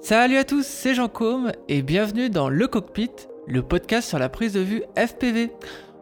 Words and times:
Salut 0.00 0.36
à 0.36 0.44
tous, 0.44 0.66
c'est 0.66 0.94
Jean 0.94 1.08
Combe 1.08 1.50
et 1.66 1.80
bienvenue 1.80 2.28
dans 2.28 2.50
Le 2.50 2.68
Cockpit, 2.68 3.10
le 3.46 3.62
podcast 3.62 4.06
sur 4.06 4.18
la 4.18 4.28
prise 4.28 4.52
de 4.52 4.60
vue 4.60 4.82
FPV. 4.96 5.50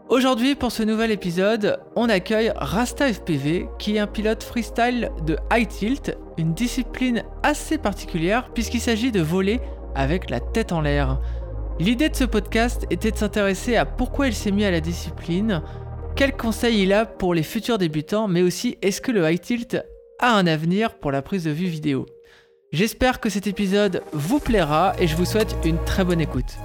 Aujourd'hui, 0.08 0.56
pour 0.56 0.72
ce 0.72 0.82
nouvel 0.82 1.12
épisode, 1.12 1.78
on 1.94 2.08
accueille 2.08 2.52
Rasta 2.56 3.12
FPV, 3.12 3.68
qui 3.78 3.94
est 3.96 4.00
un 4.00 4.08
pilote 4.08 4.42
freestyle 4.42 5.12
de 5.24 5.36
high 5.52 5.68
tilt, 5.68 6.18
une 6.36 6.52
discipline 6.52 7.22
assez 7.44 7.78
particulière 7.78 8.50
puisqu'il 8.52 8.80
s'agit 8.80 9.12
de 9.12 9.20
voler 9.20 9.60
avec 9.94 10.30
la 10.30 10.40
tête 10.40 10.72
en 10.72 10.80
l'air. 10.80 11.20
L'idée 11.78 12.08
de 12.08 12.16
ce 12.16 12.24
podcast 12.24 12.86
était 12.90 13.12
de 13.12 13.16
s'intéresser 13.16 13.76
à 13.76 13.86
pourquoi 13.86 14.26
il 14.26 14.34
s'est 14.34 14.50
mis 14.50 14.64
à 14.64 14.70
la 14.70 14.80
discipline, 14.80 15.62
quels 16.16 16.36
conseils 16.36 16.82
il 16.82 16.92
a 16.92 17.06
pour 17.06 17.34
les 17.34 17.42
futurs 17.42 17.78
débutants, 17.78 18.28
mais 18.28 18.42
aussi 18.42 18.76
est-ce 18.82 19.00
que 19.00 19.12
le 19.12 19.30
high 19.30 19.40
tilt 19.40 19.78
a 20.18 20.34
un 20.34 20.46
avenir 20.46 20.98
pour 20.98 21.10
la 21.10 21.22
prise 21.22 21.44
de 21.44 21.50
vue 21.50 21.66
vidéo? 21.66 22.06
J'espère 22.72 23.20
que 23.20 23.28
cet 23.28 23.46
épisode 23.46 24.02
vous 24.12 24.38
plaira 24.38 24.94
et 24.98 25.06
je 25.06 25.16
vous 25.16 25.26
souhaite 25.26 25.56
une 25.64 25.82
très 25.84 26.04
bonne 26.04 26.20
écoute. 26.20 26.56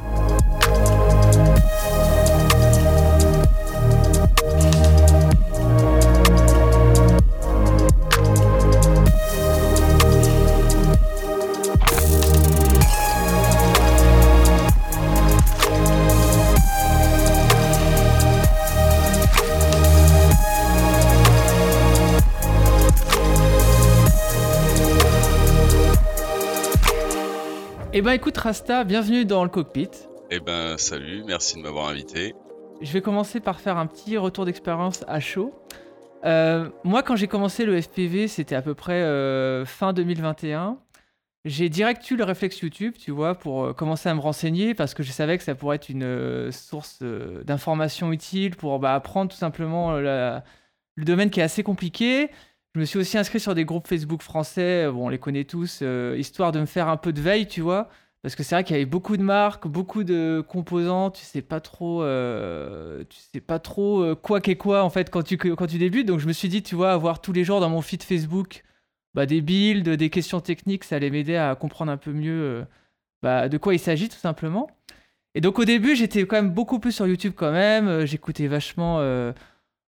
Eh 27.99 28.03
ben 28.03 28.11
écoute 28.11 28.37
Rasta, 28.37 28.83
bienvenue 28.83 29.25
dans 29.25 29.43
le 29.43 29.49
cockpit. 29.49 29.89
Eh 30.29 30.39
ben 30.39 30.77
salut, 30.77 31.23
merci 31.25 31.57
de 31.57 31.63
m'avoir 31.63 31.87
invité. 31.87 32.35
Je 32.79 32.93
vais 32.93 33.01
commencer 33.01 33.39
par 33.39 33.59
faire 33.59 33.77
un 33.77 33.87
petit 33.87 34.17
retour 34.17 34.45
d'expérience 34.45 35.03
à 35.07 35.19
chaud. 35.19 35.51
Euh, 36.23 36.69
moi 36.83 37.01
quand 37.01 37.15
j'ai 37.15 37.25
commencé 37.25 37.65
le 37.65 37.81
FPV, 37.81 38.27
c'était 38.27 38.53
à 38.53 38.61
peu 38.61 38.75
près 38.75 39.01
euh, 39.01 39.65
fin 39.65 39.93
2021. 39.93 40.77
J'ai 41.43 41.69
direct 41.69 42.11
eu 42.11 42.17
le 42.17 42.23
réflexe 42.23 42.59
YouTube, 42.59 42.93
tu 42.99 43.09
vois, 43.09 43.33
pour 43.33 43.63
euh, 43.63 43.73
commencer 43.73 44.09
à 44.09 44.13
me 44.13 44.19
renseigner 44.19 44.75
parce 44.75 44.93
que 44.93 45.01
je 45.01 45.11
savais 45.11 45.35
que 45.39 45.43
ça 45.43 45.55
pourrait 45.55 45.77
être 45.77 45.89
une 45.89 46.51
source 46.51 47.01
d'informations 47.01 48.13
utiles 48.13 48.55
pour 48.55 48.77
bah, 48.77 48.93
apprendre 48.93 49.31
tout 49.31 49.37
simplement 49.37 49.93
le 49.93 50.41
domaine 50.97 51.31
qui 51.31 51.39
est 51.39 51.43
assez 51.43 51.63
compliqué. 51.63 52.29
Je 52.77 52.81
me 52.81 52.85
suis 52.85 52.99
aussi 52.99 53.17
inscrit 53.17 53.39
sur 53.39 53.55
des 53.55 53.65
groupes 53.65 53.87
Facebook 53.87 54.21
français, 54.21 54.87
bon, 54.91 55.07
on 55.07 55.09
les 55.09 55.17
connaît 55.17 55.45
tous, 55.45 55.79
euh, 55.81 56.15
histoire 56.15 56.51
de 56.51 56.59
me 56.59 56.67
faire 56.67 56.89
un 56.89 56.97
peu 56.97 57.11
de 57.11 57.19
veille, 57.19 57.47
tu 57.47 57.61
vois. 57.61 57.89
Parce 58.21 58.35
que 58.35 58.43
c'est 58.43 58.53
vrai 58.53 58.63
qu'il 58.63 58.75
y 58.75 58.77
avait 58.77 58.85
beaucoup 58.85 59.17
de 59.17 59.23
marques, 59.23 59.67
beaucoup 59.67 60.03
de 60.03 60.45
composants, 60.47 61.09
tu 61.09 61.25
sais 61.25 61.41
pas 61.41 61.59
trop, 61.59 62.03
euh, 62.03 63.03
tu 63.09 63.17
sais 63.33 63.41
pas 63.41 63.57
trop 63.57 64.03
euh, 64.03 64.13
quoi 64.13 64.41
qu'est 64.41 64.57
quoi 64.57 64.83
en 64.83 64.91
fait 64.91 65.09
quand 65.09 65.23
tu, 65.23 65.37
quand 65.37 65.65
tu 65.65 65.79
débutes. 65.79 66.07
Donc 66.07 66.19
je 66.19 66.27
me 66.27 66.33
suis 66.33 66.49
dit, 66.49 66.61
tu 66.61 66.75
vois, 66.75 66.91
avoir 66.91 67.19
tous 67.19 67.33
les 67.33 67.43
jours 67.43 67.61
dans 67.61 67.69
mon 67.71 67.81
feed 67.81 68.03
Facebook 68.03 68.63
bah, 69.15 69.25
des 69.25 69.41
builds, 69.41 69.89
des 69.89 70.11
questions 70.11 70.39
techniques, 70.39 70.83
ça 70.83 70.97
allait 70.97 71.09
m'aider 71.09 71.35
à 71.35 71.55
comprendre 71.55 71.91
un 71.91 71.97
peu 71.97 72.11
mieux 72.11 72.63
bah, 73.23 73.49
de 73.49 73.57
quoi 73.57 73.73
il 73.73 73.79
s'agit 73.79 74.07
tout 74.07 74.17
simplement. 74.17 74.69
Et 75.33 75.41
donc 75.41 75.57
au 75.57 75.65
début, 75.65 75.95
j'étais 75.95 76.27
quand 76.27 76.35
même 76.35 76.51
beaucoup 76.51 76.77
plus 76.77 76.91
sur 76.91 77.07
YouTube 77.07 77.33
quand 77.35 77.51
même. 77.51 78.05
J'écoutais 78.05 78.45
vachement 78.45 78.99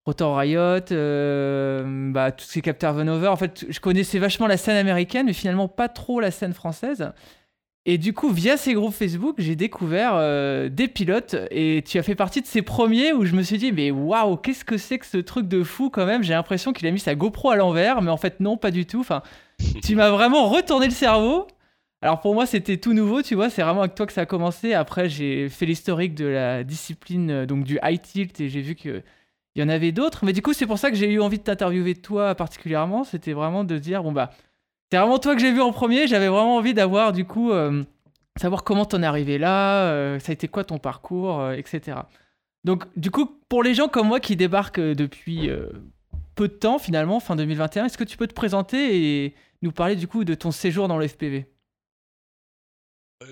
Rotor 0.09 0.39
Riot, 0.39 0.91
euh, 0.91 2.11
bah, 2.12 2.33
tous 2.33 2.47
ces 2.47 2.62
capteurs 2.62 2.95
Vanover. 2.95 3.28
En 3.28 3.37
fait, 3.37 3.67
je 3.69 3.78
connaissais 3.78 4.19
vachement 4.19 4.47
la 4.47 4.56
scène 4.56 4.78
américaine, 4.78 5.27
mais 5.27 5.34
finalement 5.34 5.69
pas 5.69 5.91
trop 5.91 6.19
la 6.19 6.31
scène 6.31 6.55
française. 6.55 7.12
Et 7.84 7.99
du 7.99 8.15
coup, 8.15 8.31
via 8.31 8.56
ces 8.56 8.72
groupes 8.72 8.94
Facebook, 8.94 9.34
j'ai 9.37 9.55
découvert 9.55 10.12
euh, 10.15 10.71
des 10.71 10.88
pilotes 10.88 11.37
et 11.50 11.84
tu 11.87 11.99
as 11.99 12.03
fait 12.03 12.15
partie 12.15 12.41
de 12.41 12.47
ces 12.47 12.62
premiers 12.62 13.12
où 13.12 13.27
je 13.27 13.34
me 13.34 13.43
suis 13.43 13.59
dit, 13.59 13.71
mais 13.71 13.91
waouh, 13.91 14.38
qu'est-ce 14.38 14.65
que 14.65 14.78
c'est 14.78 14.99
que 14.99 15.05
ce 15.05 15.19
truc 15.19 15.47
de 15.47 15.62
fou 15.62 15.91
quand 15.91 16.06
même? 16.06 16.22
J'ai 16.22 16.32
l'impression 16.32 16.72
qu'il 16.72 16.87
a 16.87 16.91
mis 16.91 17.00
sa 17.00 17.15
GoPro 17.15 17.50
à 17.50 17.56
l'envers, 17.56 18.00
mais 18.00 18.11
en 18.11 18.16
fait, 18.16 18.41
non, 18.41 18.56
pas 18.56 18.71
du 18.71 18.87
tout. 18.87 19.00
Enfin, 19.00 19.21
tu 19.84 19.94
m'as 19.94 20.09
vraiment 20.09 20.49
retourné 20.49 20.87
le 20.87 20.93
cerveau. 20.93 21.47
Alors 22.00 22.21
pour 22.21 22.32
moi, 22.32 22.47
c'était 22.47 22.78
tout 22.78 22.94
nouveau, 22.94 23.21
tu 23.21 23.34
vois, 23.34 23.50
c'est 23.50 23.61
vraiment 23.61 23.81
avec 23.81 23.94
toi 23.94 24.06
que 24.06 24.15
ça 24.15 24.22
a 24.22 24.27
commencé. 24.27 24.72
Après, 24.72 25.11
j'ai 25.11 25.50
fait 25.50 25.66
l'historique 25.66 26.15
de 26.15 26.25
la 26.25 26.65
discipline, 26.65 27.31
euh, 27.31 27.47
donc 27.47 27.65
du 27.65 27.78
high 27.82 28.00
tilt, 28.00 28.41
et 28.41 28.49
j'ai 28.49 28.62
vu 28.62 28.75
que 28.75 29.03
il 29.58 29.62
y 29.62 29.64
en 29.64 29.69
avait 29.69 29.91
d'autres. 29.91 30.24
Mais 30.24 30.32
du 30.32 30.41
coup, 30.41 30.52
c'est 30.52 30.66
pour 30.66 30.78
ça 30.78 30.88
que 30.88 30.96
j'ai 30.96 31.10
eu 31.10 31.20
envie 31.20 31.38
de 31.38 31.42
t'interviewer 31.42 31.96
toi 31.96 32.36
particulièrement. 32.36 33.02
C'était 33.02 33.32
vraiment 33.32 33.64
de 33.64 33.76
dire, 33.76 34.04
bon 34.04 34.12
bah, 34.12 34.30
c'est 34.88 34.98
vraiment 34.98 35.19
toi 35.19 35.34
que 35.34 35.41
j'ai 35.41 35.50
vu 35.50 35.60
en 35.60 35.72
premier. 35.72 36.06
J'avais 36.06 36.28
vraiment 36.28 36.56
envie 36.56 36.74
d'avoir 36.74 37.12
du 37.12 37.24
coup, 37.24 37.50
euh, 37.50 37.82
savoir 38.36 38.62
comment 38.62 38.84
t'en 38.84 39.02
es 39.02 39.06
arrivé 39.06 39.36
là, 39.36 39.91
euh, 39.91 40.20
ça 40.20 40.30
a 40.30 40.32
été 40.34 40.46
quoi 40.46 40.62
ton 40.62 40.78
parcours, 40.78 41.41
euh, 41.41 41.54
etc. 41.54 41.98
Donc 42.62 42.84
du 42.96 43.10
coup, 43.10 43.26
pour 43.48 43.64
les 43.64 43.74
gens 43.74 43.88
comme 43.88 44.06
moi 44.06 44.20
qui 44.20 44.36
débarquent 44.36 44.78
depuis 44.78 45.50
peu 46.36 46.46
de 46.46 46.54
temps 46.54 46.78
finalement, 46.78 47.19
fin 47.19 47.34
2021, 47.34 47.86
est-ce 47.86 47.98
que 47.98 48.04
tu 48.04 48.16
peux 48.16 48.28
te 48.28 48.34
présenter 48.34 49.25
et 49.25 49.34
nous 49.62 49.72
parler 49.72 49.96
du 49.96 50.06
coup 50.06 50.22
de 50.25 50.34
ton 50.34 50.52
séjour 50.52 50.86
dans 50.86 50.98
le 50.98 51.08
FPV 51.08 51.46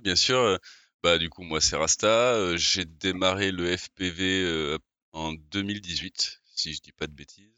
Bien 0.02 0.16
sûr. 0.16 0.58
Bah, 1.04 1.18
du 1.18 1.30
coup, 1.30 1.42
moi, 1.42 1.60
c'est 1.60 1.76
Rasta. 1.76 2.56
J'ai 2.56 2.84
démarré 2.84 3.52
le 3.52 3.76
FPV 3.76 4.76
en 5.16 5.32
2018, 5.32 6.42
si 6.44 6.74
je 6.74 6.82
dis 6.82 6.92
pas 6.92 7.06
de 7.06 7.12
bêtises. 7.12 7.50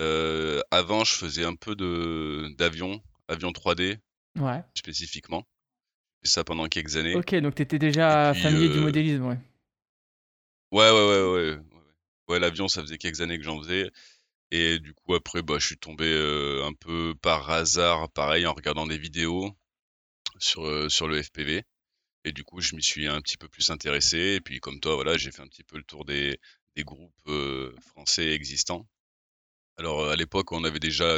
Euh, 0.00 0.62
avant, 0.70 1.04
je 1.04 1.14
faisais 1.14 1.44
un 1.44 1.54
peu 1.54 1.76
de 1.76 2.48
d'avion, 2.56 3.02
avion 3.28 3.50
3D, 3.50 3.98
ouais. 4.38 4.62
spécifiquement. 4.74 5.46
J'ai 6.22 6.30
fait 6.30 6.34
ça 6.34 6.44
pendant 6.44 6.66
quelques 6.68 6.96
années. 6.96 7.14
Ok, 7.14 7.34
donc 7.34 7.54
tu 7.54 7.62
étais 7.62 7.78
déjà 7.78 8.32
familier 8.32 8.70
du 8.70 8.78
euh, 8.78 8.82
modélisme, 8.82 9.26
ouais. 9.26 9.38
Ouais, 10.70 10.90
ouais, 10.90 11.06
ouais, 11.06 11.32
ouais. 11.32 11.58
Ouais, 12.28 12.38
l'avion, 12.38 12.66
ça 12.66 12.80
faisait 12.80 12.96
quelques 12.96 13.20
années 13.20 13.36
que 13.36 13.44
j'en 13.44 13.60
faisais. 13.60 13.90
Et 14.50 14.78
du 14.78 14.94
coup, 14.94 15.14
après, 15.14 15.42
bah, 15.42 15.58
je 15.58 15.66
suis 15.66 15.76
tombé 15.76 16.06
euh, 16.06 16.64
un 16.64 16.72
peu 16.72 17.14
par 17.20 17.50
hasard, 17.50 18.10
pareil, 18.10 18.46
en 18.46 18.54
regardant 18.54 18.86
des 18.86 18.96
vidéos 18.96 19.50
sur, 20.38 20.90
sur 20.90 21.08
le 21.08 21.22
FPV. 21.22 21.64
Et 22.24 22.32
du 22.32 22.44
coup, 22.44 22.60
je 22.60 22.76
m'y 22.76 22.82
suis 22.82 23.06
un 23.06 23.20
petit 23.20 23.36
peu 23.36 23.48
plus 23.48 23.70
intéressé. 23.70 24.34
Et 24.36 24.40
puis, 24.40 24.60
comme 24.60 24.80
toi, 24.80 24.94
voilà, 24.94 25.16
j'ai 25.16 25.32
fait 25.32 25.42
un 25.42 25.48
petit 25.48 25.64
peu 25.64 25.76
le 25.76 25.82
tour 25.82 26.04
des, 26.04 26.38
des 26.76 26.84
groupes 26.84 27.30
français 27.80 28.30
existants. 28.32 28.86
Alors, 29.76 30.08
à 30.08 30.16
l'époque, 30.16 30.52
on 30.52 30.64
avait 30.64 30.78
déjà 30.78 31.16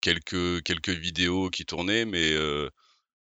quelques, 0.00 0.62
quelques 0.62 0.90
vidéos 0.90 1.50
qui 1.50 1.64
tournaient, 1.64 2.04
mais 2.04 2.36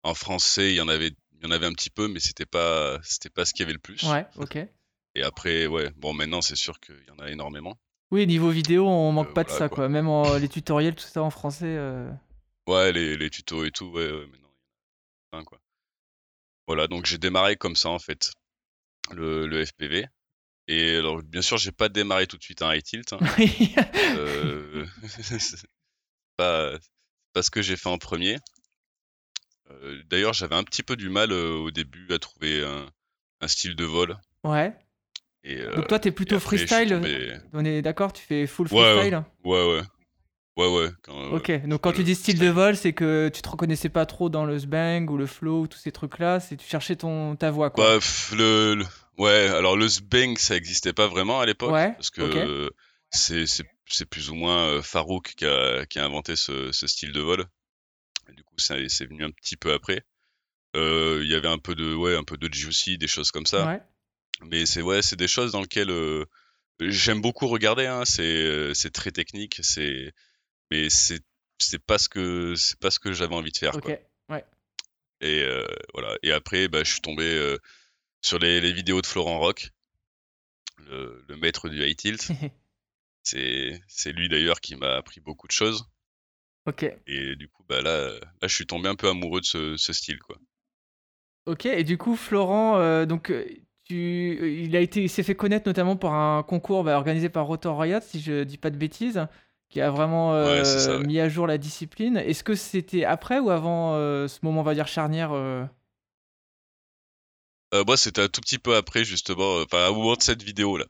en 0.03 0.15
français, 0.15 0.73
il 0.73 0.77
y 0.77 0.81
en 0.81 0.89
avait, 0.89 1.13
il 1.33 1.43
y 1.43 1.47
en 1.47 1.51
avait 1.51 1.67
un 1.67 1.73
petit 1.73 1.91
peu, 1.91 2.09
mais 2.09 2.21
c'était 2.21 2.47
pas, 2.47 2.99
c'était 3.03 3.31
pas 3.31 3.45
ce 3.45 3.53
qu'il 3.53 3.61
y 3.61 3.65
avait 3.65 3.73
le 3.73 3.79
plus. 3.79 4.03
Ouais, 4.05 4.27
ok. 4.37 4.59
Et 5.15 5.23
après, 5.23 5.67
ouais, 5.67 5.91
bon, 5.97 6.15
maintenant, 6.15 6.41
c'est 6.41 6.57
sûr 6.57 6.81
qu'il 6.81 7.05
y 7.07 7.11
en 7.11 7.19
a 7.19 7.31
énormément. 7.31 7.79
Oui, 8.11 8.27
niveau 8.27 8.51
vidéo, 8.51 8.87
on 8.89 9.13
manque 9.13 9.35
pas 9.35 9.45
de 9.45 9.51
ça, 9.51 9.69
quoi. 9.69 9.89
Même 9.89 10.09
en, 10.09 10.39
les 10.39 10.49
tutoriels, 10.49 10.95
tout 10.95 11.07
ça 11.07 11.23
en 11.23 11.31
français. 11.31 11.79
Ouais, 12.67 12.93
les, 12.93 13.17
les 13.17 13.31
tutos 13.31 13.65
et 13.65 13.71
tout, 13.71 13.87
ouais, 13.87 14.11
ouais 14.11 14.27
maintenant, 14.27 14.55
il 15.33 15.37
y 15.37 15.39
en 15.39 15.41
a 15.41 15.45
quoi. 15.45 15.62
Voilà, 16.73 16.89
donc 16.89 17.05
j'ai 17.05 17.19
démarré 17.19 17.57
comme 17.57 17.77
ça 17.77 17.91
en 17.91 17.99
fait, 17.99 18.33
le, 19.11 19.47
le 19.47 19.63
FPV. 19.63 20.07
Et 20.69 20.97
alors, 20.97 21.23
bien 21.23 21.43
sûr, 21.43 21.59
j'ai 21.59 21.71
pas 21.71 21.91
démarré 21.91 22.27
tout 22.27 22.39
de 22.39 22.43
suite 22.43 22.63
un 22.63 22.75
high 22.75 22.83
tilt. 22.83 23.13
Hein. 23.13 23.19
euh, 24.17 24.87
c'est 25.07 25.67
pas, 26.39 26.79
pas 27.35 27.43
ce 27.43 27.51
que 27.51 27.61
j'ai 27.61 27.77
fait 27.77 27.91
en 27.91 27.99
premier. 27.99 28.39
Euh, 29.71 30.03
D'ailleurs, 30.07 30.33
j'avais 30.33 30.55
un 30.55 30.65
petit 30.65 30.83
peu 30.83 30.97
du 30.97 31.11
mal 31.11 31.31
euh, 31.31 31.53
au 31.57 31.71
début 31.71 32.11
à 32.11 32.19
trouver 32.19 32.65
un, 32.65 32.87
un, 33.43 33.49
style 33.49 33.77
de 33.77 33.85
vol. 33.85 34.17
Ouais. 34.43 34.75
Et, 35.45 35.63
Donc 35.77 35.89
toi, 35.89 35.99
t'es 35.99 36.11
plutôt 36.11 36.41
freestyle. 36.41 37.03
On 37.53 37.67
est 37.67 37.83
d'accord, 37.83 38.15
tu 38.15 38.23
fais 38.23 38.47
full 38.47 38.69
freestyle. 38.69 39.25
Ouais, 39.45 39.63
ouais. 39.63 39.77
Ouais, 39.77 39.83
ouais. 40.57 40.91
Euh, 41.09 41.31
ok, 41.37 41.67
donc 41.67 41.81
quand 41.81 41.93
tu 41.93 42.05
dis 42.05 42.15
style 42.15 42.39
de 42.39 42.49
vol, 42.49 42.77
c'est 42.77 42.93
que 42.93 43.31
tu 43.33 43.43
te 43.43 43.49
reconnaissais 43.49 43.89
pas 43.89 44.07
trop 44.07 44.29
dans 44.29 44.45
le 44.45 44.59
sbang 44.59 45.11
ou 45.11 45.17
le 45.17 45.27
flow 45.27 45.63
ou 45.63 45.67
tous 45.67 45.79
ces 45.79 45.93
trucs-là, 45.93 46.41
c'est 46.41 46.57
tu 46.57 46.67
cherchais 46.67 46.97
ton, 46.97 47.37
ta 47.37 47.51
voix, 47.51 47.71
quoi. 47.71 47.99
Bah, 47.99 48.05
le, 48.37 48.85
Ouais, 49.19 49.49
alors 49.49 49.77
le 49.77 49.89
sbang, 49.89 50.37
ça 50.39 50.57
existait 50.57 50.93
pas 50.93 51.07
vraiment 51.07 51.41
à 51.41 51.47
l'époque. 51.47 51.73
Ouais, 51.73 51.93
parce 51.93 52.11
que 52.11 52.71
c'est 53.11 54.07
plus 54.07 54.31
ou 54.31 54.35
moins 54.35 54.69
euh, 54.69 54.83
Farouk 54.83 55.35
qui 55.37 55.45
a, 55.45 55.85
qui 55.87 55.99
a 55.99 56.05
inventé 56.05 56.35
ce, 56.35 56.73
ce, 56.73 56.87
style 56.87 57.13
de 57.13 57.21
vol. 57.21 57.45
Et 58.31 58.33
du 58.33 58.43
coup, 58.43 58.55
c'est 58.57 59.05
venu 59.05 59.25
un 59.25 59.31
petit 59.31 59.57
peu 59.57 59.73
après. 59.73 60.05
Euh, 60.77 61.21
il 61.23 61.31
y 61.31 61.35
avait 61.35 61.49
un 61.49 61.59
peu 61.59 61.75
de, 61.75 61.95
ouais, 61.95 62.17
un 62.17 62.25
peu 62.25 62.39
de 62.39 62.53
juicy, 62.53 62.97
des 62.97 63.07
choses 63.07 63.31
comme 63.31 63.45
ça. 63.45 63.67
Ouais. 63.67 63.83
Mais 64.47 64.65
c'est 64.65 64.81
ouais, 64.81 65.03
c'est 65.03 65.17
des 65.17 65.29
choses 65.29 65.53
dans 65.53 65.61
lesquelles 65.61 65.93
j'aime 66.81 67.21
beaucoup 67.21 67.49
regarder. 67.49 67.87
Hein, 67.87 68.05
c'est 68.07 68.93
très 68.93 69.13
technique. 69.13 69.61
C'est 69.63 70.13
mais 70.73 70.89
c'est 70.89 71.21
c'est 71.59 71.85
pas 71.85 71.99
ce 71.99 72.09
que 72.09 72.55
c'est 72.57 72.79
pas 72.81 72.91
ce 72.91 72.99
que 72.99 73.13
j'avais 73.13 73.35
envie 73.35 73.53
de 73.53 73.57
faire. 73.57 73.77
Ouais. 73.87 74.45
Et 75.21 75.43
euh, 75.43 75.67
voilà. 75.93 76.17
Et 76.23 76.33
après, 76.33 76.67
bah, 76.67 76.83
je 76.83 76.91
suis 76.91 77.01
tombé 77.01 77.25
euh, 77.25 77.59
sur 78.23 78.39
les, 78.39 78.61
les, 78.61 78.73
vidéos 78.73 79.01
de 79.01 79.07
Florent 79.07 79.39
Rock, 79.39 79.71
le, 80.79 81.25
le 81.29 81.37
maître 81.37 81.69
du 81.69 81.85
high 81.85 81.95
tilt. 81.95 82.29
C'est 83.23 84.13
lui 84.13 84.29
d'ailleurs 84.29 84.61
qui 84.61 84.75
m'a 84.75 84.97
appris 84.97 85.21
beaucoup 85.21 85.47
de 85.47 85.53
choses. 85.53 85.89
Ok. 86.67 86.85
Et 87.07 87.37
du 87.37 87.49
coup, 87.49 87.65
bah 87.69 87.83
là, 87.83 88.09
là, 88.11 88.49
je 88.49 88.55
suis 88.55 88.67
tombé 88.67 88.89
un 88.89 88.97
peu 88.97 89.09
amoureux 89.09 89.41
de 89.41 89.47
ce, 89.47 89.77
ce 89.77 89.93
style, 89.93 90.19
quoi. 90.19 90.39
Ok, 91.47 91.67
et 91.67 91.85
du 91.85 91.99
coup, 91.99 92.17
Florent, 92.17 92.79
euh, 92.79 93.05
donc, 93.05 93.33
tu, 93.85 94.65
il 94.65 94.75
a 94.77 94.81
été, 94.81 95.07
s'est 95.09 95.25
fait 95.25 95.35
connaître 95.35 95.69
notamment 95.69 95.97
par 95.97 96.15
un 96.15 96.43
concours 96.43 96.85
bah, 96.85 96.97
organisé 96.97 97.29
par 97.29 97.47
Rotor 97.47 97.79
Riot, 97.81 98.01
si 98.01 98.21
je 98.21 98.45
dis 98.45 98.59
pas 98.59 98.71
de 98.71 98.77
bêtises, 98.77 99.27
qui 99.73 99.81
a 99.81 99.91
vraiment 99.91 100.35
euh, 100.35 100.65
c'est 100.65 100.81
ça, 100.81 100.99
ouais. 100.99 101.07
mis 101.07 101.19
à 101.19 101.31
jour 101.31 101.47
la 101.47 101.57
discipline. 101.57 102.19
Est-ce 102.19 102.45
que 102.45 102.55
c'était 102.55 103.05
après 103.05 103.39
ou 103.39 103.49
avant 103.49 103.95
euh, 103.95 104.29
ce 104.29 104.39
moment, 104.43 104.61
on 104.61 104.65
va 104.65 104.75
dire, 104.75 104.87
charnière 104.87 105.33
euh? 105.33 105.65
Moi, 107.87 107.97
c'était 107.97 108.21
un 108.21 108.29
tout 108.29 108.43
petit 108.43 108.59
peu 108.59 108.77
après, 108.77 109.03
justement, 109.03 109.63
enfin, 109.63 109.89
au 109.89 109.95
moment 109.95 110.15
de 110.15 110.23
cette 110.23 110.43
vidéo-là. 110.43 110.85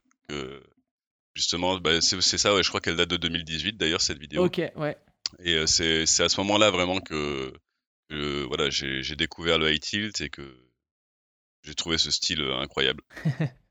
Justement, 1.35 1.79
bah, 1.79 2.01
c'est 2.01 2.39
ça, 2.39 2.55
ouais, 2.55 2.65
je 2.65 2.69
crois 2.69 2.81
qu'elle 2.81 2.97
date 2.97 3.09
de 3.09 3.17
2018, 3.17 3.77
d'ailleurs, 3.77 4.01
cette 4.01 4.19
vidéo. 4.19 4.45
Ok, 4.45 4.61
ouais. 4.75 4.97
Et 5.39 5.65
c'est 5.69 6.03
à 6.03 6.29
ce 6.29 6.41
moment-là, 6.41 6.73
vraiment, 6.73 6.99
que, 6.99 7.53
que, 8.11 8.43
voilà, 8.47 8.69
j'ai 8.69 9.15
découvert 9.15 9.61
le 9.61 9.73
high 9.73 9.81
tilt 9.81 10.21
et 10.21 10.29
que 10.29 10.43
j'ai 11.63 11.77
trouvé 11.77 11.99
ce 11.99 12.11
style 12.11 12.43
incroyable. 12.59 13.05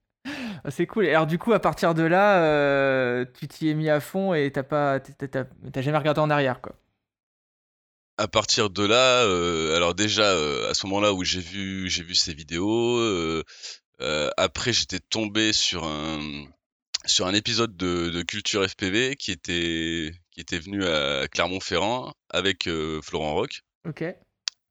C'est 0.69 0.85
cool. 0.87 1.05
Et 1.05 1.09
alors, 1.11 1.27
du 1.27 1.37
coup, 1.37 1.53
à 1.53 1.59
partir 1.59 1.93
de 1.93 2.03
là, 2.03 2.43
euh, 2.43 3.25
tu 3.39 3.47
t'y 3.47 3.69
es 3.69 3.73
mis 3.73 3.89
à 3.89 3.99
fond 3.99 4.33
et 4.33 4.51
t'as 4.51 4.63
pas, 4.63 4.99
t'as- 4.99 5.81
jamais 5.81 5.97
regardé 5.97 6.21
en 6.21 6.29
arrière, 6.29 6.61
quoi. 6.61 6.75
À 8.17 8.27
partir 8.27 8.69
de 8.69 8.83
là, 8.85 9.23
euh, 9.23 9.75
alors 9.75 9.95
déjà, 9.95 10.23
euh, 10.23 10.69
à 10.69 10.73
ce 10.75 10.85
moment-là 10.85 11.13
où 11.13 11.23
j'ai 11.23 11.39
vu, 11.39 11.89
j'ai 11.89 12.03
vu 12.03 12.13
ces 12.13 12.33
vidéos, 12.33 12.99
après 14.37 14.73
j'étais 14.73 14.99
tombé 14.99 15.53
sur 15.53 15.83
un, 15.85 16.19
sur 17.05 17.25
un 17.27 17.33
épisode 17.33 17.75
de, 17.75 18.09
de 18.09 18.21
Culture 18.21 18.63
FPV 18.67 19.15
qui 19.15 19.31
était, 19.31 20.11
qui 20.31 20.41
était 20.41 20.59
venu 20.59 20.85
à 20.85 21.27
Clermont-Ferrand 21.27 22.13
avec 22.29 22.69
Florent 23.03 23.33
Roch. 23.33 23.63
Ok. 23.87 24.03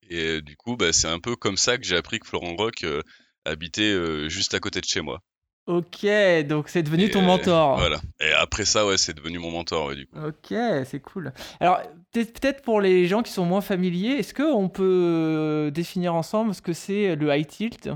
Et 0.09 0.43
du 0.43 0.57
coup, 0.57 0.77
bah, 0.77 0.93
c'est 0.93 1.07
un 1.09 1.21
peu 1.21 1.37
comme 1.37 1.57
ça 1.57 1.79
que 1.79 1.85
j'ai 1.85 1.97
appris 1.97 2.19
que 2.19 2.27
Florent 2.27 2.57
Roch 2.57 2.83
euh, 2.85 3.01
habitait 3.45 3.93
euh, 3.93 4.29
juste 4.29 4.55
à 4.55 4.61
côté 4.61 4.81
de 4.81 4.87
chez 4.87 5.01
moi. 5.01 5.21
Ok, 5.71 6.05
donc 6.49 6.69
c'est 6.69 6.83
devenu 6.83 7.05
Et, 7.05 7.11
ton 7.11 7.21
euh, 7.21 7.27
mentor. 7.27 7.77
Voilà. 7.79 8.01
Et 8.21 8.33
après 8.33 8.65
ça, 8.65 8.85
ouais, 8.87 8.99
c'est 8.99 9.15
devenu 9.15 9.39
mon 9.39 9.53
mentor, 9.53 9.87
ouais, 9.87 9.95
du 9.95 10.07
coup. 10.09 10.19
Ok, 10.19 10.49
c'est 10.85 11.01
cool. 11.01 11.33
Alors, 11.61 11.81
peut- 12.11 12.25
peut-être 12.25 12.63
pour 12.63 12.81
les 12.81 13.07
gens 13.07 13.23
qui 13.23 13.31
sont 13.31 13.45
moins 13.45 13.61
familiers, 13.61 14.15
est-ce 14.19 14.35
qu'on 14.35 14.69
peut 14.69 14.83
euh, 14.85 15.71
définir 15.71 16.15
ensemble 16.17 16.57
ce 16.57 16.61
que 16.61 16.73
c'est 16.73 17.15
le 17.15 17.33
high 17.33 17.47
tilt? 17.47 17.89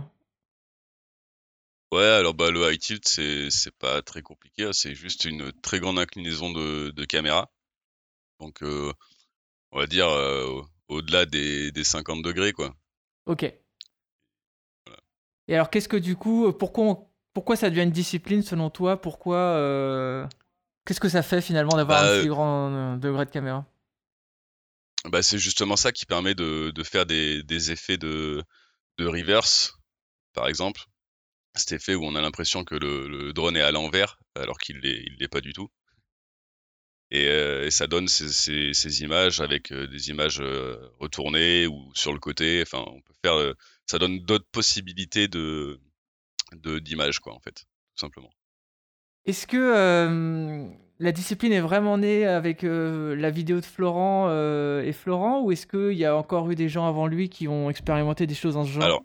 Ouais, 1.92 2.04
alors 2.04 2.34
bah, 2.34 2.52
le 2.52 2.70
high 2.72 2.78
tilt, 2.78 3.06
c'est 3.08 3.74
pas 3.78 4.02
très 4.02 4.22
compliqué, 4.22 4.64
hein, 4.64 4.70
c'est 4.72 4.94
juste 4.94 5.24
une 5.24 5.50
très 5.62 5.80
grande 5.80 5.98
inclinaison 5.98 6.52
de, 6.52 6.90
de 6.90 7.04
caméra. 7.04 7.50
Donc, 8.40 8.62
euh, 8.62 8.92
on 9.72 9.78
va 9.80 9.86
dire 9.86 10.08
euh, 10.08 10.46
au- 10.46 10.66
au-delà 10.96 11.26
des, 11.26 11.72
des 11.72 11.84
50 11.84 12.22
degrés, 12.22 12.52
quoi. 12.52 12.72
Ok. 13.26 13.42
Et 15.48 15.54
alors, 15.54 15.70
qu'est-ce 15.70 15.88
que 15.88 15.96
du 15.96 16.16
coup, 16.16 16.52
pourquoi, 16.52 16.84
on- 16.84 17.06
pourquoi 17.34 17.56
ça 17.56 17.70
devient 17.70 17.82
une 17.82 17.90
discipline 17.92 18.42
selon 18.42 18.70
toi? 18.70 19.00
Pourquoi 19.00 19.36
euh, 19.38 20.26
Qu'est-ce 20.86 21.00
que 21.00 21.08
ça 21.10 21.22
fait 21.22 21.42
finalement 21.42 21.76
d'avoir 21.76 22.00
Bah, 22.00 22.04
un 22.04 22.08
euh, 22.08 22.22
si 22.22 22.28
grand 22.28 22.70
euh, 22.72 22.96
degré 22.96 23.26
de 23.26 23.31
caméra? 23.31 23.66
Bah, 25.06 25.22
c'est 25.22 25.38
justement 25.38 25.76
ça 25.76 25.92
qui 25.92 26.06
permet 26.06 26.34
de, 26.34 26.70
de 26.70 26.82
faire 26.82 27.06
des, 27.06 27.42
des 27.42 27.70
effets 27.70 27.96
de, 27.98 28.42
de 28.98 29.06
reverse, 29.06 29.75
par 30.34 30.48
exemple. 30.48 30.82
Cet 31.56 31.72
effet 31.72 31.94
où 31.96 32.04
on 32.04 32.16
a 32.16 32.22
l'impression 32.22 32.64
que 32.64 32.76
le, 32.76 33.08
le 33.08 33.32
drone 33.34 33.56
est 33.56 33.62
à 33.62 33.72
l'envers, 33.72 34.19
alors 34.36 34.58
qu'il 34.58 34.81
il 34.84 35.16
l'est 35.19 35.28
pas 35.28 35.40
du 35.42 35.52
tout. 35.54 35.70
Et, 37.10 37.28
euh, 37.28 37.66
et 37.66 37.70
ça 37.70 37.86
donne 37.86 38.08
ces, 38.08 38.28
ces, 38.28 38.72
ces 38.75 39.02
images 39.02 39.40
avec 39.40 39.70
euh, 39.72 39.86
des 39.86 40.08
images 40.10 40.40
retournées 41.00 41.66
ou 41.66 41.90
sur 41.94 42.12
le 42.12 42.19
côté. 42.19 42.62
Enfin, 42.62 42.84
on 42.88 43.00
peut 43.00 43.14
faire. 43.22 43.54
ça 43.86 43.98
donne 43.98 44.20
d'autres 44.20 44.48
possibilités 44.50 45.28
de 45.28 45.81
de 46.54 46.78
d'images, 46.78 47.18
quoi, 47.20 47.34
en 47.34 47.40
fait, 47.40 47.54
tout 47.54 48.00
simplement. 48.00 48.30
Est-ce 49.26 49.46
que 49.46 49.56
euh, 49.56 50.68
la 50.98 51.12
discipline 51.12 51.52
est 51.52 51.60
vraiment 51.60 51.96
née 51.98 52.26
avec 52.26 52.62
euh, 52.62 53.16
la 53.16 53.30
vidéo 53.30 53.60
de 53.60 53.64
Florent 53.64 54.26
euh, 54.28 54.82
et 54.82 54.92
Florent 54.92 55.40
ou 55.42 55.50
est-ce 55.52 55.66
qu'il 55.66 55.96
y 55.96 56.04
a 56.04 56.14
encore 56.14 56.50
eu 56.50 56.54
des 56.54 56.68
gens 56.68 56.86
avant 56.86 57.06
lui 57.06 57.28
qui 57.30 57.48
ont 57.48 57.70
expérimenté 57.70 58.26
des 58.26 58.34
choses 58.34 58.54
dans 58.54 58.64
ce 58.64 58.70
genre? 58.72 58.82
Alors, 58.84 59.02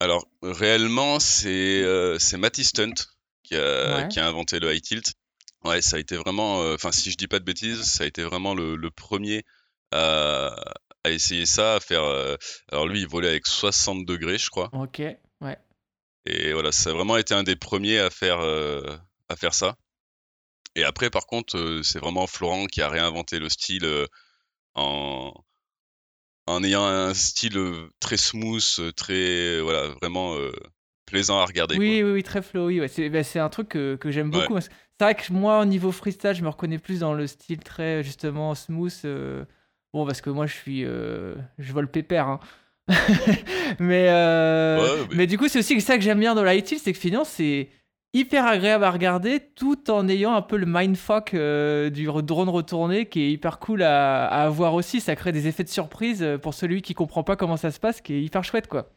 alors 0.00 0.28
réellement, 0.42 1.18
c'est 1.20 1.84
c'est 2.18 2.36
Matty 2.36 2.64
Stunt 2.64 2.94
qui 3.42 3.56
a, 3.56 3.96
Ouais. 3.96 4.08
qui 4.08 4.20
a 4.20 4.26
inventé 4.26 4.60
le 4.60 4.72
high 4.74 4.80
tilt. 4.82 5.14
Ouais, 5.64 5.82
ça 5.82 5.96
a 5.96 5.98
été 5.98 6.16
vraiment. 6.16 6.58
Enfin, 6.74 6.92
si 6.92 7.10
je 7.10 7.16
dis 7.16 7.26
pas 7.26 7.38
de 7.40 7.44
bêtises, 7.44 7.82
ça 7.82 8.04
a 8.04 8.06
été 8.06 8.22
vraiment 8.22 8.54
le, 8.54 8.76
le 8.76 8.90
premier 8.90 9.42
à, 9.90 10.54
à 11.02 11.10
essayer 11.10 11.46
ça, 11.46 11.74
à 11.76 11.80
faire. 11.80 12.04
alors 12.70 12.86
lui, 12.86 13.00
il 13.00 13.08
volait 13.08 13.28
avec 13.30 13.46
60 13.46 14.04
degrés, 14.04 14.38
je 14.38 14.48
crois. 14.50 14.68
Ok. 14.72 15.02
Et 16.26 16.52
voilà, 16.52 16.72
ça 16.72 16.90
a 16.90 16.92
vraiment 16.92 17.16
été 17.16 17.34
un 17.34 17.42
des 17.44 17.56
premiers 17.56 17.98
à 17.98 18.10
faire, 18.10 18.40
euh, 18.40 18.82
à 19.28 19.36
faire 19.36 19.54
ça. 19.54 19.76
Et 20.74 20.84
après, 20.84 21.08
par 21.08 21.26
contre, 21.26 21.56
euh, 21.56 21.82
c'est 21.82 21.98
vraiment 21.98 22.26
Florent 22.26 22.66
qui 22.66 22.82
a 22.82 22.88
réinventé 22.88 23.38
le 23.38 23.48
style 23.48 23.84
euh, 23.84 24.06
en, 24.74 25.32
en 26.46 26.64
ayant 26.64 26.84
un 26.84 27.14
style 27.14 27.58
très 28.00 28.16
smooth, 28.16 28.94
très, 28.94 29.60
voilà, 29.60 29.88
vraiment 30.00 30.36
plaisant 31.06 31.38
à 31.38 31.46
regarder. 31.46 31.78
Oui, 31.78 32.02
oui, 32.02 32.12
oui, 32.12 32.22
très. 32.22 32.40
Ouais. 32.58 32.88
C'est 32.88 33.08
bah, 33.08 33.22
c'est 33.22 33.38
un 33.38 33.48
truc 33.48 33.68
que, 33.68 33.96
que 33.96 34.10
j'aime 34.10 34.30
Ouais. 34.30 34.42
beaucoup. 34.42 34.60
C'est 34.60 34.70
vrai 35.00 35.14
que 35.14 35.32
moi, 35.32 35.60
au 35.60 35.64
niveau 35.64 35.92
freestyle, 35.92 36.34
je 36.34 36.42
me 36.42 36.48
reconnais 36.48 36.78
plus 36.78 37.00
dans 37.00 37.14
le 37.14 37.26
style 37.26 37.60
très, 37.60 38.02
justement, 38.02 38.54
smooth. 38.54 39.46
Bon, 39.94 40.04
parce 40.06 40.20
que 40.20 40.30
moi, 40.30 40.46
je 40.46 40.54
suis. 40.54 40.82
Je 40.82 41.72
vole 41.72 41.90
pépère. 41.90 42.28
hein. 42.28 42.40
mais, 43.80 44.08
euh, 44.08 44.78
Ouais, 45.00 45.06
mais- 45.10 45.16
mais 45.16 45.26
du 45.26 45.38
coup, 45.38 45.48
c'est 45.48 45.58
aussi 45.58 45.80
ça 45.80 45.96
que 45.96 46.02
j'aime 46.04 46.20
bien 46.20 46.34
dans 46.34 46.44
la 46.44 46.54
c'est 46.78 46.92
que 46.92 46.98
finalement, 46.98 47.24
c'est 47.24 47.68
hyper 48.14 48.46
agréable 48.46 48.84
à 48.84 48.90
regarder 48.90 49.40
tout 49.54 49.90
en 49.90 50.08
ayant 50.08 50.34
un 50.34 50.42
peu 50.42 50.56
le 50.56 50.64
mindfuck 50.66 51.34
euh, 51.34 51.90
du 51.90 52.06
drone 52.22 52.48
retourné 52.48 53.06
qui 53.08 53.20
est 53.22 53.30
hyper 53.30 53.58
cool 53.58 53.82
à, 53.82 54.26
à 54.26 54.44
avoir 54.44 54.74
aussi. 54.74 55.00
Ça 55.00 55.14
crée 55.16 55.32
des 55.32 55.46
effets 55.48 55.64
de 55.64 55.68
surprise 55.68 56.22
euh, 56.22 56.38
pour 56.38 56.54
celui 56.54 56.80
qui 56.80 56.94
comprend 56.94 57.24
pas 57.24 57.36
comment 57.36 57.56
ça 57.58 57.70
se 57.70 57.78
passe, 57.80 58.00
qui 58.00 58.14
est 58.14 58.22
hyper 58.22 58.42
chouette, 58.44 58.68
quoi. 58.68 58.90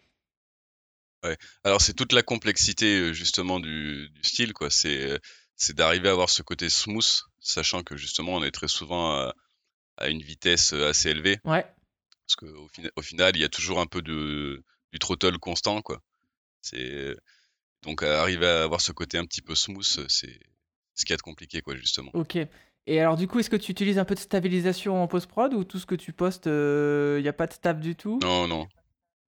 Alors 1.65 1.81
c'est 1.81 1.93
toute 1.93 2.13
la 2.13 2.21
complexité 2.21 2.99
euh, 2.99 3.13
justement 3.13 3.59
du, 3.59 4.09
du 4.09 4.23
style 4.23 4.53
quoi. 4.53 4.69
C'est 4.69 5.19
c'est 5.57 5.75
d'arriver 5.75 6.07
à 6.07 6.13
avoir 6.13 6.29
ce 6.29 6.41
côté 6.41 6.69
smooth, 6.69 7.23
sachant 7.41 7.83
que 7.83 7.97
justement 7.97 8.35
on 8.35 8.43
est 8.43 8.51
très 8.51 8.69
souvent 8.69 9.11
à, 9.11 9.33
à 9.97 10.07
une 10.07 10.21
vitesse 10.21 10.71
assez 10.71 11.09
élevée, 11.09 11.39
Ouais. 11.43 11.65
Parce 12.29 12.35
qu'au 12.35 12.69
au 12.95 13.01
final 13.01 13.35
il 13.35 13.41
y 13.41 13.43
a 13.45 13.49
toujours 13.49 13.79
un 13.79 13.87
peu 13.87 14.01
de 14.01 14.63
du 14.91 14.99
throttle 14.99 15.37
constant 15.39 15.81
quoi. 15.81 16.01
C'est 16.61 17.15
donc 17.83 18.03
arriver 18.03 18.45
à 18.47 18.63
avoir 18.63 18.81
ce 18.81 18.91
côté 18.91 19.17
un 19.17 19.25
petit 19.25 19.41
peu 19.41 19.55
smooth, 19.55 19.85
euh, 19.97 20.05
c'est 20.07 20.39
ce 20.95 21.05
qui 21.05 21.13
est 21.13 21.21
compliqué 21.21 21.61
quoi 21.61 21.75
justement. 21.75 22.11
Ok. 22.13 22.37
Et 22.87 22.99
alors, 22.99 23.17
du 23.17 23.27
coup, 23.27 23.37
est-ce 23.39 23.51
que 23.51 23.55
tu 23.55 23.71
utilises 23.71 23.99
un 23.99 24.05
peu 24.05 24.15
de 24.15 24.19
stabilisation 24.19 25.03
en 25.03 25.07
post-prod 25.07 25.53
ou 25.53 25.63
tout 25.63 25.77
ce 25.77 25.85
que 25.85 25.93
tu 25.93 26.11
postes, 26.11 26.47
il 26.47 27.21
n'y 27.21 27.27
a 27.27 27.33
pas 27.33 27.45
de 27.45 27.53
stab 27.53 27.79
du 27.79 27.95
tout? 27.95 28.19
Non 28.21 28.47
non 28.47 28.67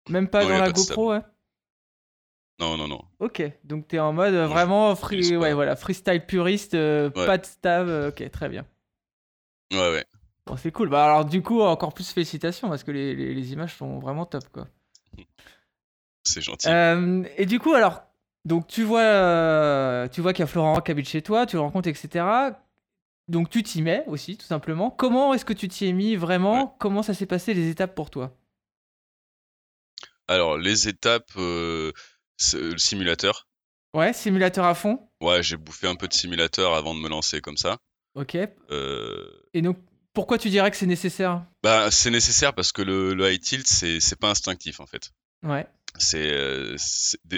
Même 0.08 0.28
pas 0.28 0.44
Non, 0.44 0.50
dans 0.50 0.58
la 0.58 0.70
pas. 0.70 0.72
GoPro, 0.72 1.10
ouais 1.10 1.20
non 2.58 2.76
non 2.76 2.88
non. 2.88 3.02
Ok, 3.20 3.42
donc 3.64 3.88
t'es 3.88 3.98
en 3.98 4.12
mode 4.12 4.34
euh, 4.34 4.46
Non, 4.46 4.52
vraiment 4.52 4.94
free, 4.94 5.34
ouais, 5.36 5.54
voilà, 5.54 5.76
freestyle 5.76 6.24
puriste, 6.26 6.74
euh, 6.74 7.10
Ouais. 7.16 7.26
pas 7.26 7.38
de 7.38 7.46
stab, 7.46 7.88
euh, 7.88 8.10
ok, 8.10 8.30
très 8.30 8.48
bien. 8.50 8.66
Ouais 9.72 9.78
ouais. 9.78 10.04
Bon, 10.46 10.56
c'est 10.56 10.72
cool. 10.72 10.88
Bah 10.88 11.04
alors, 11.04 11.24
du 11.24 11.42
coup, 11.42 11.60
encore 11.60 11.92
plus 11.94 12.10
félicitations 12.10 12.68
parce 12.68 12.82
que 12.84 12.90
les, 12.90 13.14
les- 13.14 13.34
les 13.34 13.52
images 13.52 13.76
sont 13.76 13.98
vraiment 13.98 14.26
top, 14.26 14.44
quoi. 14.52 14.66
C'est 16.24 16.40
gentil. 16.42 16.68
Euh, 16.68 17.24
et 17.36 17.46
du 17.46 17.58
coup, 17.58 17.72
alors, 17.74 18.02
donc 18.44 18.66
tu 18.66 18.82
vois, 18.82 19.00
euh, 19.02 20.08
tu 20.08 20.20
vois 20.20 20.32
qu'il 20.32 20.42
y 20.42 20.44
a 20.44 20.46
Florent 20.46 20.80
qui 20.80 20.90
habite 20.90 21.08
chez 21.08 21.22
toi, 21.22 21.46
tu 21.46 21.56
le 21.56 21.60
rencontres, 21.62 21.88
etc. 21.88 22.24
Donc 23.28 23.48
tu 23.48 23.62
t'y 23.62 23.80
mets 23.82 24.04
aussi, 24.06 24.36
tout 24.36 24.46
simplement. 24.46 24.90
Comment 24.90 25.32
est-ce 25.34 25.44
que 25.44 25.52
tu 25.52 25.68
t'y 25.68 25.86
es 25.86 25.92
mis 25.92 26.16
vraiment? 26.16 26.64
Ouais. 26.64 26.70
Comment 26.78 27.02
ça 27.02 27.14
s'est 27.14 27.26
passé 27.26 27.54
les 27.54 27.68
étapes 27.70 27.94
pour 27.94 28.10
toi? 28.10 28.36
Alors 30.28 30.58
les 30.58 30.88
étapes, 30.88 31.30
euh, 31.36 31.92
le 32.54 32.78
simulateur. 32.78 33.46
Ouais, 33.94 34.12
simulateur 34.12 34.64
à 34.64 34.74
fond. 34.74 35.08
Ouais, 35.20 35.42
j'ai 35.42 35.56
bouffé 35.56 35.86
un 35.88 35.96
peu 35.96 36.06
de 36.06 36.12
simulateur 36.12 36.74
avant 36.74 36.94
de 36.94 37.00
me 37.00 37.08
lancer 37.08 37.40
comme 37.40 37.56
ça. 37.56 37.78
Ok. 38.14 38.36
Et 38.36 39.62
donc, 39.62 39.78
pourquoi 40.12 40.38
tu 40.38 40.48
dirais 40.50 40.70
que 40.70 40.76
c'est 40.76 40.86
nécessaire? 40.86 41.44
Bah, 41.62 41.90
c'est 41.90 42.10
nécessaire 42.10 42.52
parce 42.54 42.72
que 42.72 42.82
le, 42.82 43.14
le 43.14 43.32
high 43.32 43.40
tilt, 43.40 43.66
c'est 43.66 44.18
pas 44.18 44.30
instinctif 44.30 44.80
en 44.80 44.86
fait. 44.86 45.10
Ouais. 45.42 45.66
C'est 45.98 46.30
euh, 46.32 46.76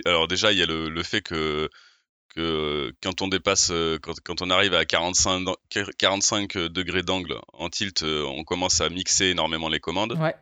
alors 0.05 0.29
déjà 0.29 0.53
il 0.53 0.59
y 0.59 0.63
a 0.63 0.67
le, 0.67 0.89
le 0.91 1.03
fait 1.03 1.23
que 1.23 1.69
que 2.35 2.41
euh, 2.41 2.93
quand 3.03 3.23
on 3.23 3.29
dépasse 3.29 3.71
euh, 3.71 3.99
quand, 4.01 4.15
quand 4.25 4.43
on 4.43 4.51
arrive 4.51 4.75
à 4.75 4.85
45 4.85 5.41
dan- 5.45 5.87
45 5.99 6.57
degrés 6.59 7.03
d'angle 7.03 7.39
en 7.55 7.69
tilt, 7.71 8.03
on 8.03 8.45
commence 8.45 8.81
à 8.81 8.89
mixer 8.91 9.27
énormément 9.27 9.69
les 9.69 9.81
commandes 9.81 10.19
Ouais, 10.21 10.35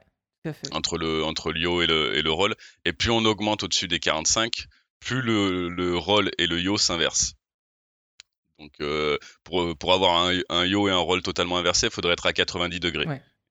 tout 0.44 0.50
à 0.50 0.52
fait. 0.52 0.72
entre 0.74 0.98
le 0.98 1.24
entre 1.24 1.56
yaw 1.56 1.82
et 1.82 1.86
le 1.86 2.16
et 2.16 2.22
le 2.22 2.30
roll 2.32 2.54
et 2.84 2.92
plus 2.92 3.10
on 3.10 3.24
augmente 3.24 3.62
au-dessus 3.64 3.88
des 3.88 3.98
45, 4.00 4.66
plus 5.00 5.22
le 5.22 5.68
le 5.68 5.96
roll 5.96 6.30
et 6.38 6.46
le 6.46 6.60
yaw 6.60 6.78
s'inversent. 6.78 7.34
Donc 8.60 8.72
pour, 9.42 9.76
pour 9.76 9.92
avoir 9.92 10.26
un, 10.26 10.38
un, 10.50 10.66
yaw 10.66 10.88
et 10.88 10.92
un 10.92 10.98
roll 10.98 11.22
totalement 11.22 11.56
inversé, 11.56 11.86
il 11.86 11.92
faudrait 11.92 12.12
être 12.12 12.26
à 12.26 12.32
90 12.32 12.78
degrés. 12.78 13.06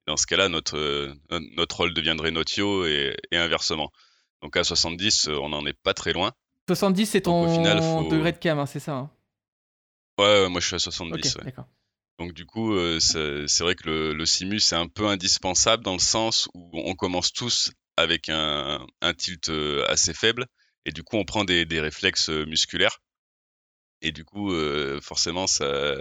Dans 0.08 0.18
ce 0.18 0.26
cas-là, 0.28 0.50
notre, 0.50 1.12
notre 1.56 1.78
roll 1.78 1.94
deviendrait 1.94 2.32
notre 2.32 2.58
yaw 2.58 2.86
et, 2.86 3.18
et 3.32 3.38
inversement. 3.38 3.92
Donc 4.42 4.56
à 4.56 4.64
70, 4.64 5.28
on 5.28 5.50
n'en 5.50 5.66
est 5.66 5.78
pas 5.84 5.94
très 5.94 6.14
loin. 6.14 6.32
70, 6.68 7.06
c'est 7.08 7.22
ton 7.22 8.08
degré 8.10 8.32
de 8.32 8.38
cam, 8.38 8.60
hein, 8.60 8.66
c'est 8.68 8.80
ça 8.80 8.94
hein? 8.94 9.12
Ouais, 10.20 10.48
moi 10.50 10.62
je 10.62 10.68
suis 10.68 10.76
à 10.76 10.80
70. 10.80 11.38
Donc 12.20 12.34
du 12.34 12.46
coup, 12.46 12.76
c'est 13.00 13.60
vrai 13.62 13.76
que 13.76 13.90
le, 13.90 14.14
le 14.14 14.26
simu, 14.26 14.60
c'est 14.60 14.76
un 14.76 14.88
peu 14.88 15.08
indispensable 15.08 15.84
dans 15.84 15.94
le 15.94 16.00
sens 16.00 16.50
où 16.54 16.70
on 16.74 16.94
commence 16.94 17.32
tous 17.34 17.72
avec 17.98 18.30
un, 18.30 18.86
un 19.02 19.14
tilt 19.14 19.50
assez 19.88 20.14
faible 20.14 20.46
et 20.86 20.92
du 20.92 21.04
coup 21.04 21.18
on 21.18 21.24
prend 21.26 21.44
des, 21.46 21.66
des 21.66 21.80
réflexes 21.80 22.30
musculaires. 22.30 23.00
Et 24.02 24.12
du 24.12 24.24
coup, 24.24 24.52
forcément, 25.02 25.48
ça, 25.48 25.96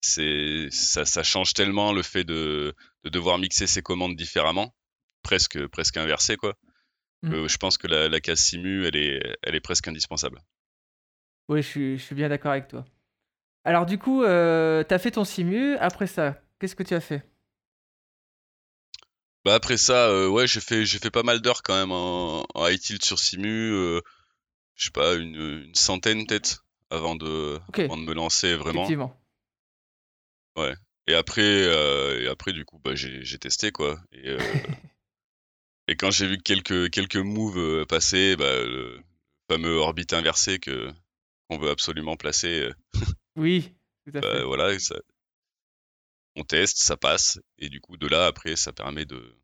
ça, 0.00 1.04
ça, 1.04 1.22
change 1.22 1.54
tellement 1.54 1.92
le 1.92 2.02
fait 2.02 2.24
de, 2.24 2.74
de, 3.04 3.08
devoir 3.10 3.38
mixer 3.38 3.66
ses 3.66 3.82
commandes 3.82 4.16
différemment, 4.16 4.74
presque, 5.22 5.66
presque 5.68 5.96
inversé 5.96 6.36
quoi. 6.36 6.54
Mmh. 7.22 7.48
je 7.48 7.56
pense 7.58 7.76
que 7.76 7.86
la, 7.86 8.08
la, 8.08 8.20
case 8.20 8.40
simu, 8.40 8.86
elle 8.86 8.96
est, 8.96 9.36
elle 9.42 9.54
est 9.54 9.60
presque 9.60 9.88
indispensable. 9.88 10.40
Oui, 11.48 11.62
je 11.62 11.66
suis, 11.66 11.98
je 11.98 12.02
suis 12.02 12.14
bien 12.14 12.28
d'accord 12.28 12.52
avec 12.52 12.68
toi. 12.68 12.84
Alors 13.64 13.86
du 13.86 13.98
coup, 13.98 14.22
euh, 14.22 14.82
t'as 14.84 14.98
fait 14.98 15.10
ton 15.12 15.24
simu. 15.24 15.76
Après 15.76 16.06
ça, 16.06 16.40
qu'est-ce 16.58 16.76
que 16.76 16.82
tu 16.82 16.94
as 16.94 17.00
fait? 17.00 17.22
Bah 19.44 19.54
après 19.54 19.76
ça, 19.76 20.08
euh, 20.08 20.28
ouais, 20.28 20.46
j'ai 20.46 20.60
fait 20.60 20.84
j'ai 20.84 20.98
fait 20.98 21.10
pas 21.10 21.22
mal 21.22 21.40
d'heures 21.40 21.62
quand 21.62 21.74
même 21.74 21.92
en, 21.92 22.44
en 22.54 22.68
high 22.68 22.78
tilt 22.78 23.04
sur 23.04 23.18
simu. 23.18 23.72
Euh, 23.72 24.00
je 24.76 24.86
sais 24.86 24.90
pas 24.90 25.14
une, 25.14 25.74
centaine 25.74 26.26
peut-être 26.26 26.64
avant 26.90 27.16
de 27.16 27.58
avant 27.72 27.96
de 27.96 28.02
me 28.02 28.14
lancer 28.14 28.54
vraiment. 28.56 28.82
Effectivement. 28.82 29.16
Ouais. 30.56 30.74
Et 31.06 31.14
après 31.14 31.42
et 31.42 32.28
après 32.28 32.52
du 32.52 32.64
coup 32.64 32.78
bah 32.78 32.94
j'ai 32.94 33.38
testé 33.38 33.72
quoi. 33.72 34.00
Et, 34.12 34.36
et 35.88 35.96
quand 35.96 36.10
j'ai 36.10 36.26
vu 36.26 36.38
quelques 36.38 36.90
quelques 36.90 37.16
moves 37.16 37.86
passer, 37.86 38.36
bah 38.36 38.64
le 38.64 39.00
fameux 39.50 39.76
orbite 39.76 40.12
inversé 40.12 40.58
que 40.58 40.90
qu'on 41.48 41.58
veut 41.58 41.70
absolument 41.70 42.16
placer. 42.16 42.70
Oui, 43.36 43.72
tout 44.04 44.16
à 44.16 44.20
bah, 44.20 44.32
fait. 44.32 44.44
voilà, 44.44 44.72
on 46.36 46.44
teste, 46.44 46.78
ça 46.78 46.96
passe, 46.96 47.38
et 47.58 47.68
du 47.68 47.80
coup, 47.80 47.96
de 47.96 48.06
là, 48.06 48.26
après, 48.26 48.56
ça 48.56 48.72
permet 48.72 49.04
de 49.04 49.36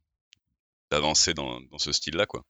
d'avancer 0.90 1.34
dans, 1.34 1.60
dans 1.62 1.78
ce 1.78 1.90
style-là, 1.90 2.26
quoi. 2.26 2.44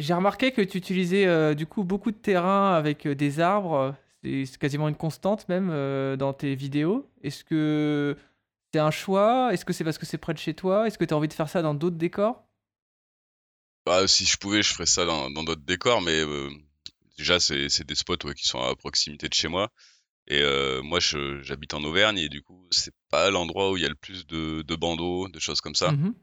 J'ai 0.00 0.14
remarqué 0.14 0.50
que 0.50 0.62
tu 0.62 0.78
utilisais 0.78 1.26
euh, 1.26 1.54
du 1.54 1.66
coup 1.66 1.84
beaucoup 1.84 2.10
de 2.10 2.16
terrain 2.16 2.72
avec 2.72 3.06
euh, 3.06 3.14
des 3.14 3.38
arbres. 3.38 3.94
C'est 4.24 4.58
quasiment 4.58 4.88
une 4.88 4.96
constante 4.96 5.46
même 5.50 5.68
euh, 5.70 6.16
dans 6.16 6.32
tes 6.32 6.54
vidéos. 6.54 7.06
Est-ce 7.22 7.44
que 7.44 8.16
c'est 8.72 8.80
un 8.80 8.90
choix? 8.90 9.52
Est-ce 9.52 9.66
que 9.66 9.74
c'est 9.74 9.84
parce 9.84 9.98
que 9.98 10.06
c'est 10.06 10.16
près 10.16 10.32
de 10.32 10.38
chez 10.38 10.54
toi? 10.54 10.86
Est-ce 10.86 10.96
que 10.96 11.04
tu 11.04 11.12
as 11.12 11.16
envie 11.18 11.28
de 11.28 11.34
faire 11.34 11.50
ça 11.50 11.60
dans 11.60 11.74
d'autres 11.74 11.96
décors? 11.96 12.42
Bah, 13.84 14.08
Si 14.08 14.24
je 14.24 14.38
pouvais, 14.38 14.62
je 14.62 14.72
ferais 14.72 14.86
ça 14.86 15.04
dans 15.04 15.30
d'autres 15.30 15.64
décors, 15.66 16.00
mais 16.00 16.22
déjà, 17.18 17.38
c'est 17.38 17.84
des 17.84 17.94
spots 17.94 18.16
qui 18.34 18.46
sont 18.46 18.60
à 18.60 18.74
proximité 18.76 19.28
de 19.28 19.34
chez 19.34 19.48
moi. 19.48 19.70
Et 20.26 20.40
euh, 20.40 20.80
moi, 20.82 20.98
j'habite 21.00 21.74
en 21.74 21.82
Auvergne 21.84 22.18
et 22.18 22.28
du 22.28 22.40
coup, 22.40 22.66
c'est 22.70 22.94
pas 23.10 23.30
l'endroit 23.30 23.70
où 23.70 23.76
il 23.76 23.82
y 23.82 23.86
a 23.86 23.88
le 23.88 23.94
plus 23.94 24.26
de, 24.26 24.62
de 24.62 24.76
bandeaux, 24.76 25.28
de 25.28 25.40
choses 25.40 25.60
comme 25.60 25.74
ça. 25.74 25.92
Mmh 25.92 26.14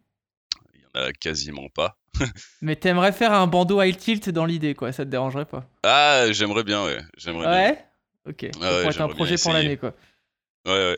a 1.05 1.13
quasiment 1.13 1.69
pas. 1.69 1.97
Mais 2.61 2.75
t'aimerais 2.75 3.11
faire 3.11 3.33
un 3.33 3.47
bandeau 3.47 3.81
high 3.81 3.95
tilt 3.95 4.29
dans 4.29 4.45
l'idée, 4.45 4.75
quoi. 4.75 4.91
Ça 4.91 5.05
te 5.05 5.09
dérangerait 5.09 5.45
pas 5.45 5.69
Ah, 5.83 6.25
j'aimerais 6.31 6.63
bien, 6.63 6.83
ouais. 6.85 6.99
J'aimerais 7.17 7.47
ouais? 7.47 7.85
Ok. 8.27 8.47
ça 8.53 8.59
pourrait 8.59 8.85
être 8.85 9.01
un 9.01 9.07
projet 9.07 9.35
pour 9.37 9.53
l'année, 9.53 9.77
quoi. 9.77 9.93
Ouais, 10.65 10.73
ouais. 10.73 10.97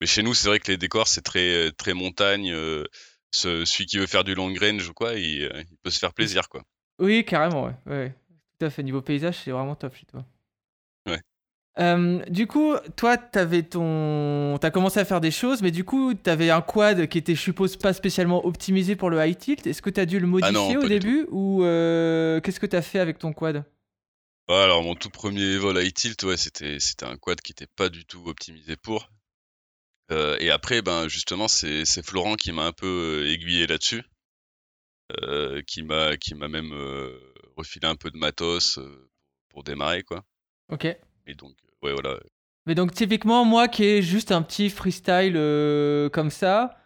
Mais 0.00 0.06
chez 0.06 0.22
nous, 0.22 0.34
c'est 0.34 0.48
vrai 0.48 0.58
que 0.58 0.70
les 0.70 0.78
décors, 0.78 1.08
c'est 1.08 1.22
très, 1.22 1.70
très 1.72 1.94
montagne. 1.94 2.52
Euh, 2.52 2.84
ce, 3.30 3.64
celui 3.64 3.86
qui 3.86 3.98
veut 3.98 4.06
faire 4.06 4.24
du 4.24 4.34
long 4.34 4.52
range 4.60 4.88
ou 4.88 4.94
quoi, 4.94 5.14
il, 5.14 5.44
euh, 5.44 5.62
il, 5.70 5.76
peut 5.82 5.90
se 5.90 5.98
faire 5.98 6.12
plaisir, 6.12 6.48
quoi. 6.48 6.62
Oui, 6.98 7.24
carrément, 7.24 7.64
ouais. 7.64 7.74
ouais. 7.86 8.14
Tout 8.58 8.66
à 8.66 8.70
fait. 8.70 8.82
Niveau 8.82 9.02
paysage, 9.02 9.36
c'est 9.44 9.50
vraiment 9.50 9.76
top 9.76 9.94
chez 9.94 10.06
toi. 10.06 10.24
Du 11.78 12.46
coup, 12.46 12.74
toi, 12.96 13.16
t'avais 13.16 13.62
ton, 13.62 14.58
t'as 14.60 14.70
commencé 14.70 15.00
à 15.00 15.04
faire 15.06 15.20
des 15.20 15.30
choses, 15.30 15.62
mais 15.62 15.70
du 15.70 15.84
coup, 15.84 16.12
t'avais 16.12 16.50
un 16.50 16.60
quad 16.60 17.06
qui 17.08 17.16
était, 17.16 17.34
je 17.34 17.40
suppose, 17.40 17.76
pas 17.76 17.94
spécialement 17.94 18.44
optimisé 18.44 18.96
pour 18.96 19.08
le 19.08 19.24
high 19.24 19.38
tilt. 19.38 19.66
Est-ce 19.66 19.80
que 19.80 19.88
t'as 19.88 20.04
dû 20.04 20.18
le 20.20 20.26
ah 20.26 20.52
modifier 20.52 20.76
au 20.76 20.86
début 20.86 21.26
ou 21.30 21.64
euh, 21.64 22.40
qu'est-ce 22.40 22.60
que 22.60 22.66
t'as 22.66 22.82
fait 22.82 22.98
avec 22.98 23.18
ton 23.18 23.32
quad? 23.32 23.64
Alors, 24.48 24.82
mon 24.82 24.94
tout 24.94 25.08
premier 25.10 25.56
vol 25.56 25.78
high 25.82 25.94
tilt, 25.94 26.22
ouais, 26.24 26.36
c'était, 26.36 26.80
c'était 26.80 27.06
un 27.06 27.16
quad 27.16 27.40
qui 27.40 27.52
était 27.52 27.68
pas 27.68 27.88
du 27.88 28.04
tout 28.04 28.24
optimisé 28.26 28.76
pour. 28.76 29.08
Euh, 30.10 30.36
et 30.40 30.50
après, 30.50 30.82
ben 30.82 31.08
justement, 31.08 31.48
c'est, 31.48 31.86
c'est 31.86 32.04
Florent 32.04 32.34
qui 32.34 32.52
m'a 32.52 32.66
un 32.66 32.72
peu 32.72 33.22
euh, 33.24 33.32
aiguillé 33.32 33.66
là-dessus, 33.66 34.02
qui 35.66 35.82
m'a, 35.82 36.16
qui 36.18 36.34
m'a 36.34 36.48
même 36.48 36.74
refiler 37.56 37.88
un 37.88 37.96
peu 37.96 38.10
de 38.10 38.18
matos 38.18 38.78
pour 39.48 39.64
démarrer, 39.64 40.02
quoi. 40.02 40.24
Ok. 40.68 40.86
Et 41.30 41.34
donc, 41.34 41.52
euh, 41.52 41.86
ouais, 41.86 41.92
voilà. 41.92 42.18
Mais 42.66 42.74
donc, 42.74 42.92
typiquement, 42.92 43.44
moi 43.44 43.68
qui 43.68 43.84
ai 43.84 44.02
juste 44.02 44.32
un 44.32 44.42
petit 44.42 44.68
freestyle 44.68 45.34
euh, 45.36 46.08
comme 46.10 46.30
ça, 46.30 46.76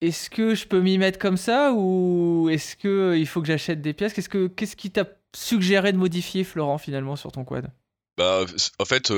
est-ce 0.00 0.28
que 0.28 0.54
je 0.54 0.66
peux 0.66 0.80
m'y 0.80 0.98
mettre 0.98 1.18
comme 1.18 1.36
ça 1.36 1.72
ou 1.72 2.48
est-ce 2.50 2.74
que 2.76 3.16
il 3.16 3.26
faut 3.26 3.40
que 3.40 3.46
j'achète 3.46 3.80
des 3.80 3.92
pièces? 3.92 4.12
Qu'est-ce 4.12 4.28
que 4.28 4.48
qu'est-ce 4.48 4.76
qui 4.76 4.90
t'a 4.90 5.04
suggéré 5.34 5.92
de 5.92 5.98
modifier, 5.98 6.42
Florent, 6.42 6.78
finalement, 6.78 7.16
sur 7.16 7.30
ton 7.30 7.44
quad? 7.44 7.70
Bah, 8.18 8.44
en 8.78 8.84
fait, 8.84 9.12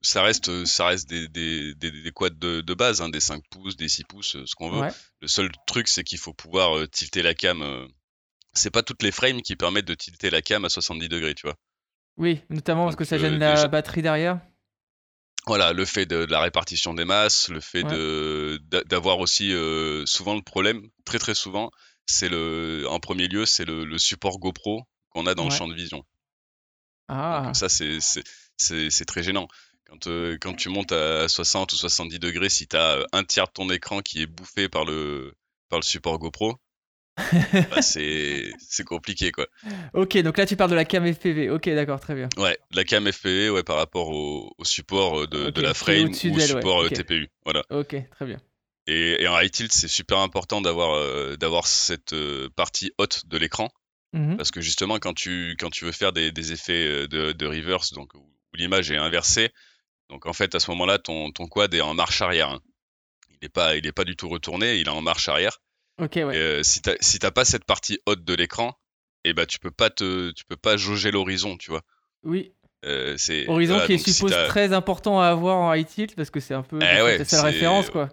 ça 0.00 0.22
reste, 0.22 0.64
ça 0.64 0.86
reste 0.86 1.08
des, 1.08 1.28
des, 1.28 1.74
des, 1.74 2.12
quads 2.12 2.30
de, 2.30 2.62
de 2.62 2.74
base, 2.74 3.02
hein, 3.02 3.10
des 3.10 3.20
5 3.20 3.42
pouces, 3.50 3.76
des 3.76 3.88
6 3.88 4.04
pouces, 4.04 4.36
ce 4.46 4.54
qu'on 4.54 4.70
veut. 4.70 4.88
Le 5.20 5.28
seul 5.28 5.50
truc, 5.66 5.88
c'est 5.88 6.04
qu'il 6.04 6.18
faut 6.18 6.32
pouvoir 6.32 6.88
tilter 6.88 7.20
la 7.20 7.34
cam 7.34 7.88
c'est 8.56 8.70
pas 8.70 8.82
toutes 8.82 9.02
les 9.02 9.12
frames 9.12 9.42
qui 9.42 9.56
permettent 9.56 9.86
de 9.86 9.94
tilter 9.94 10.30
la 10.30 10.42
cam 10.42 10.64
à 10.64 10.68
70 10.68 11.08
degrés, 11.08 11.34
tu 11.34 11.46
vois. 11.46 11.56
Oui, 12.18 12.40
notamment 12.48 12.84
parce 12.84 12.96
que 12.96 13.04
ça 13.04 13.18
gêne 13.18 13.42
euh, 13.42 13.54
la 13.54 13.68
batterie 13.68 14.02
derrière. 14.02 14.40
Voilà, 15.46 15.72
le 15.72 15.84
fait 15.84 16.06
de, 16.06 16.26
la 16.28 16.40
répartition 16.40 16.94
des 16.94 17.04
masses, 17.04 17.48
le 17.48 17.60
fait 17.60 17.84
de 17.84 18.58
d'avoir 18.86 19.20
aussi 19.20 19.52
euh, 19.52 20.04
souvent 20.04 20.34
le 20.34 20.42
problème, 20.42 20.88
très 21.04 21.18
très 21.18 21.34
souvent, 21.34 21.70
c'est 22.06 22.28
le, 22.28 22.84
en 22.88 22.98
premier 22.98 23.28
lieu, 23.28 23.46
c'est 23.46 23.64
le, 23.64 23.98
support 23.98 24.38
GoPro 24.38 24.82
qu'on 25.10 25.26
a 25.26 25.34
dans 25.34 25.44
le 25.44 25.50
champ 25.50 25.68
de 25.68 25.74
vision. 25.74 26.04
Ah. 27.08 27.52
ça, 27.54 27.68
c'est 27.68 29.04
très 29.06 29.22
gênant. 29.22 29.46
Quand, 29.84 30.08
euh, 30.08 30.36
quand 30.40 30.54
tu 30.54 30.68
montes 30.68 30.90
à 30.90 31.28
60 31.28 31.72
ou 31.72 31.76
70 31.76 32.18
degrés, 32.18 32.48
si 32.48 32.66
tu 32.66 32.76
as 32.76 33.06
un 33.12 33.22
tiers 33.22 33.46
de 33.46 33.52
ton 33.52 33.70
écran 33.70 34.00
qui 34.00 34.22
est 34.22 34.26
bouffé 34.26 34.68
par 34.68 34.84
le, 34.84 35.32
par 35.68 35.78
le 35.78 35.84
support 35.84 36.18
GoPro, 36.18 36.58
bah, 37.70 37.80
c'est 37.80 38.52
compliqué 38.84 39.32
quoi. 39.32 39.46
Ok, 39.94 40.18
donc 40.18 40.36
là 40.36 40.44
tu 40.44 40.56
parles 40.56 40.70
de 40.70 40.76
la 40.76 40.84
cam 40.84 41.06
FPV. 41.06 41.50
Ok, 41.50 41.68
d'accord, 41.70 41.98
très 41.98 42.14
bien. 42.14 42.28
Ouais, 42.36 42.58
la 42.72 42.84
cam 42.84 43.10
FPV, 43.10 43.50
ouais, 43.50 43.62
par 43.62 43.76
rapport 43.76 44.10
au, 44.10 44.52
support 44.62 45.22
euh, 45.22 45.26
de, 45.26 45.50
de, 45.50 45.60
la 45.62 45.72
frame 45.72 46.08
ou 46.08 46.36
au 46.36 46.40
support 46.40 46.82
euh, 46.82 46.88
TPU. 46.90 47.28
Voilà. 47.44 47.62
Ok, 47.70 47.96
très 48.10 48.26
bien. 48.26 48.38
Et, 48.86 49.22
et 49.22 49.28
en 49.28 49.40
high 49.40 49.50
tilt, 49.50 49.72
c'est 49.72 49.88
super 49.88 50.18
important 50.18 50.60
d'avoir 50.60 50.94
euh, 50.94 51.36
d'avoir 51.36 51.66
cette 51.66 52.14
partie 52.54 52.92
haute 52.98 53.26
de 53.26 53.38
l'écran. 53.38 53.70
Mmh 54.12 54.36
parce 54.36 54.50
que 54.50 54.60
justement, 54.60 54.98
quand 54.98 55.14
tu, 55.14 55.56
quand 55.58 55.70
tu 55.70 55.84
veux 55.84 55.92
faire 55.92 56.12
des, 56.12 56.30
des 56.32 56.52
effets 56.52 57.08
de, 57.08 57.32
de, 57.32 57.46
reverse, 57.46 57.92
donc 57.92 58.14
où, 58.14 58.24
l'image 58.54 58.90
est 58.90 58.96
inversée, 58.96 59.50
donc 60.08 60.26
en 60.26 60.32
fait 60.32 60.54
à 60.54 60.60
ce 60.60 60.70
moment-là, 60.70 60.98
ton, 60.98 61.32
ton 61.32 61.46
quad 61.48 61.74
est 61.74 61.80
en 61.80 61.92
marche 61.94 62.22
arrière. 62.22 62.50
Hein. 62.50 62.60
Il 63.30 63.38
n'est 63.42 63.48
pas, 63.48 63.76
il 63.76 63.86
est 63.86 63.92
pas 63.92 64.04
du 64.04 64.16
tout 64.16 64.28
retourné, 64.28 64.76
il 64.76 64.86
est 64.86 64.90
en 64.90 65.02
marche 65.02 65.28
arrière. 65.28 65.58
Ok, 65.98 66.16
ouais. 66.16 66.58
Et, 66.58 66.64
si 66.64 66.82
t'as 66.82 66.94
si 67.00 67.18
pas 67.18 67.44
cette 67.44 67.64
partie 67.64 67.98
haute 68.06 68.24
de 68.24 68.34
l'écran, 68.34 68.78
et 69.24 69.30
eh 69.30 69.34
ben 69.34 69.46
tu 69.46 69.58
peux 69.58 69.70
pas 69.70 69.90
te 69.90 70.30
tu 70.32 70.44
peux 70.44 70.56
pas 70.56 70.76
jauger 70.76 71.10
l'horizon, 71.10 71.56
tu 71.56 71.70
vois. 71.70 71.82
Oui. 72.22 72.52
Euh, 72.84 73.16
horizon 73.48 73.80
qui 73.86 73.94
est 73.94 73.98
suppose 73.98 74.32
très 74.48 74.72
important 74.72 75.20
à 75.20 75.28
avoir 75.28 75.56
en 75.56 75.74
high 75.74 75.86
tilt 75.86 76.14
parce 76.14 76.30
que 76.30 76.38
c'est 76.38 76.54
un 76.54 76.62
peu 76.62 76.78
eh 76.80 77.02
ouais, 77.02 77.18
la 77.18 77.42
référence 77.42 77.90
quoi. 77.90 78.08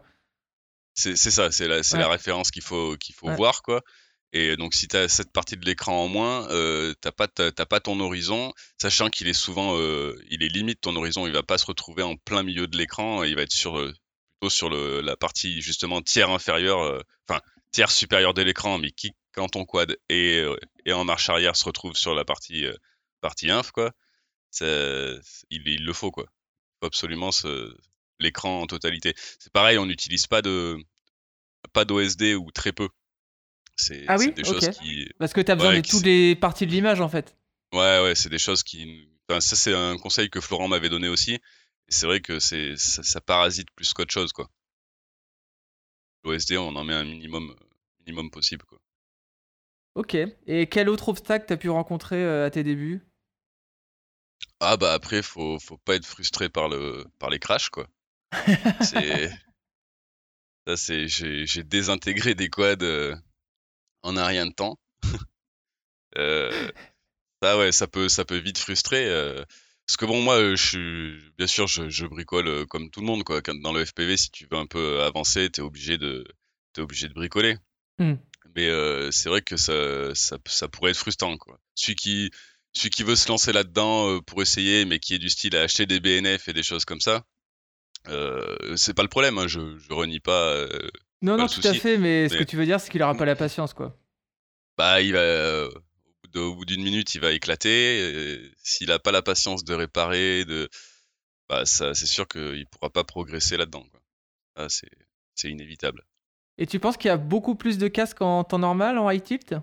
C'est 0.95 1.15
ça, 1.15 1.51
c'est 1.51 1.67
la, 1.67 1.81
la 1.81 2.07
référence 2.07 2.51
qu'il 2.51 2.61
faut 2.61 2.95
qu'il 2.97 3.13
faut 3.15 3.29
voir 3.31 3.61
quoi. 3.61 3.81
Et 4.31 4.57
donc 4.57 4.73
si 4.73 4.87
tu 4.87 4.97
as 4.97 5.07
cette 5.09 5.31
partie 5.31 5.57
de 5.57 5.65
l'écran 5.65 6.03
en 6.03 6.07
moins, 6.07 6.49
euh, 6.49 6.93
t'as 7.01 7.11
pas 7.11 7.27
pas 7.27 7.79
ton 7.79 7.99
horizon, 7.99 8.51
sachant 8.81 9.09
qu'il 9.09 9.27
est 9.27 9.33
souvent 9.33 9.77
euh, 9.77 10.19
il 10.29 10.41
est 10.41 10.47
limite 10.47 10.81
ton 10.81 10.95
horizon, 10.95 11.27
il 11.27 11.33
va 11.33 11.43
pas 11.43 11.59
se 11.59 11.67
retrouver 11.67 12.01
en 12.01 12.15
plein 12.15 12.41
milieu 12.41 12.65
de 12.65 12.75
l'écran, 12.75 13.23
il 13.23 13.35
va 13.35 13.43
être 13.43 13.51
sur 13.51 13.77
euh, 13.77 13.93
plutôt 14.39 14.49
sur 14.49 14.69
le, 14.69 15.01
la 15.01 15.15
partie 15.15 15.61
justement 15.61 16.01
tiers 16.01 16.31
inférieure, 16.31 16.81
euh, 16.81 17.01
enfin 17.27 17.41
tiers 17.73 17.91
supérieur 17.91 18.33
de 18.33 18.41
l'écran, 18.41 18.77
mais 18.77 18.91
qui, 18.91 19.11
quand 19.33 19.49
ton 19.49 19.65
quad 19.65 19.97
est, 20.07 20.39
euh, 20.39 20.55
est, 20.85 20.93
en 20.93 21.03
marche 21.03 21.29
arrière, 21.29 21.57
se 21.57 21.65
retrouve 21.65 21.95
sur 21.95 22.15
la 22.15 22.23
partie, 22.23 22.65
euh, 22.65 22.73
partie 23.19 23.51
inf, 23.51 23.71
quoi, 23.71 23.91
il, 24.61 25.21
il, 25.49 25.83
le 25.83 25.93
faut, 25.93 26.11
quoi. 26.11 26.23
Il 26.27 26.77
faut 26.79 26.87
absolument 26.87 27.31
l'écran 28.19 28.61
en 28.61 28.67
totalité. 28.67 29.13
C'est 29.39 29.51
pareil, 29.51 29.77
on 29.77 29.85
n'utilise 29.85 30.27
pas 30.27 30.41
de 30.41 30.77
pas 31.73 31.83
d'OSD 31.85 32.35
ou 32.35 32.51
très 32.51 32.71
peu. 32.71 32.87
C'est 33.75 34.05
ah 34.07 34.17
oui? 34.17 34.31
des 34.31 34.43
choses 34.43 34.69
qui. 34.69 35.09
Parce 35.17 35.33
que 35.33 35.41
tu 35.41 35.51
as 35.51 35.55
besoin 35.55 35.75
de 35.75 35.81
toutes 35.81 36.05
les 36.05 36.35
parties 36.35 36.67
de 36.67 36.71
l'image, 36.71 37.01
en 37.01 37.09
fait. 37.09 37.35
Ouais, 37.73 38.01
ouais, 38.03 38.13
c'est 38.13 38.29
des 38.29 38.37
choses 38.37 38.61
qui, 38.61 39.09
Enfin, 39.29 39.39
ça, 39.39 39.55
c'est 39.55 39.73
un 39.73 39.97
conseil 39.97 40.29
que 40.29 40.41
Florent 40.41 40.67
m'avait 40.67 40.89
donné 40.89 41.07
aussi. 41.07 41.39
C'est 41.87 42.05
vrai 42.05 42.21
que 42.21 42.39
c'est 42.39 42.75
ça, 42.77 43.03
ça 43.03 43.21
parasite 43.21 43.69
plus 43.75 43.93
qu'autre 43.93 44.11
chose, 44.11 44.31
quoi. 44.33 44.49
L'OSD, 46.23 46.57
on 46.57 46.75
en 46.75 46.83
met 46.83 46.93
un 46.93 47.03
minimum, 47.05 47.55
minimum 47.99 48.31
possible, 48.31 48.65
quoi. 48.65 48.79
Ok. 49.95 50.15
Et 50.47 50.67
quel 50.67 50.89
autre 50.89 51.09
obstacle 51.09 51.45
t'as 51.47 51.57
pu 51.57 51.69
rencontrer 51.69 52.23
euh, 52.23 52.45
à 52.45 52.49
tes 52.49 52.63
débuts? 52.63 53.01
Ah 54.59 54.77
bah 54.77 54.93
après, 54.93 55.21
faut, 55.21 55.59
faut 55.59 55.77
pas 55.77 55.95
être 55.95 56.05
frustré 56.05 56.49
par, 56.49 56.67
le, 56.69 57.05
par 57.19 57.29
les 57.29 57.39
crashs, 57.39 57.69
quoi. 57.69 57.87
c'est... 58.81 59.29
Ça, 60.67 60.77
c'est... 60.77 61.07
J'ai, 61.07 61.45
j'ai 61.45 61.63
désintégré 61.63 62.35
des 62.35 62.49
quads 62.49 62.83
euh, 62.83 63.15
en 64.01 64.15
un 64.17 64.25
rien 64.25 64.45
de 64.45 64.53
temps. 64.53 64.79
euh, 66.17 66.71
ça, 67.41 67.57
ouais, 67.57 67.71
ça 67.71 67.87
peut, 67.87 68.07
ça 68.09 68.25
peut 68.25 68.37
vite 68.37 68.57
frustrer. 68.57 69.07
euh, 69.09 69.43
parce 69.87 69.97
que 69.97 70.05
bon, 70.05 70.21
moi, 70.21 70.55
je 70.55 70.65
suis... 70.67 71.31
Bien 71.37 71.47
sûr, 71.47 71.67
je, 71.67 71.89
je 71.89 72.05
bricole 72.05 72.47
euh, 72.47 72.65
comme 72.65 72.89
tout 72.89 72.99
le 73.01 73.05
monde, 73.07 73.23
quoi. 73.23 73.41
Dans 73.41 73.73
le 73.73 73.83
FPV, 73.85 74.17
si 74.17 74.31
tu 74.31 74.47
veux 74.49 74.57
un 74.57 74.65
peu 74.65 75.01
avancer, 75.01 75.49
t'es 75.49 75.61
obligé 75.61 75.97
de, 75.97 76.23
t'es 76.73 76.81
obligé 76.81 77.07
de 77.09 77.13
bricoler. 77.13 77.57
Hmm. 77.99 78.13
Mais 78.55 78.67
euh, 78.67 79.11
c'est 79.11 79.29
vrai 79.29 79.41
que 79.41 79.57
ça, 79.57 80.13
ça, 80.15 80.37
ça 80.45 80.67
pourrait 80.67 80.91
être 80.91 80.97
frustrant, 80.97 81.37
quoi. 81.37 81.59
Celui 81.75 81.95
qui, 81.95 82.31
celui 82.73 82.89
qui 82.91 83.03
veut 83.03 83.15
se 83.15 83.27
lancer 83.27 83.51
là-dedans 83.51 84.09
euh, 84.09 84.21
pour 84.21 84.41
essayer, 84.41 84.85
mais 84.85 84.99
qui 84.99 85.15
est 85.15 85.19
du 85.19 85.29
style 85.29 85.55
à 85.55 85.61
acheter 85.61 85.85
des 85.85 85.99
BNF 85.99 86.47
et 86.47 86.53
des 86.53 86.63
choses 86.63 86.85
comme 86.85 87.01
ça, 87.01 87.23
euh, 88.07 88.75
c'est 88.75 88.93
pas 88.93 89.03
le 89.03 89.09
problème. 89.09 89.37
Hein, 89.37 89.47
je, 89.47 89.77
je 89.79 89.93
renie 89.93 90.19
pas. 90.19 90.49
euh, 90.53 90.67
Non, 91.21 91.35
pas 91.35 91.43
non, 91.43 91.47
tout 91.47 91.61
à 91.67 91.73
fait, 91.73 91.97
mais 91.97 92.29
ce 92.29 92.33
mais- 92.33 92.39
que 92.39 92.43
tu 92.49 92.57
veux 92.57 92.65
dire, 92.65 92.79
c'est 92.79 92.91
qu'il 92.91 93.01
aura 93.03 93.15
pas 93.15 93.25
la 93.25 93.35
patience, 93.35 93.73
quoi. 93.73 93.97
bah, 94.77 95.01
il 95.01 95.13
va, 95.13 95.19
euh, 95.19 95.69
de- 96.33 96.39
au 96.39 96.55
bout 96.55 96.65
d'une 96.65 96.83
minute, 96.83 97.13
il 97.15 97.21
va 97.21 97.31
éclater. 97.31 98.41
S'il 98.63 98.91
a 98.91 98.99
pas 98.99 99.11
la 99.11 99.21
patience 99.21 99.63
de 99.63 99.73
réparer, 99.73 100.45
de, 100.45 100.69
bah, 101.49 101.65
ça, 101.65 101.93
c'est 101.93 102.05
sûr 102.07 102.27
qu'il 102.27 102.65
pourra 102.67 102.89
pas 102.89 103.03
progresser 103.03 103.57
là-dedans. 103.57 103.85
Ah, 104.55 104.67
c'est, 104.69 104.89
c'est 105.35 105.49
inévitable. 105.49 106.03
Et 106.57 106.67
tu 106.67 106.79
penses 106.79 106.97
qu'il 106.97 107.07
y 107.07 107.11
a 107.11 107.17
beaucoup 107.17 107.55
plus 107.55 107.77
de 107.77 107.87
casques 107.87 108.21
en 108.21 108.43
temps 108.43 108.59
normal, 108.59 108.97
en 108.97 109.09
high 109.09 109.23
tilt? 109.23 109.55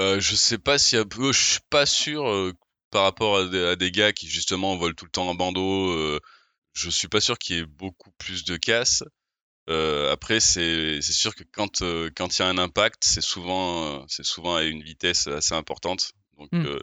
Euh, 0.00 0.20
je 0.20 0.34
sais 0.36 0.58
pas 0.58 0.76
euh, 0.94 1.04
je 1.32 1.42
suis 1.52 1.60
pas 1.70 1.86
sûr 1.86 2.28
euh, 2.28 2.52
par 2.90 3.04
rapport 3.04 3.38
à 3.38 3.46
des, 3.46 3.64
à 3.64 3.76
des 3.76 3.90
gars 3.90 4.12
qui 4.12 4.28
justement 4.28 4.76
volent 4.76 4.94
tout 4.94 5.04
le 5.04 5.10
temps 5.10 5.28
en 5.28 5.34
bandeau. 5.34 5.90
euh, 5.90 6.20
je 6.74 6.90
suis 6.90 7.08
pas 7.08 7.20
sûr 7.20 7.38
qu'il 7.38 7.56
y 7.56 7.58
ait 7.60 7.66
beaucoup 7.66 8.10
plus 8.18 8.44
de 8.44 8.56
casse. 8.56 9.02
Euh, 9.68 10.12
après, 10.12 10.38
c'est 10.40 11.00
sûr 11.02 11.34
que 11.34 11.42
quand 11.42 11.82
euh, 11.82 12.10
quand 12.16 12.38
il 12.38 12.42
y 12.42 12.44
a 12.44 12.48
un 12.48 12.58
impact, 12.58 13.02
c'est 13.04 13.20
souvent 13.20 14.00
euh, 14.00 14.04
c'est 14.08 14.24
souvent 14.24 14.54
à 14.56 14.62
une 14.62 14.82
vitesse 14.82 15.26
assez 15.26 15.54
importante, 15.54 16.12
donc 16.38 16.48
Hmm. 16.52 16.78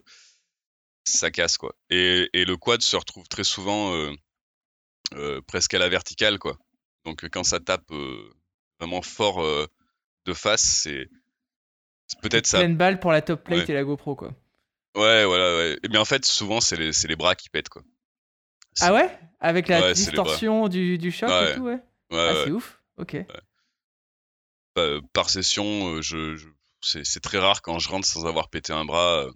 ça 1.06 1.32
casse 1.32 1.58
quoi. 1.58 1.75
Et 1.90 2.30
et 2.34 2.46
le 2.46 2.58
quad 2.58 2.82
se 2.82 2.96
retrouve 2.96 3.28
très 3.28 3.44
souvent 3.46 3.94
presque 5.48 5.74
à 5.74 5.80
la 5.80 5.90
verticale 5.90 6.40
quoi. 6.40 6.58
Donc 7.06 7.28
quand 7.30 7.44
ça 7.44 7.60
tape 7.60 7.90
vraiment 8.80 9.02
fort 9.02 9.42
de 10.25 10.34
face, 10.34 10.63
c'est 10.84 11.08
peut-être 12.22 12.48
ça 12.48 12.60
Pleine 12.60 12.78
balle 12.78 13.00
pour 13.00 13.12
la 13.12 13.22
top 13.22 13.44
plate 13.44 13.60
Ouais. 13.60 13.72
et 13.72 13.74
la 13.74 13.84
GoPro, 13.84 14.16
quoi. 14.16 14.34
Ouais, 14.96 15.25
voilà, 15.25 15.56
ouais. 15.58 15.80
Mais 15.90 15.98
en 15.98 16.06
fait, 16.06 16.24
souvent, 16.25 16.62
c'est 16.62 16.75
les, 16.78 17.16
bras 17.16 17.36
qui 17.36 17.50
pètent, 17.50 17.70
quoi. 17.70 17.82
Ah 18.80 18.94
ouais? 18.94 19.10
Avec 19.40 19.68
la 19.68 19.82
Ouais, 19.82 19.94
distorsion 19.94 20.68
du, 20.68 20.98
du 20.98 21.12
choc 21.12 21.30
et 21.30 21.56
tout, 21.56 21.63
Ouais, 21.63 21.80
Ah, 22.13 22.34
c'est 22.46 22.51
ouf. 22.51 22.82
Ok. 22.98 23.17
Bah, 24.75 25.00
par 25.13 25.29
session, 25.29 25.96
euh, 25.96 26.01
je, 26.01 26.36
je- 26.36 26.48
c'est, 26.82 27.20
très 27.22 27.38
rare 27.39 27.62
quand 27.62 27.79
je 27.79 27.89
rentre 27.89 28.08
sans 28.08 28.25
avoir 28.25 28.50
pété 28.50 28.74
un 28.74 28.86
bras. 28.86 29.25
euh, 29.25 29.32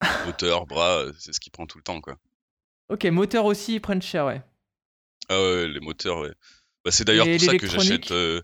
moteur, 0.26 0.66
bras, 0.66 0.98
euh, 0.98 1.12
c'est 1.18 1.32
ce 1.32 1.40
qui 1.40 1.50
prend 1.50 1.66
tout 1.66 1.78
le 1.78 1.84
temps, 1.84 2.00
quoi. 2.00 2.18
Ok, 2.88 3.04
moteur 3.06 3.44
aussi, 3.46 3.74
ils 3.76 3.80
prennent 3.80 4.02
cher, 4.02 4.26
ouais. 4.26 4.42
Ah 5.28 5.40
ouais, 5.40 5.68
les 5.68 5.80
moteurs, 5.80 6.18
ouais. 6.20 6.32
Bah, 6.84 6.90
c'est 6.90 7.04
d'ailleurs 7.04 7.26
pour 7.26 7.40
ça 7.40 7.56
que 7.56 7.66
j'achète. 7.66 8.10
euh, 8.10 8.40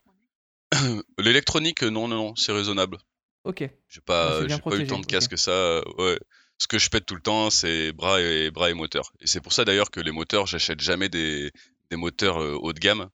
L'électronique, 1.19 1.83
euh, 1.83 1.91
non, 1.91 2.09
non, 2.09 2.17
non, 2.17 2.37
c'est 2.37 2.53
raisonnable. 2.53 2.99
Ok. 3.45 3.59
J'ai 3.89 4.01
Ah, 4.01 4.05
pas, 4.07 4.49
j'ai 4.49 4.59
pas 4.61 4.77
eu 4.77 4.87
tant 4.87 4.99
de 5.01 5.07
casse 5.07 5.29
que 5.29 5.37
ça. 5.37 5.51
euh, 5.51 5.83
Ouais. 5.99 6.19
Ce 6.59 6.67
que 6.69 6.79
je 6.79 6.89
pète 6.91 7.07
tout 7.07 7.17
le 7.17 7.21
temps, 7.21 7.51
c'est 7.51 7.93
bras 7.93 8.21
et 8.21 8.51
bras 8.51 8.71
et 8.71 8.75
moteur. 8.75 9.13
Et 9.21 9.27
c'est 9.27 9.41
pour 9.41 9.53
ça 9.53 9.65
d'ailleurs 9.65 9.91
que 9.91 10.01
les 10.01 10.13
moteurs, 10.13 10.47
j'achète 10.47 10.81
jamais 10.81 11.09
des, 11.09 11.51
des 11.91 11.97
moteurs 11.97 12.41
euh, 12.41 12.55
haut 12.55 12.73
de 12.73 12.79
gamme. 12.79 13.09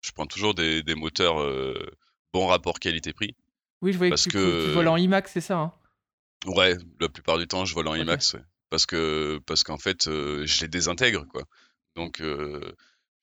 Je 0.00 0.10
prends 0.12 0.26
toujours 0.26 0.54
des, 0.54 0.82
des 0.82 0.94
moteurs 0.94 1.40
euh, 1.40 1.74
bon 2.32 2.46
rapport 2.46 2.78
qualité-prix. 2.78 3.34
Oui, 3.82 3.92
je 3.92 3.98
voyais 3.98 4.10
Parce 4.10 4.24
que 4.24 4.30
tu, 4.30 4.36
que- 4.36 4.64
tu 4.68 4.74
voles 4.74 4.88
en 4.88 4.96
IMAX, 4.96 5.32
c'est 5.32 5.40
ça 5.40 5.58
hein? 5.58 5.72
Ouais, 6.46 6.76
la 7.00 7.08
plupart 7.08 7.38
du 7.38 7.46
temps, 7.48 7.64
je 7.64 7.74
vole 7.74 7.88
en. 7.88 7.94
IMAX, 7.94 8.34
ouais. 8.34 8.40
Parce 8.70 8.86
que 8.86 9.40
parce 9.46 9.64
qu'en 9.64 9.78
fait, 9.78 10.06
euh, 10.08 10.46
je 10.46 10.60
les 10.60 10.68
désintègre, 10.68 11.26
quoi. 11.28 11.42
Donc, 11.96 12.20
euh, 12.20 12.60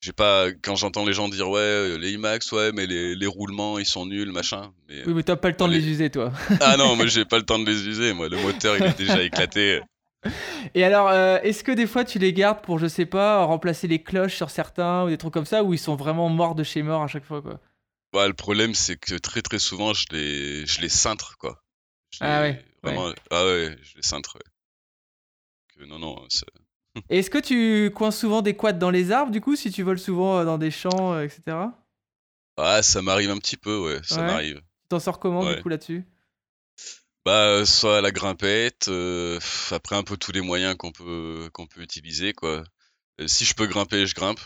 j'ai 0.01 0.11
pas. 0.11 0.51
Quand 0.63 0.75
j'entends 0.75 1.05
les 1.05 1.13
gens 1.13 1.29
dire 1.29 1.49
ouais, 1.49 1.97
les 1.97 2.11
IMAX, 2.11 2.51
ouais, 2.51 2.71
mais 2.73 2.85
les, 2.87 3.15
les 3.15 3.27
roulements, 3.27 3.79
ils 3.79 3.85
sont 3.85 4.05
nuls, 4.05 4.31
machin. 4.33 4.73
Mais 4.89 5.05
Oui, 5.05 5.13
mais 5.13 5.23
t'as 5.23 5.37
pas 5.37 5.47
le 5.49 5.55
temps 5.55 5.67
de 5.69 5.73
les- 5.73 5.79
les 5.79 5.87
user, 5.89 6.09
toi. 6.09 6.33
ah 6.59 6.75
non, 6.77 6.95
moi 6.97 7.05
j'ai 7.07 7.23
pas 7.25 7.37
le 7.37 7.45
temps 7.45 7.57
de 7.59 7.65
les 7.65 7.87
user. 7.87 8.13
Moi, 8.13 8.27
le 8.27 8.37
moteur, 8.41 8.77
il 8.77 8.85
est 8.85 8.97
déjà 8.97 9.21
éclaté. 9.23 9.81
Et 10.73 10.83
alors, 10.83 11.09
euh, 11.09 11.39
est-ce 11.43 11.63
que 11.63 11.71
des 11.71 11.87
fois 11.87 12.03
tu 12.05 12.19
les 12.19 12.33
gardes 12.33 12.61
pour, 12.61 12.79
je 12.79 12.87
sais 12.87 13.05
pas, 13.05 13.43
remplacer 13.45 13.87
les 13.87 14.01
cloches 14.01 14.35
sur 14.35 14.49
certains 14.49 15.05
ou 15.05 15.09
des 15.09 15.17
trucs 15.17 15.33
comme 15.33 15.45
ça, 15.45 15.63
ou 15.63 15.73
ils 15.73 15.79
sont 15.79 15.95
vraiment 15.95 16.29
morts 16.29 16.55
de 16.55 16.63
chez 16.63 16.81
mort 16.83 17.01
à 17.03 17.07
chaque 17.07 17.25
fois, 17.25 17.41
quoi? 17.41 17.59
Ouais, 18.13 18.27
le 18.27 18.33
problème, 18.33 18.73
c'est 18.73 18.95
que 18.97 19.15
très 19.15 19.41
très 19.41 19.59
souvent, 19.59 19.93
je 19.93 20.05
les, 20.11 20.65
je 20.65 20.81
les 20.81 20.89
cintre, 20.89 21.37
quoi. 21.37 21.61
Je 22.11 22.19
Ah 22.21 22.41
les- 22.43 22.49
ouais, 22.51 22.65
Vraiment, 22.83 23.11
ah 23.31 23.45
ouais, 23.45 23.75
je 23.81 23.95
les 23.97 24.01
cintre, 24.03 24.35
ouais. 24.35 24.45
Que 25.77 25.85
non, 25.85 25.99
non, 25.99 26.25
c'est- 26.29 26.45
Et 27.09 27.19
est-ce 27.19 27.29
que 27.29 27.37
tu 27.39 27.91
coinces 27.93 28.17
souvent 28.19 28.41
des 28.41 28.55
quads 28.55 28.73
dans 28.73 28.89
les 28.89 29.11
arbres, 29.11 29.31
du 29.31 29.41
coup, 29.41 29.55
si 29.55 29.71
tu 29.71 29.83
voles 29.83 29.99
souvent 29.99 30.37
euh, 30.39 30.45
dans 30.45 30.57
des 30.57 30.71
champs, 30.71 31.13
euh, 31.13 31.23
etc. 31.23 31.73
ah, 32.57 32.81
ça 32.81 33.01
m'arrive 33.01 33.29
un 33.31 33.37
petit 33.37 33.57
peu, 33.57 33.77
ouais, 33.79 33.99
ça 34.03 34.21
Ouais. 34.21 34.27
m'arrive. 34.27 34.57
Tu 34.57 34.87
t'en 34.89 34.99
sors 34.99 35.19
comment, 35.19 35.41
Ouais. 35.43 35.57
du 35.57 35.61
coup, 35.61 35.69
là-dessus? 35.69 36.05
Bah, 37.25 37.47
euh, 37.47 37.65
soit 37.65 37.97
à 37.97 38.01
la 38.01 38.11
grimpette, 38.11 38.87
euh, 38.87 39.39
après 39.71 39.95
un 39.95 40.03
peu 40.03 40.15
tous 40.17 40.31
les 40.31 40.41
moyens 40.41 40.75
qu'on 40.77 40.91
peut 40.91 41.49
qu'on 41.53 41.67
peut 41.67 41.81
utiliser, 41.81 42.33
quoi. 42.33 42.63
Euh, 43.19 43.27
si 43.27 43.45
je 43.45 43.53
peux 43.55 43.65
grimper, 43.67 44.05
je 44.05 44.13
grimpe. 44.15 44.39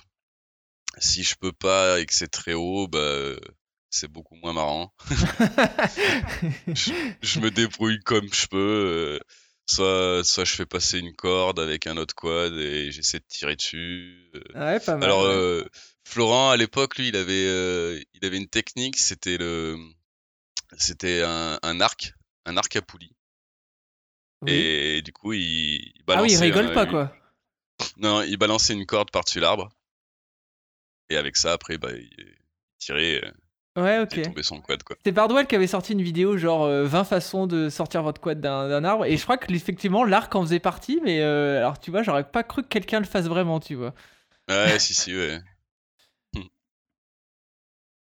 Si 0.97 1.23
je 1.23 1.35
peux 1.35 1.51
pas 1.51 1.99
et 1.99 2.05
que 2.05 2.13
c'est 2.13 2.27
très 2.29 2.53
haut, 2.53 2.87
bah, 2.87 2.99
euh, 2.99 3.39
c'est 3.89 4.07
beaucoup 4.11 4.35
moins 4.35 4.53
marrant. 4.53 4.93
Je 7.21 7.39
me 7.39 7.51
débrouille 7.51 7.99
comme 7.99 8.31
je 8.33 8.47
peux. 8.47 8.57
euh, 8.57 9.19
soit, 9.65 10.23
soit 10.23 10.45
je 10.45 10.55
fais 10.55 10.65
passer 10.65 10.99
une 10.99 11.15
corde 11.15 11.59
avec 11.59 11.87
un 11.87 11.97
autre 11.97 12.15
quad 12.15 12.53
et 12.53 12.91
j'essaie 12.91 13.19
de 13.19 13.25
tirer 13.27 13.55
dessus. 13.55 14.31
Ouais, 14.55 14.79
pas 14.79 14.95
mal. 14.95 15.03
Alors, 15.03 15.23
euh, 15.25 15.65
Florent, 16.05 16.49
à 16.49 16.57
l'époque, 16.57 16.97
lui, 16.97 17.09
il 17.09 17.15
avait, 17.15 17.45
euh, 17.47 17.99
il 18.13 18.25
avait 18.25 18.37
une 18.37 18.49
technique, 18.49 18.97
c'était 18.97 19.37
le, 19.37 19.77
c'était 20.77 21.21
un, 21.23 21.59
un 21.61 21.81
arc, 21.81 22.13
un 22.45 22.57
arc 22.57 22.75
à 22.75 22.81
poulie. 22.81 23.11
Oui. 24.41 24.51
Et 24.51 25.01
du 25.01 25.11
coup, 25.13 25.33
il, 25.33 25.41
il 25.41 25.93
Ah 26.07 26.21
oui, 26.21 26.29
balançait. 26.29 26.35
il 26.35 26.41
rigole 26.41 26.65
un- 26.67 26.73
pas, 26.73 26.83
une- 26.85 26.89
quoi. 26.91 27.13
Non, 27.97 28.21
il 28.23 28.37
balançait 28.37 28.73
une 28.73 28.85
corde 28.85 29.11
par-dessus 29.11 29.39
l'arbre. 29.39 29.69
Et 31.09 31.17
avec 31.17 31.37
ça, 31.37 31.53
après, 31.53 31.77
bah, 31.77 31.91
il 31.91 32.09
tirait, 32.77 33.23
euh, 33.25 33.31
Ouais, 33.81 33.97
il 33.99 34.03
ok. 34.03 34.21
tombait 34.23 34.43
son 34.43 34.61
quad, 34.61 34.83
quoi. 34.83 34.95
C'est 35.03 35.11
Bardwell 35.11 35.47
qui 35.47 35.55
avait 35.55 35.67
sorti 35.67 35.93
une 35.93 36.01
vidéo, 36.01 36.37
genre 36.37 36.63
euh, 36.65 36.85
20 36.85 37.03
façons 37.03 37.47
de 37.47 37.69
sortir 37.69 38.03
votre 38.03 38.19
quad 38.21 38.39
d'un 38.41 38.67
d'un 38.69 38.83
arbre. 38.83 39.05
Et 39.05 39.17
je 39.17 39.23
crois 39.23 39.37
que 39.37 39.51
effectivement 39.53 40.03
l'arc 40.03 40.33
en 40.35 40.41
faisait 40.41 40.59
partie, 40.59 40.99
mais 41.03 41.21
euh, 41.21 41.57
alors 41.59 41.79
tu 41.79 41.89
vois, 41.91 42.03
j'aurais 42.03 42.29
pas 42.29 42.43
cru 42.43 42.63
que 42.63 42.67
quelqu'un 42.67 42.99
le 42.99 43.05
fasse 43.05 43.25
vraiment, 43.25 43.59
tu 43.59 43.75
vois. 43.75 43.93
Ouais, 44.49 44.79
si, 44.79 44.93
si, 44.93 45.15
ouais. 45.15 45.39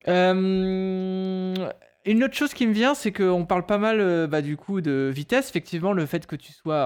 Euh, 0.09 1.73
une 2.07 2.23
autre 2.25 2.35
chose 2.35 2.53
qui 2.53 2.67
me 2.67 2.73
vient, 2.73 2.95
c'est 2.95 3.13
qu'on 3.13 3.47
parle 3.47 3.65
pas 3.65 3.79
mal 3.79 4.01
euh, 4.01 4.27
bah, 4.27 4.43
du 4.43 4.57
coup 4.57 4.81
de 4.81 5.11
vitesse. 5.15 5.49
Effectivement, 5.49 5.93
le 5.93 6.05
fait 6.07 6.27
que 6.27 6.37
tu 6.37 6.53
sois 6.53 6.85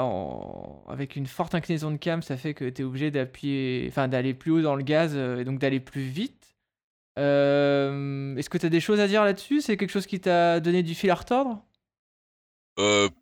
avec 0.88 1.16
une 1.16 1.26
forte 1.26 1.54
inclinaison 1.54 1.90
de 1.90 1.96
cam, 1.96 2.22
ça 2.22 2.36
fait 2.36 2.54
que 2.54 2.68
tu 2.68 2.82
es 2.82 2.84
obligé 2.84 3.10
d'appuyer, 3.10 3.86
enfin 3.88 4.06
d'aller 4.06 4.34
plus 4.34 4.52
haut 4.52 4.62
dans 4.62 4.76
le 4.76 4.84
gaz 4.84 5.12
euh, 5.14 5.40
et 5.40 5.44
donc 5.44 5.58
d'aller 5.58 5.80
plus 5.80 6.02
vite. 6.02 6.56
Euh, 7.18 8.36
Est-ce 8.36 8.48
que 8.48 8.58
tu 8.58 8.66
as 8.66 8.70
des 8.70 8.80
choses 8.80 9.00
à 9.00 9.08
dire 9.08 9.24
là-dessus? 9.24 9.60
C'est 9.60 9.76
quelque 9.76 9.90
chose 9.90 10.06
qui 10.06 10.20
t'a 10.20 10.60
donné 10.60 10.84
du 10.84 10.94
fil 10.94 11.10
à 11.10 11.16
retordre? 11.16 11.64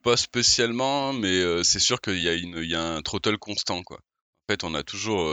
Pas 0.02 0.18
spécialement, 0.18 1.14
mais 1.14 1.64
c'est 1.64 1.78
sûr 1.78 2.02
qu'il 2.02 2.18
y 2.18 2.28
a 2.28 2.34
y 2.34 2.74
a 2.74 2.82
un 2.82 3.00
throttle 3.00 3.38
constant, 3.38 3.82
quoi. 3.82 3.96
En 3.96 4.52
fait, 4.52 4.64
on 4.64 4.74
a 4.74 4.82
toujours, 4.82 5.32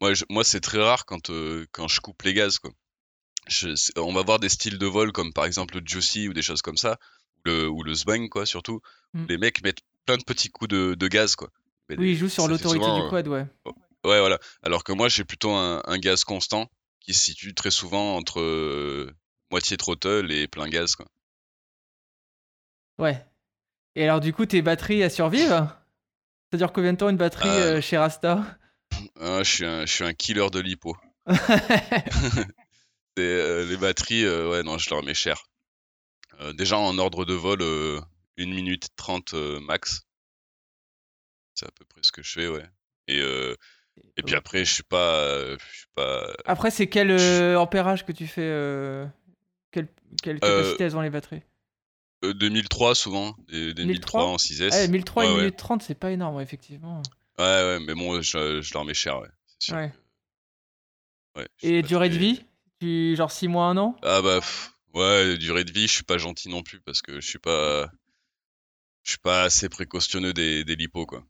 moi, 0.00 0.42
c'est 0.42 0.58
très 0.58 0.82
rare 0.82 1.06
quand, 1.06 1.30
quand 1.70 1.86
je 1.86 2.00
coupe 2.00 2.20
les 2.22 2.34
gaz, 2.34 2.58
quoi. 2.58 2.72
Je- 3.48 3.74
c'est- 3.74 3.98
on 3.98 4.12
va 4.12 4.22
voir 4.22 4.38
des 4.38 4.48
styles 4.48 4.78
de 4.78 4.86
vol 4.86 5.12
comme 5.12 5.32
par 5.32 5.44
exemple 5.44 5.76
le 5.78 5.82
Josie 5.84 6.28
ou 6.28 6.32
des 6.32 6.42
choses 6.42 6.62
comme 6.62 6.76
ça, 6.76 6.98
ou 7.36 7.40
le, 7.46 7.68
ou 7.68 7.82
le 7.82 7.94
Sbang, 7.94 8.28
quoi, 8.28 8.46
surtout. 8.46 8.80
où 9.14 9.18
Mm. 9.18 9.26
Les 9.28 9.38
mecs 9.38 9.62
mettent 9.62 9.80
plein 10.06 10.16
de 10.16 10.22
petits 10.24 10.50
coups 10.50 10.68
de, 10.68 10.94
de 10.94 11.08
gaz, 11.08 11.34
quoi. 11.36 11.50
Mais 11.88 11.96
Oui, 11.98 12.06
des- 12.06 12.12
il 12.12 12.16
joue 12.16 12.28
sur 12.28 12.48
l'autorité 12.48 12.90
du 12.92 13.00
euh, 13.00 13.08
quad, 13.08 13.28
ouais. 13.28 13.46
Ouais, 14.04 14.18
voilà. 14.20 14.38
Alors 14.62 14.84
que 14.84 14.92
moi, 14.92 15.08
j'ai 15.08 15.24
plutôt 15.24 15.50
un, 15.52 15.82
un 15.84 15.98
gaz 15.98 16.24
constant 16.24 16.70
qui 17.00 17.14
se 17.14 17.24
situe 17.24 17.54
très 17.54 17.70
souvent 17.70 18.16
entre 18.16 18.40
euh, 18.40 19.12
moitié 19.50 19.76
throttle 19.76 20.30
et 20.32 20.46
plein 20.48 20.68
gaz, 20.68 20.94
quoi. 20.96 21.06
Ouais. 22.98 23.24
Et 23.96 24.04
alors, 24.04 24.20
du 24.20 24.32
coup, 24.32 24.46
tes 24.46 24.62
batteries, 24.62 25.00
elles 25.00 25.10
survivent 25.10 25.68
Ça 26.50 26.56
dure 26.58 26.72
combien 26.72 26.92
de 26.92 26.98
temps 26.98 27.08
une 27.08 27.16
batterie 27.16 27.48
Euh. 27.48 27.76
euh, 27.76 27.80
chez 27.80 27.98
Rasta? 27.98 28.44
Ah, 29.20 29.42
je, 29.42 29.50
suis 29.50 29.66
un, 29.66 29.84
je 29.86 29.92
suis 29.92 30.04
un 30.04 30.14
killer 30.14 30.48
de 30.50 30.60
lipo. 30.60 30.96
Euh, 33.18 33.66
les 33.66 33.76
batteries, 33.76 34.24
euh, 34.24 34.50
ouais, 34.50 34.62
non, 34.62 34.78
je 34.78 34.88
leur 34.90 35.02
mets 35.02 35.14
cher. 35.14 35.44
Euh, 36.40 36.52
déjà 36.52 36.78
en 36.78 36.96
ordre 36.98 37.24
de 37.24 37.34
vol, 37.34 37.60
euh, 37.60 38.00
1 38.38 38.46
minute 38.46 38.88
30 38.96 39.34
euh, 39.34 39.60
max. 39.60 40.02
C'est 41.54 41.66
à 41.66 41.70
peu 41.70 41.84
près 41.84 42.00
ce 42.02 42.12
que 42.12 42.22
je 42.22 42.32
fais, 42.32 42.48
ouais. 42.48 42.64
Et, 43.08 43.20
euh, 43.20 43.54
et 44.16 44.22
puis 44.22 44.34
après, 44.34 44.64
je 44.64 44.72
suis 44.72 44.82
pas. 44.82 45.56
je 45.58 45.76
suis 45.76 45.88
pas. 45.94 46.32
Après, 46.46 46.70
c'est 46.70 46.86
quel 46.86 47.10
euh, 47.10 47.56
ampérage 47.58 48.06
que 48.06 48.12
tu 48.12 48.26
fais 48.26 48.40
euh, 48.42 49.06
Quelle, 49.70 49.88
quelle 50.22 50.40
capacité 50.40 50.84
elles 50.84 50.96
ont 50.96 51.02
les 51.02 51.10
batteries? 51.10 51.42
euh, 52.24 52.32
2003 52.32 52.94
souvent, 52.94 53.36
des, 53.48 53.74
des 53.74 53.84
1003 53.84 54.24
en 54.24 54.36
6S. 54.36 54.84
Eh, 54.84 54.88
1003 54.88 55.24
ouais, 55.24 55.30
et 55.30 55.36
ouais. 55.36 55.42
1030, 55.44 55.82
c'est 55.82 55.94
pas 55.94 56.10
énorme, 56.12 56.40
effectivement. 56.40 57.02
Ouais, 57.38 57.44
ouais, 57.44 57.80
mais 57.80 57.94
bon, 57.94 58.22
je, 58.22 58.62
je 58.62 58.74
leur 58.74 58.84
mets 58.84 58.94
cher, 58.94 59.18
ouais. 59.20 59.28
Sûr. 59.58 59.76
Ouais. 59.76 59.92
Et 61.62 61.82
durée 61.82 62.08
de 62.08 62.16
vie? 62.16 62.44
Tu, 62.82 63.14
Genre 63.16 63.30
6 63.30 63.48
mois, 63.48 63.66
1 63.66 63.76
an? 63.76 63.96
Ah 64.02 64.20
bah 64.22 64.40
pff, 64.40 64.72
ouais, 64.94 65.36
durée 65.38 65.64
de 65.64 65.72
vie, 65.72 65.86
je 65.88 65.92
suis 65.92 66.04
pas 66.04 66.18
gentil 66.18 66.48
non 66.48 66.62
plus 66.62 66.80
parce 66.80 67.02
que 67.02 67.20
je 67.20 67.26
suis 67.26 67.38
pas 67.38 67.88
je 69.02 69.10
suis 69.12 69.18
pas 69.18 69.42
assez 69.42 69.68
précautionneux 69.68 70.32
des, 70.32 70.64
des 70.64 70.76
lipos 70.76 71.06
quoi. 71.06 71.24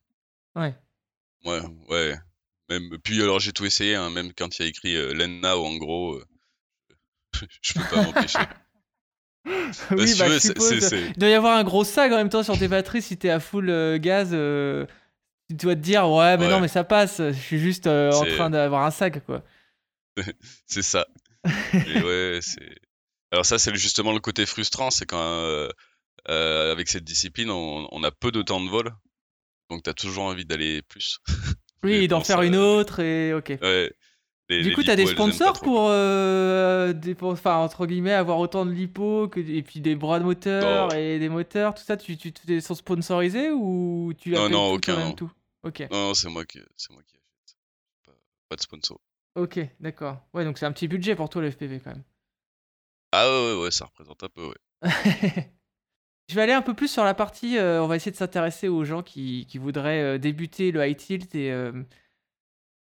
Ouais. 0.57 0.75
Ouais, 1.45 1.61
ouais. 1.89 2.17
Même 2.69 2.99
puis 3.03 3.23
alors 3.23 3.41
j'ai 3.41 3.53
tout 3.53 3.65
essayé 3.65 3.95
hein, 3.95 4.11
même 4.11 4.33
quand 4.35 4.59
il 4.59 4.63
y 4.63 4.65
a 4.67 4.69
écrit 4.69 4.97
euh, 4.97 5.13
Len 5.15 5.41
Now 5.41 5.65
en 5.65 5.77
gros 5.77 6.15
euh, 6.15 6.25
je 7.63 7.75
peux 7.75 7.85
pas 7.97 8.03
m'empêcher. 8.05 8.39
Bah, 9.45 9.97
oui, 9.99 10.13
tu 10.13 10.19
bah, 10.21 10.29
veux, 10.29 10.35
je 10.35 10.39
suppose. 10.39 10.93
Il 10.93 11.19
doit 11.19 11.29
y 11.29 11.35
avoir 11.35 11.57
un 11.57 11.65
gros 11.65 11.83
sag 11.83 12.13
en 12.13 12.17
même 12.17 12.29
temps 12.29 12.45
sur 12.45 12.57
tes 12.57 12.69
batteries 12.69 13.03
si 13.03 13.17
t'es 13.17 13.29
à 13.31 13.41
full 13.41 13.71
euh, 13.71 13.99
gaz. 13.99 14.31
euh, 14.33 14.87
tu 15.49 15.57
dois 15.57 15.75
te 15.75 15.81
dire, 15.81 16.09
ouais, 16.09 16.37
mais 16.37 16.45
Ouais. 16.45 16.51
non, 16.53 16.61
mais 16.61 16.69
ça 16.69 16.85
passe. 16.85 17.19
Je 17.19 17.33
suis 17.33 17.59
juste 17.59 17.89
euh, 17.89 18.13
en 18.13 18.25
train 18.25 18.51
d'avoir 18.51 18.85
un 18.85 18.93
sag, 18.93 19.21
quoi. 19.25 19.43
c'est 20.67 20.83
ça. 20.83 21.07
Et 21.45 22.03
ouais, 22.03 22.39
c'est 22.43 22.75
Alors 23.33 23.45
ça 23.47 23.59
c'est 23.59 23.75
justement 23.75 24.13
le 24.13 24.21
côté 24.21 24.47
frustrant, 24.47 24.91
c'est 24.91 25.07
quand 25.07 25.19
euh, 25.21 25.69
euh, 26.29 26.73
avec 26.73 26.89
cette 26.89 27.05
discipline, 27.05 27.51
on, 27.51 27.89
on 27.91 28.03
a 28.05 28.11
peu 28.11 28.31
de 28.31 28.43
temps 28.43 28.61
de 28.61 28.69
vol. 28.69 28.93
Donc 29.71 29.83
t'as 29.83 29.95
toujours 29.95 30.25
envie 30.25 30.45
d'aller 30.45 30.83
plus. 30.83 31.19
Oui, 31.85 32.07
d'en 32.07 32.21
faire 32.23 32.39
ça- 32.39 32.45
une 32.45 32.55
autre 32.55 33.01
et 33.01 33.35
ok. 33.35 33.59
Ouais. 33.61 33.93
Les- 34.49 34.63
Du 34.63 34.69
les 34.69 34.75
coup, 34.77 34.83
des 34.85 34.91
elles 34.93 35.01
aiment 35.01 35.07
pas 35.07 35.13
sponsors 35.15 35.61
pour, 35.63 35.89
euh, 35.89 36.93
des, 36.93 37.17
pour- 37.17 37.33
enfin, 37.33 37.57
entre 37.57 37.87
guillemets, 37.87 38.13
avoir 38.13 38.39
autant 38.39 38.65
de 38.65 38.71
lipo 38.71 39.27
que, 39.29 39.41
et 39.41 39.63
puis 39.65 39.81
des 39.81 39.97
bras 39.97 40.21
de 40.21 40.25
moteur 40.25 40.89
Non. 40.91 40.95
et 40.97 41.19
des 41.19 41.29
moteurs, 41.29 41.75
tout 41.75 41.83
ça, 41.83 41.97
tu, 41.97 42.17
tu, 42.17 42.33
tu 42.33 42.61
sont 42.61 42.77
sponsorisés 42.77 43.51
ou 43.51 44.13
tu 44.17 44.31
Non, 44.31 44.43
appelles 44.43 44.53
non, 44.53 44.71
tout 44.71 44.77
aucun, 44.77 44.97
non. 44.97 45.13
tout? 45.15 45.33
Ok, 45.65 45.81
Non, 45.91 46.09
non, 46.09 46.15
c'est 46.15 46.29
moi 46.29 46.45
qui, 46.45 46.61
c'est 46.77 46.93
moi 46.93 47.03
qui 47.03 47.17
achète. 47.17 47.57
Pas, 48.07 48.13
pas 48.51 48.55
de 48.57 48.61
sponsor. 48.61 49.01
Ok, 49.35 49.61
d'accord. 49.81 50.21
Ouais, 50.35 50.45
donc 50.45 50.59
c'est 50.59 50.67
un 50.67 50.73
petit 50.73 50.89
budget 50.89 51.15
pour 51.17 51.29
toi 51.29 51.43
le 51.43 51.51
FPV 51.51 51.81
quand 51.81 51.91
même. 51.91 52.03
Ah 53.13 53.29
ouais, 53.29 53.55
ouais, 53.55 53.63
ouais, 53.65 53.71
ça 53.71 53.85
représente 53.87 54.23
un 54.23 54.29
peu, 54.29 54.47
ouais. 54.49 54.57
Je 56.29 56.35
vais 56.35 56.43
aller 56.43 56.53
un 56.53 56.63
peu 56.63 56.73
plus 56.75 56.89
sur 56.89 57.05
la 57.05 57.15
partie. 57.15 57.59
euh, 57.59 57.83
on 57.83 57.87
va 57.87 57.97
essayer 57.97 58.13
de 58.13 58.17
s'intéresser 58.17 58.69
aux 58.69 58.85
gens 58.85 59.03
qui, 59.03 59.47
qui 59.47 59.59
voudraient 59.59 60.03
euh, 60.03 60.19
débuter 60.19 60.73
le 60.73 60.87
high 60.87 60.97
tilt 60.97 61.35
et 61.35 61.53
euh, 61.53 61.73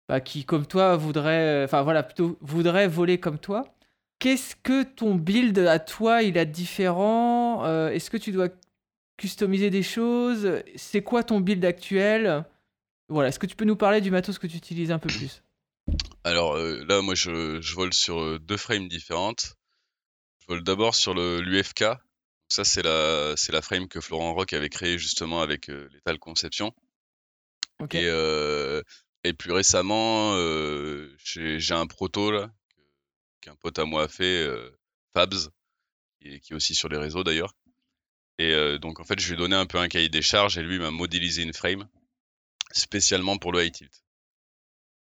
bah, 0.09 0.21
qui, 0.21 0.45
comme 0.45 0.67
toi, 0.67 0.97
voudraient. 0.97 1.65
Enfin 1.65 1.83
voilà, 1.83 2.03
plutôt 2.03 2.39
voudraient 2.41 2.87
voler 2.89 3.19
comme 3.19 3.39
toi. 3.39 3.65
Qu'est-ce 4.19 4.55
que 4.55 4.83
ton 4.83 5.15
build 5.15 5.59
à 5.59 5.79
toi 5.79 6.23
il 6.23 6.37
a 6.39 6.45
de 6.45 6.51
différent 6.53 7.65
Est-ce 7.89 8.11
que 8.11 8.19
tu 8.19 8.33
dois 8.33 8.49
customiser 9.17 9.71
des 9.71 9.83
choses? 9.83 10.63
C'est 10.77 11.03
quoi 11.03 11.23
ton 11.25 11.41
build 11.41 11.65
actuel? 11.65 12.45
Voilà, 13.09 13.31
est-ce 13.31 13.39
que 13.39 13.47
tu 13.47 13.57
peux 13.57 13.65
nous 13.65 13.77
parler 13.77 14.03
du 14.03 14.11
matos 14.11 14.39
que 14.39 14.47
tu 14.47 14.59
utilises 14.59 14.93
un 14.93 14.99
peu 14.99 15.09
plus? 15.17 15.43
Alors 16.25 16.57
euh, 16.57 16.85
là, 16.87 17.01
moi, 17.01 17.15
je, 17.15 17.61
je 17.61 17.75
vole 17.75 17.95
sur 17.95 18.21
euh, 18.21 18.39
deux 18.39 18.57
frames 18.57 18.89
différentes. 18.89 19.55
Je 20.41 20.47
vole 20.49 20.63
d'abord 20.63 20.95
sur 20.95 21.15
l'UFK. 21.15 21.85
Ça, 22.49 22.65
c'est 22.65 22.83
la, 22.83 23.63
frame 23.63 23.89
que 23.89 24.01
Florent 24.01 24.35
Rock 24.35 24.53
avait 24.53 24.69
créée 24.69 24.99
justement 24.99 25.41
avec 25.41 25.71
euh, 25.71 25.89
Lethal 25.93 26.19
Conception. 26.19 26.75
Et, 27.93 28.05
euh, 28.05 28.83
et 29.25 29.33
plus 29.33 29.53
récemment, 29.53 30.37
j'ai 31.25 31.75
un 31.75 31.87
proto 31.87 32.31
là, 32.31 32.53
qu'un 33.41 33.55
pote 33.55 33.79
à 33.79 33.87
moi 33.87 34.03
a 34.03 34.09
fait, 34.09 34.47
Fabs, 35.15 35.49
qui 36.21 36.35
est, 36.35 36.41
qui 36.41 36.53
est 36.53 36.57
aussi 36.57 36.75
sur 36.75 36.91
les 36.91 36.99
réseaux 36.99 37.25
d'ailleurs. 37.25 37.55
Et 38.39 38.79
donc 38.79 39.01
en 39.01 39.05
fait, 39.05 39.19
je 39.19 39.29
lui 39.29 39.35
ai 39.35 39.37
donné 39.37 39.57
un 39.57 39.65
peu 39.65 39.79
un 39.79 39.89
cahier 39.89 40.11
des 40.11 40.21
charges 40.21 40.59
et 40.59 40.63
lui 40.63 40.79
m'a 40.79 40.91
modélisé 40.91 41.43
une 41.43 41.55
frame 41.55 41.89
spécialement 42.73 43.39
pour 43.39 43.53
le 43.53 43.65
high 43.65 43.73
tilt. 43.73 44.03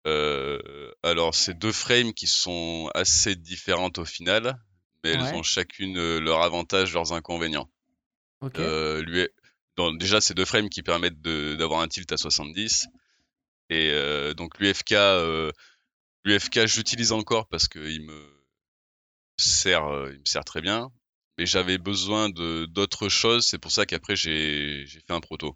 Euh, 0.06 0.92
alors, 1.04 1.34
c'est 1.34 1.58
deux 1.58 1.72
frames 1.72 2.14
qui 2.14 2.28
sont 2.28 2.90
assez 2.94 3.36
différentes 3.36 3.98
au 3.98 4.06
final, 4.06 4.58
mais 5.04 5.12
elles 5.12 5.34
ont 5.34 5.44
chacune 5.44 5.98
euh, 5.98 6.20
leurs 6.20 6.42
avantages, 6.42 6.94
leurs 6.94 7.14
inconvénients. 7.14 7.70
Euh, 8.58 9.02
lui, 9.02 9.28
déjà, 9.98 10.22
c'est 10.22 10.36
deux 10.36 10.46
frames 10.46 10.70
qui 10.70 10.84
permettent 10.84 11.22
d'avoir 11.22 11.82
un 11.82 11.88
tilt 11.88 12.12
à 12.12 12.18
70. 12.18 12.88
Et 13.72 13.92
donc 14.36 14.60
l'UFK, 14.60 14.94
l'UFK, 16.24 16.68
j'utilise 16.68 17.12
encore 17.12 17.48
parce 17.48 17.68
qu'il 17.68 18.02
me 18.04 18.46
sert, 19.38 19.88
il 20.12 20.20
me 20.20 20.26
sert 20.26 20.46
très 20.46 20.62
bien. 20.62 20.92
Mais 21.38 21.48
j'avais 21.48 21.80
besoin 21.80 22.30
d'autres 22.30 23.10
choses. 23.10 23.48
C'est 23.48 23.58
pour 23.58 23.72
ça 23.72 23.88
qu'après 23.88 24.16
j'ai 24.16 24.86
fait 24.86 25.14
un 25.14 25.20
proto. 25.20 25.56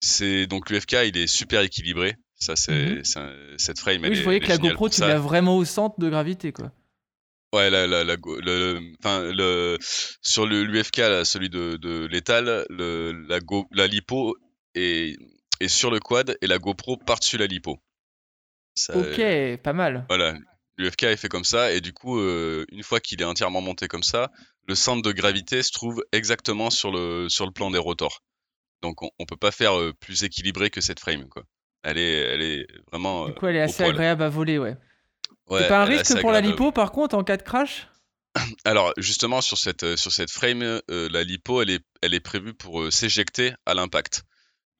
C'est 0.00 0.46
donc 0.46 0.68
l'UFK, 0.68 0.96
il 1.06 1.16
est 1.16 1.26
super 1.26 1.62
équilibré. 1.62 2.16
Ça, 2.42 2.56
c'est 2.56 2.96
Mhm. 2.96 3.56
cette 3.56 3.78
frame. 3.78 4.04
elle 4.04 4.10
oui, 4.10 4.16
je 4.16 4.20
est- 4.20 4.24
voyais 4.24 4.40
que 4.40 4.48
la 4.48 4.58
GoPro, 4.58 4.88
tu 4.88 5.00
l'as 5.00 5.20
vraiment 5.20 5.56
au 5.56 5.64
centre 5.64 6.00
de 6.00 6.10
gravité, 6.10 6.50
quoi. 6.52 6.72
Ouais, 7.54 7.70
la, 7.70 7.86
la, 7.86 8.02
le, 8.02 8.16
le- 8.40 9.32
le, 9.32 9.78
sur 10.22 10.44
le, 10.46 10.64
l'UFK, 10.64 11.24
celui 11.24 11.50
de, 11.50 11.76
de 11.76 12.06
Lethal, 12.06 12.66
le, 12.68 13.12
la, 13.28 13.38
go, 13.38 13.68
la 13.70 13.86
lipo 13.86 14.36
est, 14.74 15.16
est 15.60 15.68
sur 15.68 15.92
le 15.92 16.00
quad 16.00 16.36
et 16.40 16.46
la 16.48 16.58
GoPro 16.58 16.96
par-dessus 16.96 17.38
la 17.38 17.46
lipo. 17.46 17.78
Ça, 18.74 18.98
Ok, 18.98 19.20
pas 19.62 19.72
mal. 19.74 20.04
Voilà, 20.08 20.34
l'UFK 20.78 21.04
est 21.04 21.16
fait 21.16 21.28
comme 21.28 21.44
ça 21.44 21.72
et 21.72 21.80
du 21.80 21.92
coup, 21.92 22.18
euh, 22.18 22.64
une 22.72 22.82
fois 22.82 22.98
qu'il 22.98 23.20
est 23.20 23.24
entièrement 23.24 23.60
monté 23.60 23.86
comme 23.86 24.02
ça, 24.02 24.32
le 24.66 24.74
centre 24.74 25.02
de 25.02 25.12
gravité 25.12 25.62
se 25.62 25.70
trouve 25.70 26.02
exactement 26.10 26.70
sur 26.70 26.90
le, 26.90 27.28
sur 27.28 27.44
le 27.46 27.52
plan 27.52 27.70
des 27.70 27.78
rotors. 27.78 28.20
Donc 28.80 29.02
on, 29.02 29.10
on 29.20 29.26
peut 29.26 29.36
pas 29.36 29.52
faire 29.52 29.78
euh, 29.78 29.92
plus 29.92 30.24
équilibré 30.24 30.70
que 30.70 30.80
cette 30.80 30.98
frame, 30.98 31.28
quoi. 31.28 31.44
Elle 31.82 31.98
est, 31.98 32.12
elle 32.18 32.42
est 32.42 32.66
vraiment. 32.90 33.26
Du 33.26 33.32
euh, 33.32 33.34
coup, 33.34 33.46
elle 33.46 33.56
est 33.56 33.60
assez 33.60 33.82
poil. 33.82 33.94
agréable 33.94 34.22
à 34.22 34.28
voler, 34.28 34.58
ouais. 34.58 34.76
Ouais, 35.48 35.60
c'est 35.62 35.68
pas 35.68 35.82
un 35.82 35.84
risque 35.84 36.20
pour 36.20 36.32
la 36.32 36.40
lipo, 36.40 36.72
par 36.72 36.92
contre, 36.92 37.16
en 37.16 37.24
cas 37.24 37.36
de 37.36 37.42
crash? 37.42 37.88
Alors 38.64 38.94
justement 38.96 39.40
sur 39.42 39.58
cette 39.58 39.82
euh, 39.82 39.96
sur 39.96 40.10
cette 40.10 40.30
frame, 40.30 40.62
euh, 40.62 40.80
la 41.10 41.22
lipo 41.22 41.60
elle 41.60 41.68
est 41.68 41.84
elle 42.00 42.14
est 42.14 42.20
prévue 42.20 42.54
pour 42.54 42.80
euh, 42.82 42.90
s'éjecter 42.90 43.52
à 43.66 43.74
l'impact. 43.74 44.22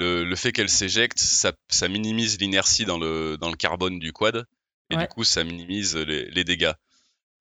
Le, 0.01 0.25
le 0.25 0.37
fait 0.37 0.53
qu'elle 0.53 0.71
s'éjecte, 0.71 1.19
ça, 1.19 1.53
ça 1.69 1.87
minimise 1.89 2.39
l'inertie 2.41 2.87
dans 2.87 2.99
le 2.99 3.37
dans 3.39 3.51
le 3.51 3.57
carbone 3.57 3.99
du 3.99 4.13
quad 4.13 4.47
et 4.89 4.97
Ouais. 4.97 5.03
du 5.03 5.09
coup 5.09 5.25
ça 5.25 5.45
minimise 5.45 5.97
les, 5.97 6.31
les 6.31 6.45
dégâts. 6.45 6.73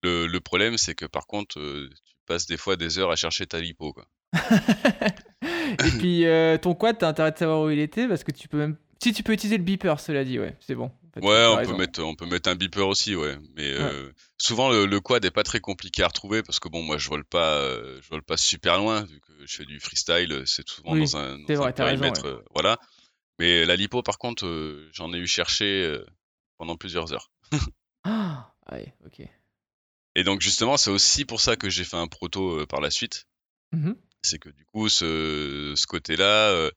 Le, 0.03 0.27
le 0.27 0.39
problème 0.41 0.77
c'est 0.77 0.95
que 0.95 1.05
par 1.05 1.27
contre 1.27 1.59
euh, 1.59 1.89
tu 2.05 2.13
passes 2.25 2.45
des 2.45 2.57
fois 2.57 2.75
des 2.75 2.99
heures 2.99 3.11
à 3.11 3.15
chercher 3.15 3.45
ta 3.45 3.61
lipo 3.61 3.93
quoi. 3.93 4.05
Et 5.85 5.91
puis, 5.97 6.25
ton 6.61 6.75
quad, 6.75 6.97
t'as 6.97 7.07
intérêt 7.09 7.31
de 7.31 7.37
savoir 7.37 7.61
où 7.61 7.69
il 7.69 7.79
était, 7.79 8.07
parce 8.07 8.23
que 8.25 8.31
tu 8.31 8.47
peux 8.49 8.57
même... 8.57 8.75
Si 9.01 9.13
tu 9.13 9.23
peux 9.23 9.33
utiliser 9.33 9.57
le 9.57 9.63
beeper, 9.63 9.99
cela 9.99 10.23
dit, 10.23 10.37
ouais, 10.39 10.55
c'est 10.59 10.75
bon. 10.75 10.85
En 11.07 11.11
fait, 11.13 11.21
Ouais, 11.21 11.45
on 11.47 11.65
peut 11.65 11.75
mettre 11.75 12.03
on 12.03 12.15
peut 12.15 12.25
mettre 12.25 12.49
un 12.49 12.55
beeper 12.55 12.87
aussi 12.87 13.15
ouais, 13.15 13.37
mais 13.55 13.69
euh, 13.73 14.11
souvent 14.37 14.69
le, 14.69 14.85
le 14.85 14.99
quad 15.01 15.25
est 15.25 15.31
pas 15.31 15.43
très 15.43 15.59
compliqué 15.59 16.03
à 16.03 16.07
retrouver 16.07 16.41
parce 16.41 16.59
que 16.59 16.69
bon 16.69 16.83
moi 16.83 16.97
je 16.97 17.09
vole 17.09 17.25
pas 17.25 17.57
euh, 17.57 17.99
je 18.01 18.07
vole 18.09 18.23
pas 18.23 18.37
super 18.37 18.77
loin 18.77 19.03
vu 19.03 19.19
que 19.19 19.33
je 19.45 19.55
fais 19.57 19.65
du 19.65 19.79
freestyle, 19.81 20.43
c'est 20.45 20.65
souvent 20.69 20.93
Oui, 20.93 20.99
dans 21.01 21.17
un, 21.17 21.37
dans 21.39 21.63
un 21.63 21.71
vrai, 21.71 21.73
raison, 21.97 22.13
euh, 22.25 22.39
voilà. 22.53 22.77
Mais 23.39 23.65
la 23.65 23.75
lipo 23.75 24.01
par 24.03 24.17
contre 24.19 24.45
euh, 24.45 24.89
j'en 24.93 25.11
ai 25.13 25.17
eu 25.17 25.27
cherché 25.27 25.83
euh, 25.85 26.05
pendant 26.57 26.77
plusieurs 26.77 27.11
heures. 27.11 27.29
Ah, 28.05 28.53
ouais, 28.71 28.93
ok. 29.05 29.21
Et 30.15 30.23
donc 30.23 30.39
justement 30.41 30.77
c'est 30.77 30.91
aussi 30.91 31.25
pour 31.25 31.41
ça 31.41 31.55
que 31.57 31.69
j'ai 31.69 31.83
fait 31.83 31.97
un 31.97 32.07
proto 32.07 32.61
euh, 32.61 32.65
par 32.65 32.79
la 32.81 32.89
suite, 32.91 33.25
Mhm. 33.73 33.95
c'est 34.21 34.39
que 34.39 34.49
du 34.49 34.63
coup 34.65 34.87
ce, 34.89 35.73
ce 35.75 35.85
côté-là 35.87 36.51
euh, 36.51 36.71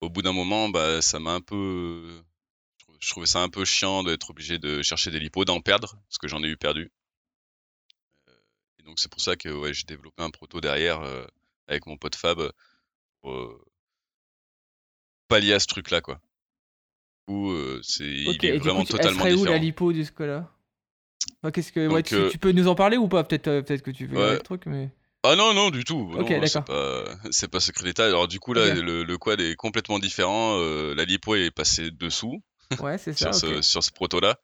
au 0.00 0.10
bout 0.10 0.22
d'un 0.22 0.32
moment 0.32 0.68
bah 0.68 1.00
ça 1.02 1.18
m'a 1.20 1.32
un 1.32 1.40
peu 1.40 2.22
je 2.78 2.84
trou- 2.84 2.96
je 3.00 3.10
trouvais 3.10 3.26
ça 3.26 3.40
un 3.42 3.48
peu 3.50 3.64
chiant 3.64 4.02
d'être 4.04 4.30
obligé 4.30 4.58
de 4.58 4.82
chercher 4.82 5.10
des 5.10 5.20
lipos, 5.20 5.44
d'en 5.46 5.60
perdre, 5.60 5.96
parce 6.08 6.18
que 6.18 6.28
j'en 6.28 6.42
ai 6.42 6.48
eu 6.48 6.56
perdu. 6.56 6.90
Euh, 8.28 8.32
Et 8.78 8.82
donc 8.82 8.98
c'est 8.98 9.10
pour 9.10 9.20
ça 9.20 9.36
que 9.36 9.48
ouais, 9.50 9.74
j'ai 9.74 9.84
développé 9.84 10.22
un 10.22 10.30
proto 10.30 10.60
derrière 10.60 11.00
euh, 11.02 11.26
avec 11.68 11.86
mon 11.86 11.96
pote 11.98 12.14
Fab 12.16 12.50
pour 13.22 13.32
euh, 13.32 13.64
pallier 15.28 15.54
à 15.54 15.60
ce 15.60 15.66
truc-là, 15.66 16.02
quoi. 16.02 16.20
Euh, 17.30 17.80
c'est, 17.82 18.04
Ok, 18.26 18.42
il 18.42 18.44
est 18.44 18.52
vraiment 18.58 18.84
coup, 18.84 18.86
elle 18.98 19.10
totalement 19.10 19.10
serait 19.10 19.32
où 19.34 19.44
différent. 19.44 19.54
la 19.54 19.58
lipo 19.58 19.92
du 19.92 20.04
ce 20.04 20.22
là 20.22 20.50
Enfin, 21.42 21.52
qu'est-ce 21.52 21.72
que... 21.72 21.88
ouais, 21.88 22.02
tu, 22.02 22.14
euh, 22.14 22.26
tu 22.26 22.38
peux 22.38 22.52
nous 22.52 22.68
en 22.68 22.74
parler 22.74 22.96
ou 22.96 23.08
pas? 23.08 23.24
Peut-être 23.24 23.48
euh, 23.48 23.62
peut-être 23.62 23.82
que 23.82 23.90
tu 23.90 24.06
veux 24.06 24.18
Ouais. 24.18 24.36
le 24.36 24.40
truc, 24.42 24.66
mais... 24.66 24.90
Ah 25.22 25.36
non, 25.36 25.52
non, 25.52 25.70
du 25.70 25.84
tout. 25.84 26.10
Ok, 26.14 26.30
Non, 26.30 26.46
c'est 26.46 26.54
d'accord. 26.54 26.64
pas, 26.64 27.04
c'est 27.30 27.48
pas 27.50 27.60
secret 27.60 27.84
d'État. 27.84 28.06
Alors 28.06 28.26
du 28.26 28.38
coup, 28.40 28.54
là, 28.54 28.74
le, 28.74 29.04
le 29.04 29.18
quad 29.18 29.40
est 29.40 29.54
complètement 29.54 29.98
différent. 29.98 30.58
euh, 30.58 30.94
la 30.94 31.04
lipo 31.04 31.34
est 31.34 31.50
passée 31.50 31.90
dessous 31.90 32.42
Ouais, 32.80 32.96
c'est 32.98 33.12
ça, 33.18 33.32
sur 33.32 33.34
ce, 33.34 33.62
sur 33.62 33.82
ce 33.84 33.90
proto-là. 33.90 34.36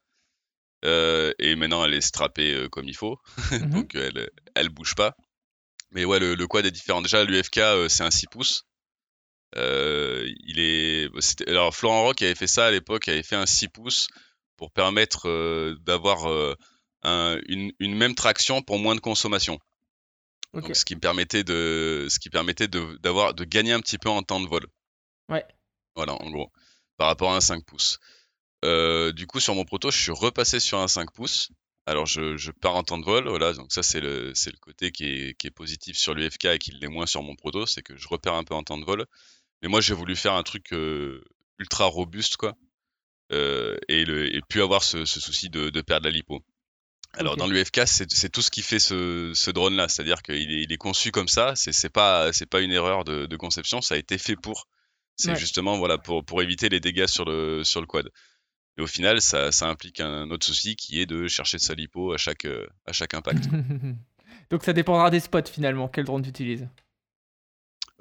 Euh, 0.85 1.33
et 1.39 1.57
maintenant, 1.57 1.85
elle 1.85 1.95
est 1.95 2.01
strappée 2.03 2.53
euh, 2.55 2.69
comme 2.69 2.89
il 2.89 2.97
faut. 2.97 3.19
Mhm. 3.53 3.71
Donc, 3.71 3.95
elle, 3.95 4.29
elle 4.55 4.69
bouge 4.69 4.95
pas. 4.95 5.15
Mais 5.93 6.05
ouais, 6.05 6.19
le, 6.19 6.35
le 6.35 6.47
quad 6.47 6.67
est 6.67 6.71
différent. 6.71 7.01
Déjà, 7.01 7.25
l'UFK, 7.25 7.59
euh, 7.59 7.89
c'est 7.89 8.03
un 8.03 8.11
6 8.11 8.27
pouces. 8.27 8.65
Euh, 9.57 10.27
il 10.45 10.59
est... 10.61 11.09
c'était- 11.21 11.49
Alors, 11.49 11.75
Florent 11.75 12.03
Rock 12.03 12.21
avait 12.23 12.35
fait 12.35 12.47
ça 12.47 12.67
à 12.67 12.71
l'époque, 12.71 13.09
avait 13.09 13.23
fait 13.23 13.37
un 13.37 13.47
6 13.47 13.69
pouces 13.69 14.09
pour 14.57 14.71
permettre 14.73 15.29
euh, 15.29 15.75
d'avoir 15.81 16.31
euh, 16.31 16.55
un- 17.03 17.39
une, 17.47 17.73
une 17.79 17.95
même 17.95 18.15
traction 18.15 18.61
pour 18.63 18.79
moins 18.79 18.95
de 18.95 19.01
consommation. 19.01 19.59
Donc, 20.55 20.75
ce 20.75 20.85
qui 20.85 20.95
me 20.95 21.01
permettait 21.01 21.45
de, 21.45 22.07
ce 22.09 22.19
qui 22.19 22.31
permettait 22.31 22.69
de, 22.69 22.97
d'avoir, 23.03 23.35
de 23.35 23.45
gagner 23.45 23.73
un 23.73 23.81
petit 23.81 23.99
peu 23.99 24.09
en 24.09 24.23
temps 24.23 24.41
de 24.41 24.49
vol. 24.49 24.67
Ouais. 25.29 25.45
Voilà, 25.95 26.15
en 26.23 26.31
gros, 26.31 26.51
par 26.97 27.09
rapport 27.09 27.33
à 27.33 27.37
un 27.37 27.41
5 27.41 27.65
pouces. 27.65 27.99
Euh, 28.65 29.13
du 29.13 29.27
coup, 29.27 29.41
sur 29.41 29.55
mon 29.55 29.65
proto, 29.65 29.91
je 29.91 30.01
suis 30.01 30.13
repassé 30.13 30.61
sur 30.61 30.79
un 30.79 30.89
5 30.89 31.13
pouces. 31.13 31.51
Alors, 31.87 32.07
je, 32.07 32.37
je 32.37 32.51
pars 32.51 32.75
en 32.75 32.83
temps 32.83 32.99
de 32.99 33.05
vol, 33.05 33.29
voilà. 33.29 33.53
Donc 33.53 33.73
ça, 33.73 33.83
c'est 33.83 34.01
le, 34.01 34.33
c'est 34.35 34.51
le 34.51 34.59
côté 34.59 34.91
qui 34.91 35.05
est, 35.05 35.35
qui 35.39 35.47
est 35.47 35.53
positif 35.53 35.97
sur 35.97 36.15
l'UFK 36.15 36.47
et 36.47 36.59
qui 36.59 36.73
l'est 36.73 36.89
moins 36.89 37.07
sur 37.07 37.23
mon 37.23 37.37
proto, 37.37 37.67
c'est 37.67 37.83
que 37.83 37.97
je 37.97 38.09
repère 38.09 38.35
un 38.35 38.45
peu 38.45 38.55
en 38.55 38.63
temps 38.63 38.79
de 38.79 38.85
vol. 38.85 39.07
Mais 39.63 39.69
moi, 39.69 39.81
j'ai 39.81 39.95
voulu 39.95 40.17
faire 40.17 40.35
un 40.35 40.43
truc 40.43 40.73
euh, 40.73 41.23
ultra 41.59 41.85
robuste, 41.85 42.37
quoi. 42.37 42.55
Euh, 43.33 43.77
et, 43.89 44.05
le, 44.05 44.35
et 44.35 44.41
puis 44.49 44.61
avoir 44.61 44.83
ce, 44.83 45.05
ce 45.05 45.21
souci 45.21 45.51
de, 45.51 45.71
de 45.71 45.81
perdre 45.81 46.07
la 46.07 46.13
lipo. 46.13 46.45
Alors 47.19 47.35
Ok. 47.35 47.39
dans 47.39 47.47
l'UFK, 47.47 47.83
c'est 47.87 48.11
c'est 48.13 48.29
tout 48.29 48.43
ce 48.43 48.51
qui 48.51 48.63
fait 48.63 48.79
ce, 48.79 49.33
ce 49.35 49.51
drone-là, 49.51 49.89
c'est-à-dire 49.89 50.23
qu'il 50.23 50.35
est, 50.53 50.63
il 50.63 50.73
est 50.73 50.77
conçu 50.77 51.11
comme 51.13 51.29
ça. 51.29 51.55
C'est 51.57 51.89
pas 51.89 52.33
c'est 52.33 52.47
pas 52.47 52.61
une 52.61 52.73
erreur 52.73 53.05
de, 53.05 53.27
de 53.27 53.37
conception, 53.37 53.81
ça 53.81 53.95
a 53.95 53.99
été 53.99 54.19
fait 54.19 54.37
pour. 54.37 54.69
C'est 55.17 55.31
Ouais. 55.31 55.37
justement 55.37 55.79
voilà 55.79 55.97
pour 55.99 56.25
pour 56.25 56.43
éviter 56.43 56.69
les 56.69 56.81
dégâts 56.81 57.07
sur 57.07 57.25
le 57.25 57.65
sur 57.65 57.81
le 57.81 57.87
quad. 57.87 58.09
Et 58.79 58.83
au 58.83 58.87
final, 58.87 59.23
ça, 59.23 59.51
ça 59.53 59.69
implique 59.69 60.01
un 60.01 60.31
autre 60.31 60.45
souci 60.47 60.77
qui 60.77 61.01
est 61.01 61.07
de 61.07 61.29
chercher 61.29 61.57
de 61.57 61.63
sa 61.63 61.75
lipo 61.75 62.13
à 62.13 62.19
chaque 62.19 62.47
à 62.87 62.93
chaque 62.93 63.15
impact. 63.15 63.49
Donc 64.51 64.63
ça 64.65 64.73
dépendra 64.75 65.11
des 65.11 65.21
spots 65.21 65.47
finalement, 65.51 65.89
quel 65.89 66.05
drone 66.05 66.23
tu 66.23 66.29
utilises. 66.31 66.69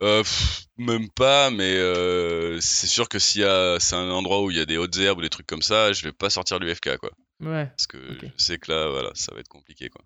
Euh, 0.02 0.24
pff, 0.24 0.66
même 0.78 1.10
pas, 1.10 1.50
mais 1.52 1.74
euh, 1.78 2.60
c'est 2.60 2.88
sûr 2.88 3.08
que 3.08 3.18
a 3.46 3.80
c'est 3.80 3.96
un 3.96 4.10
endroit 4.10 4.42
où 4.44 4.52
il 4.52 4.58
y 4.58 4.60
a 4.60 4.66
des 4.66 4.78
hautes 4.78 4.98
herbes 4.98 5.20
ou 5.20 5.22
des 5.22 5.30
trucs 5.30 5.48
comme 5.48 5.62
ça, 5.62 5.94
je 5.94 6.04
vais 6.04 6.12
pas 6.12 6.30
sortir 6.30 6.60
l'UFK 6.60 6.98
quoi, 6.98 7.12
Ouais. 7.42 7.68
parce 7.68 7.88
que 7.88 7.98
je 8.22 8.44
sais 8.44 8.58
que 8.58 8.72
là 8.72 8.90
voilà, 8.90 9.12
ça 9.14 9.34
va 9.34 9.42
être 9.42 9.50
compliqué 9.50 9.90
quoi. 9.90 10.04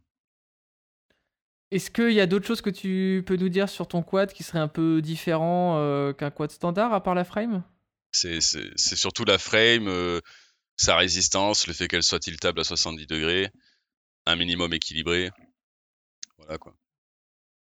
Est-ce 1.71 1.91
qu'il 1.91 2.13
y 2.13 2.19
a 2.19 2.25
d'autres 2.25 2.47
choses 2.47 2.61
que 2.61 2.71
tu 2.71 3.23
peux 3.27 3.35
nous 3.35 3.49
dire 3.49 3.69
sur 3.69 3.87
ton 3.87 4.01
quad 4.01 4.33
qui 4.33 4.41
serait 4.41 4.59
un 4.59 4.67
peu 4.67 5.01
différent 5.03 5.77
euh, 5.77 6.13
qu'un 6.13 6.31
quad 6.31 6.49
standard 6.49 6.93
à 6.93 7.03
part 7.03 7.13
la 7.13 7.23
frame? 7.23 7.63
C'est 8.11 8.41
surtout 8.41 9.23
la 9.23 9.37
frame, 9.37 9.87
euh, 9.87 10.19
sa 10.77 10.95
résistance, 10.95 11.67
le 11.67 11.73
fait 11.73 11.87
qu'elle 11.87 12.01
soit 12.01 12.19
tiltable 12.19 12.59
à 12.59 12.63
70 12.63 13.05
degrés, 13.05 13.51
un 14.25 14.35
minimum 14.35 14.73
équilibré, 14.73 15.29
voilà 16.39 16.57
quoi. 16.57 16.73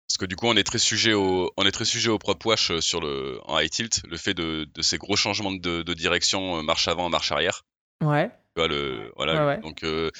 Parce 0.09 0.19
que 0.19 0.27
du 0.27 0.35
coup, 0.35 0.47
on 0.47 0.57
est 0.57 0.64
très 0.64 0.79
sujet 0.79 1.12
au, 1.12 1.53
on 1.57 1.64
est 1.64 1.73
très 1.73 1.85
sujet 1.85 2.11
au 2.11 2.19
prop 2.19 2.45
wash 2.45 2.73
euh, 2.73 2.81
sur 2.81 3.01
le, 3.01 3.40
en 3.45 3.61
high 3.61 3.71
tilt, 3.71 4.03
le 4.09 4.17
fait 4.17 4.35
de, 4.35 4.69
de 4.75 4.83
ces 4.83 4.99
gros 4.99 5.17
changements 5.17 5.53
de, 5.53 5.83
de 5.83 5.95
direction, 5.95 6.62
marche 6.64 6.88
avant, 6.88 7.09
marche 7.09 7.31
arrière. 7.31 7.64
Ouais. 8.02 8.28
Tu 8.28 8.61
vois, 8.61 8.68
le, 8.68 9.12
voilà. 9.16 9.35
Ouais, 9.46 9.54
ouais. 9.57 9.61
Donc, 9.62 9.83
euh, 9.85 10.11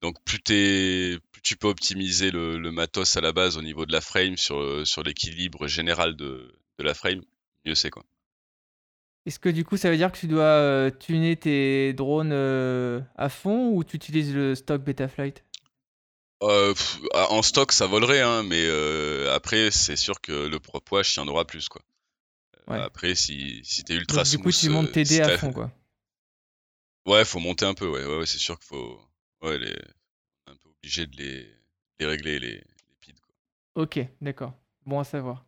donc 0.00 0.16
plus, 0.24 0.40
t'es- 0.40 1.18
plus 1.32 1.42
tu 1.42 1.56
peux 1.56 1.68
optimiser 1.68 2.30
le, 2.30 2.58
le 2.58 2.72
matos 2.72 3.16
à 3.16 3.20
la 3.20 3.32
base 3.32 3.56
au 3.56 3.62
niveau 3.62 3.86
de 3.86 3.92
la 3.92 4.00
frame 4.00 4.36
sur, 4.36 4.60
euh, 4.60 4.84
sur 4.84 5.02
l'équilibre 5.02 5.66
général 5.66 6.16
de, 6.16 6.54
de 6.78 6.84
la 6.84 6.94
frame, 6.94 7.22
mieux 7.64 7.74
c'est 7.74 7.90
quoi. 7.90 8.04
Est-ce 9.24 9.38
que 9.38 9.48
du 9.48 9.64
coup 9.64 9.76
ça 9.76 9.88
veut 9.90 9.96
dire 9.96 10.10
que 10.10 10.18
tu 10.18 10.26
dois 10.26 10.42
euh, 10.42 10.90
tuner 10.90 11.36
tes 11.36 11.92
drones 11.92 12.32
euh, 12.32 13.00
à 13.16 13.28
fond 13.28 13.68
ou 13.70 13.84
tu 13.84 13.96
utilises 13.96 14.34
le 14.34 14.54
stock 14.56 14.82
Betaflight? 14.82 15.44
Pff, 16.40 16.98
ah, 17.14 17.30
en 17.30 17.42
stock, 17.42 17.70
ça 17.70 17.86
volerait, 17.86 18.20
hein, 18.20 18.42
mais 18.42 18.68
après, 19.28 19.70
c'est 19.70 19.94
sûr 19.96 20.20
que 20.20 20.32
le 20.48 20.58
prop 20.58 20.90
wash, 20.90 21.16
il 21.16 21.20
y 21.20 21.22
en 21.22 21.28
aura 21.28 21.44
plus, 21.44 21.68
quoi. 21.68 21.82
Ouais. 22.68 22.78
Après, 22.80 23.14
si, 23.14 23.60
si 23.64 23.84
t'es 23.84 23.94
ultra 23.94 24.22
Donc, 24.24 24.30
Du 24.32 24.38
coup 24.38 24.50
smooth, 24.50 24.60
tu 24.60 24.68
montes 24.70 24.92
tes 24.92 25.04
si 25.04 25.14
dés 25.14 25.20
à 25.20 25.38
fond 25.38 25.52
quoi. 25.52 25.70
Ouais, 27.06 27.24
faut 27.24 27.40
monter 27.40 27.64
un 27.64 27.74
peu, 27.74 27.88
ouais, 27.88 28.04
ouais, 28.04 28.18
ouais, 28.18 28.26
c'est 28.26 28.38
sûr 28.38 28.58
qu'il 28.58 28.66
faut, 28.68 29.00
ouais, 29.42 29.58
les, 29.58 29.74
un 30.46 30.54
peu 30.54 30.68
obligé 30.68 31.06
de 31.06 31.16
les, 31.16 31.48
les 31.98 32.06
régler, 32.06 32.38
les, 32.38 32.54
les 32.54 33.12
quoi. 33.20 33.82
Ok, 33.82 33.98
d'accord. 34.20 34.54
Bon 34.86 35.00
à 35.00 35.04
savoir. 35.04 35.44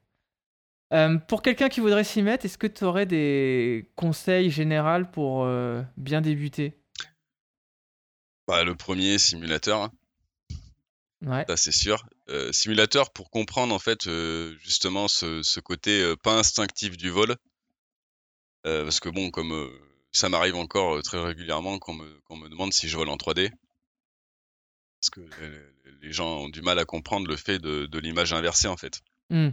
Euh, 0.93 1.17
pour 1.19 1.43
quelqu'un 1.43 1.69
qui 1.69 1.81
voudrait 1.81 2.05
s'y 2.05 2.23
mettre, 2.23 2.45
est-ce 2.45 2.59
que 2.59 2.67
tu 2.67 2.85
aurais 2.85 3.07
des 3.07 3.91
conseils 3.97 4.51
généraux 4.51 5.05
pour 5.13 5.45
euh, 5.45 5.83
bien 5.97 6.21
débuter? 6.21 6.79
Bah, 8.47 8.65
le 8.65 8.75
premier, 8.75 9.19
simulateur, 9.19 9.83
hein, 9.83 9.93
Ouais. 11.25 11.45
ça 11.49 11.57
c'est 11.57 11.73
sûr. 11.73 12.05
Euh, 12.29 12.53
simulateur 12.53 13.13
pour 13.13 13.31
comprendre, 13.31 13.75
en 13.75 13.79
fait, 13.79 14.07
euh, 14.07 14.57
justement, 14.59 15.09
ce, 15.09 15.43
ce 15.43 15.61
côté 15.61 16.15
pas 16.23 16.39
instinctif 16.39 16.97
du 16.97 17.11
vol. 17.11 17.37
Parce 18.63 18.99
que 18.99 19.09
bon, 19.09 19.31
comme 19.31 19.53
ça 20.15 20.29
m'arrive 20.29 20.57
encore 20.57 21.03
très 21.03 21.23
régulièrement 21.23 21.79
qu'on 21.79 21.95
me, 21.95 22.21
qu'on 22.25 22.37
me 22.37 22.49
demande 22.49 22.73
si 22.73 22.89
je 22.89 22.97
vole 22.97 23.11
en 23.11 23.17
3D. 23.17 23.51
Parce 25.01 25.11
que 25.11 25.21
les 26.01 26.13
gens 26.13 26.45
ont 26.45 26.49
du 26.49 26.63
mal 26.63 26.79
à 26.79 26.87
comprendre 26.87 27.29
le 27.29 27.37
fait 27.37 27.59
de, 27.59 27.85
de 27.87 27.99
l'image 27.99 28.33
inversée, 28.33 28.69
en 28.69 28.77
fait. 28.77 29.03
Hmm. 29.29 29.51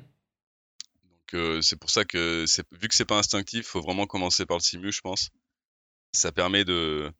Donc 1.04 1.34
euh, 1.34 1.62
c'est 1.62 1.78
pour 1.78 1.90
ça 1.90 2.06
que 2.06 2.46
vu 2.72 2.88
que 2.88 2.96
c'est 2.96 3.06
pas 3.06 3.18
instinctif, 3.18 3.66
faut 3.66 3.82
vraiment 3.82 4.06
commencer 4.06 4.46
par 4.46 4.58
le 4.58 4.64
simu, 4.64 4.92
je 4.92 5.02
pense. 5.02 5.30
Ça 6.14 6.32
permet 6.32 6.64
de 6.64 7.12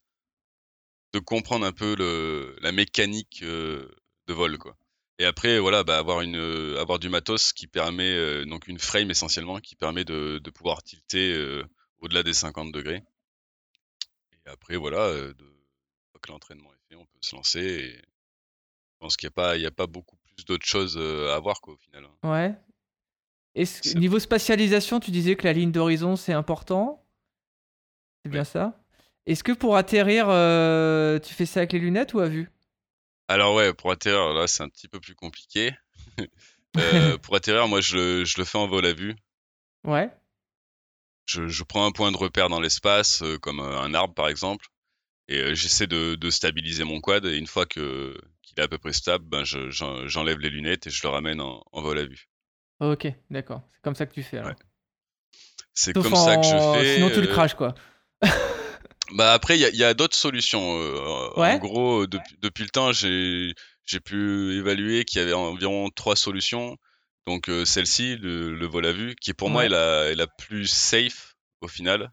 de 1.14 1.20
comprendre 1.20 1.66
un 1.66 1.74
peu 1.74 1.96
le 1.98 2.56
la 2.62 2.72
mécanique 2.72 3.42
euh, 3.44 3.90
de 4.28 4.34
vol 4.34 4.58
quoi. 4.58 4.78
Et 5.22 5.26
après 5.26 5.60
voilà, 5.60 5.84
bah, 5.84 6.00
avoir 6.00 6.22
une 6.22 6.36
euh, 6.38 6.80
avoir 6.82 6.98
du 6.98 7.08
matos 7.10 7.54
qui 7.54 7.68
permet 7.68 8.12
euh, 8.12 8.44
donc 8.46 8.68
une 8.68 8.80
frame 8.80 9.12
essentiellement 9.12 9.60
qui 9.60 9.76
permet 9.76 10.04
de, 10.04 10.40
de 10.44 10.50
pouvoir 10.50 10.82
tilter 10.82 11.34
euh, 11.34 11.64
au-delà 12.00 12.24
des 12.24 12.34
50 12.34 12.72
degrés. 12.72 13.04
Après 14.52 14.76
voilà, 14.78 15.12
de, 15.12 15.28
une 15.30 16.12
fois 16.12 16.20
que 16.22 16.32
l'entraînement 16.32 16.72
est 16.74 16.90
fait, 16.90 16.96
on 16.96 17.06
peut 17.06 17.20
se 17.22 17.36
lancer. 17.36 17.60
Et 17.60 17.92
je 17.96 18.98
pense 19.00 19.18
qu'il 19.18 19.28
n'y 19.28 19.32
a 19.32 19.36
pas 19.36 19.56
il 19.58 19.62
y 19.64 19.68
a 19.68 19.72
pas 19.72 19.88
beaucoup 19.88 20.18
plus 20.18 20.46
d'autres 20.46 20.66
choses 20.66 20.98
à 20.98 21.40
voir 21.40 21.62
quoi 21.62 21.74
au 21.74 21.78
final. 21.78 22.06
hein. 22.06 22.30
Ouais. 22.30 22.56
Niveau 23.96 24.20
spatialisation, 24.20 25.00
tu 25.00 25.12
disais 25.12 25.36
que 25.36 25.44
la 25.44 25.54
ligne 25.54 25.72
d'horizon 25.72 26.16
c'est 26.16 26.34
important? 26.34 27.06
C'est 28.24 28.32
bien 28.32 28.44
ça? 28.44 28.80
Est-ce 29.26 29.44
que 29.44 29.52
pour 29.52 29.76
atterrir, 29.76 30.28
euh, 30.30 31.20
tu 31.20 31.34
fais 31.34 31.46
ça 31.46 31.60
avec 31.62 31.74
les 31.74 31.80
lunettes 31.80 32.14
ou 32.14 32.20
à 32.20 32.28
vue? 32.28 32.50
Alors 33.28 33.56
ouais, 33.56 33.74
pour 33.74 33.92
atterrir, 33.92 34.34
là, 34.34 34.48
c'est 34.48 34.64
un 34.64 34.70
petit 34.70 34.88
peu 34.88 35.00
plus 35.00 35.16
compliqué. 35.16 35.72
Euh, 36.78 37.18
pour 37.18 37.36
atterrir, 37.36 37.68
moi, 37.68 37.82
je 37.82 38.24
le 38.38 38.46
fais 38.46 38.58
en 38.58 38.66
vol 38.66 38.86
à 38.86 38.94
vue. 38.94 39.14
Ouais. 39.84 40.10
Je, 41.26 41.48
je 41.48 41.64
prends 41.64 41.86
un 41.86 41.92
point 41.92 42.12
de 42.12 42.18
repère 42.18 42.50
dans 42.50 42.60
l'espace, 42.60 43.22
euh, 43.24 43.38
comme 43.38 43.60
euh, 43.60 43.80
un 43.80 43.94
arbre 43.94 44.14
par 44.14 44.28
exemple, 44.28 44.66
et 45.28 45.40
euh, 45.40 45.56
j'essaie 45.56 45.88
de, 45.88 46.16
de 46.16 46.30
stabiliser 46.30 46.84
mon 46.84 47.00
quad. 47.00 47.26
Et 47.26 47.38
une 47.38 47.48
fois 47.48 47.66
que 47.66 48.18
qu'il 48.42 48.60
est 48.60 48.64
à 48.64 48.68
peu 48.68 48.78
près 48.78 48.92
stable, 48.94 49.24
ben 49.26 49.44
je- 49.46 49.70
j'en- 49.70 50.08
j'enlève 50.08 50.40
les 50.40 50.50
lunettes 50.50 50.88
et 50.88 50.90
je 50.90 51.02
le 51.04 51.10
ramène 51.10 51.40
en, 51.40 51.64
en 51.72 51.82
vol 51.82 52.00
à 52.00 52.06
vue. 52.06 52.28
Ok, 52.80 53.08
d'accord. 53.30 53.62
C'est 53.70 53.82
comme 53.82 53.96
ça 53.96 54.06
que 54.06 54.14
tu 54.14 54.24
fais. 54.24 54.42
Ouais. 54.42 54.56
C'est 55.74 55.94
comme 55.94 56.16
ça 56.16 56.36
que 56.38 56.44
je 56.44 56.58
fais. 56.58 56.96
Sinon 56.96 57.10
tu 57.12 57.22
le 57.22 57.28
craches 57.28 57.54
quoi. 57.56 57.76
Bah 59.14 59.34
après, 59.34 59.60
il 59.60 59.76
y 59.76 59.84
a, 59.84 59.94
d'autres 59.94 60.16
solutions. 60.16 60.80
Ouais. 61.36 61.54
En 61.54 61.58
gros, 61.58 62.04
euh, 62.04 62.08
depuis, 62.08 62.36
depuis 62.42 62.64
le 62.64 62.70
temps, 62.70 62.94
j'ai 62.94 63.54
j'ai 63.84 64.00
pu 64.00 64.54
évaluer 64.58 65.04
qu'il 65.04 65.20
y 65.20 65.22
avait 65.22 65.34
environ 65.34 65.90
trois 65.90 66.16
solutions. 66.16 66.78
Donc 67.28 67.50
euh, 67.50 67.66
celle-ci, 67.66 68.18
le, 68.18 68.56
le 68.56 68.66
vol 68.66 68.86
à 68.86 68.94
vue, 68.94 69.16
qui 69.16 69.34
pour 69.34 69.50
moi 69.50 69.66
est 69.66 69.70
la, 69.70 70.10
est 70.10 70.16
la 70.16 70.28
plus 70.28 70.68
safe 70.68 71.36
au 71.62 71.68
final. 71.68 72.12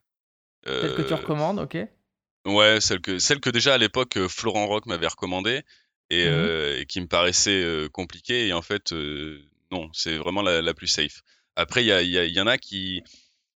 Celle 0.66 0.94
que 0.94 1.02
tu 1.02 1.14
Euh, 1.14 1.16
recommandes, 1.16 1.60
ok. 1.60 1.78
Ouais, 2.44 2.80
celle 2.80 3.00
que, 3.00 3.18
celle 3.18 3.40
que 3.40 3.50
déjà 3.50 3.74
à 3.74 3.78
l'époque 3.78 4.16
euh, 4.16 4.28
Florent 4.28 4.66
Rock 4.66 4.86
m'avait 4.86 5.06
recommandée 5.06 5.62
et, 6.10 6.26
euh, 6.26 6.78
et 6.78 6.86
qui 6.86 7.00
me 7.00 7.06
paraissait 7.06 7.88
compliquée. 7.92 8.48
Et 8.48 8.52
en 8.52 8.62
fait, 8.62 8.92
non, 9.70 9.90
c'est 9.92 10.16
vraiment 10.16 10.42
la, 10.42 10.60
la 10.60 10.74
plus 10.74 10.88
safe. 10.88 11.22
Après, 11.56 11.84
il 11.84 11.88
y, 11.88 12.34
y, 12.34 12.40
en 12.40 12.46
a 12.46 12.58
qui, 12.58 13.02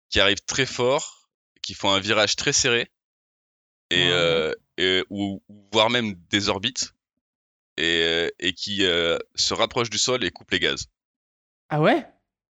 qui 0.09 0.21
arrivent 0.21 0.45
très 0.47 0.67
fort, 0.67 1.29
qui 1.63 1.75
font 1.75 1.91
un 1.91 2.01
virage 2.01 2.37
très 2.37 2.53
serré, 2.53 2.91
et, 3.91 4.11
ou, 5.11 5.43
voire 5.73 5.91
même 5.91 6.15
des 6.31 6.49
orbites, 6.49 6.95
et, 7.77 8.33
et 8.39 8.53
qui 8.53 8.79
se 8.79 9.55
rapprochent 9.55 9.91
du 9.91 9.99
sol 9.99 10.25
et 10.25 10.31
coupent 10.31 10.51
les 10.53 10.61
gaz. 10.61 10.87
Ah 11.71 11.81
ouais? 11.81 12.07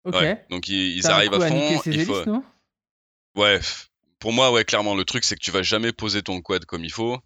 Ok. 0.05 0.14
Ouais, 0.14 0.44
donc 0.51 0.68
ils, 0.68 1.07
arrivent 1.07 1.35
à 1.35 1.44
à 1.44 1.48
fond. 1.48 1.81
ses 1.81 1.90
il 1.90 1.94
hélices, 1.94 2.09
faut... 2.09 2.25
non? 2.25 2.42
Ouais, 3.37 3.61
pour 4.18 4.33
moi, 4.33 4.51
ouais, 4.53 4.64
clairement, 4.64 4.94
le 4.94 5.05
truc, 5.05 5.25
c'est 5.25 5.37
que 5.37 5.40
tu 5.40 5.51
vas 5.53 5.62
jamais 5.62 5.92
poser 5.92 6.22
ton 6.22 6.40
quad 6.40 6.64
comme 6.64 6.85
il 6.85 6.92
faut. 6.92 7.18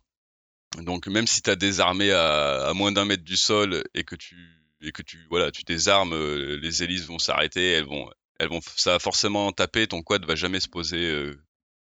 Donc, 0.82 1.06
même 1.06 1.26
si 1.26 1.40
tu 1.42 1.48
as 1.50 1.56
désarmé 1.56 2.12
à, 2.12 2.66
à 2.68 2.74
moins 2.74 2.92
d'un 2.92 3.04
mètre 3.06 3.24
du 3.24 3.36
sol 3.36 3.82
et 3.94 4.04
que 4.04 4.14
tu, 4.14 4.36
et 4.82 4.92
que 4.92 5.02
tu 5.02 5.26
voilà, 5.30 5.50
tu 5.50 5.62
désarmes, 5.62 6.12
euh, 6.12 6.58
les 6.60 6.82
hélices 6.82 7.06
vont 7.06 7.18
s'arrêter, 7.18 7.72
elles 7.72 7.86
vont 7.86 8.10
elles 8.38 8.48
vont 8.48 8.60
ça 8.76 8.92
va 8.92 8.98
forcément 8.98 9.50
taper, 9.52 9.86
ton 9.86 10.02
quad 10.02 10.24
va 10.26 10.34
jamais 10.34 10.60
se 10.60 10.68
poser 10.68 11.06
euh, 11.10 11.40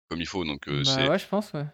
comme 0.10 0.20
il 0.20 0.28
faut. 0.28 0.44
Donc 0.44 0.68
euh, 0.68 0.84
Bah 0.86 1.10
ouais, 1.10 1.20
je 1.20 1.28
pense, 1.28 1.54
ouais. 1.54 1.66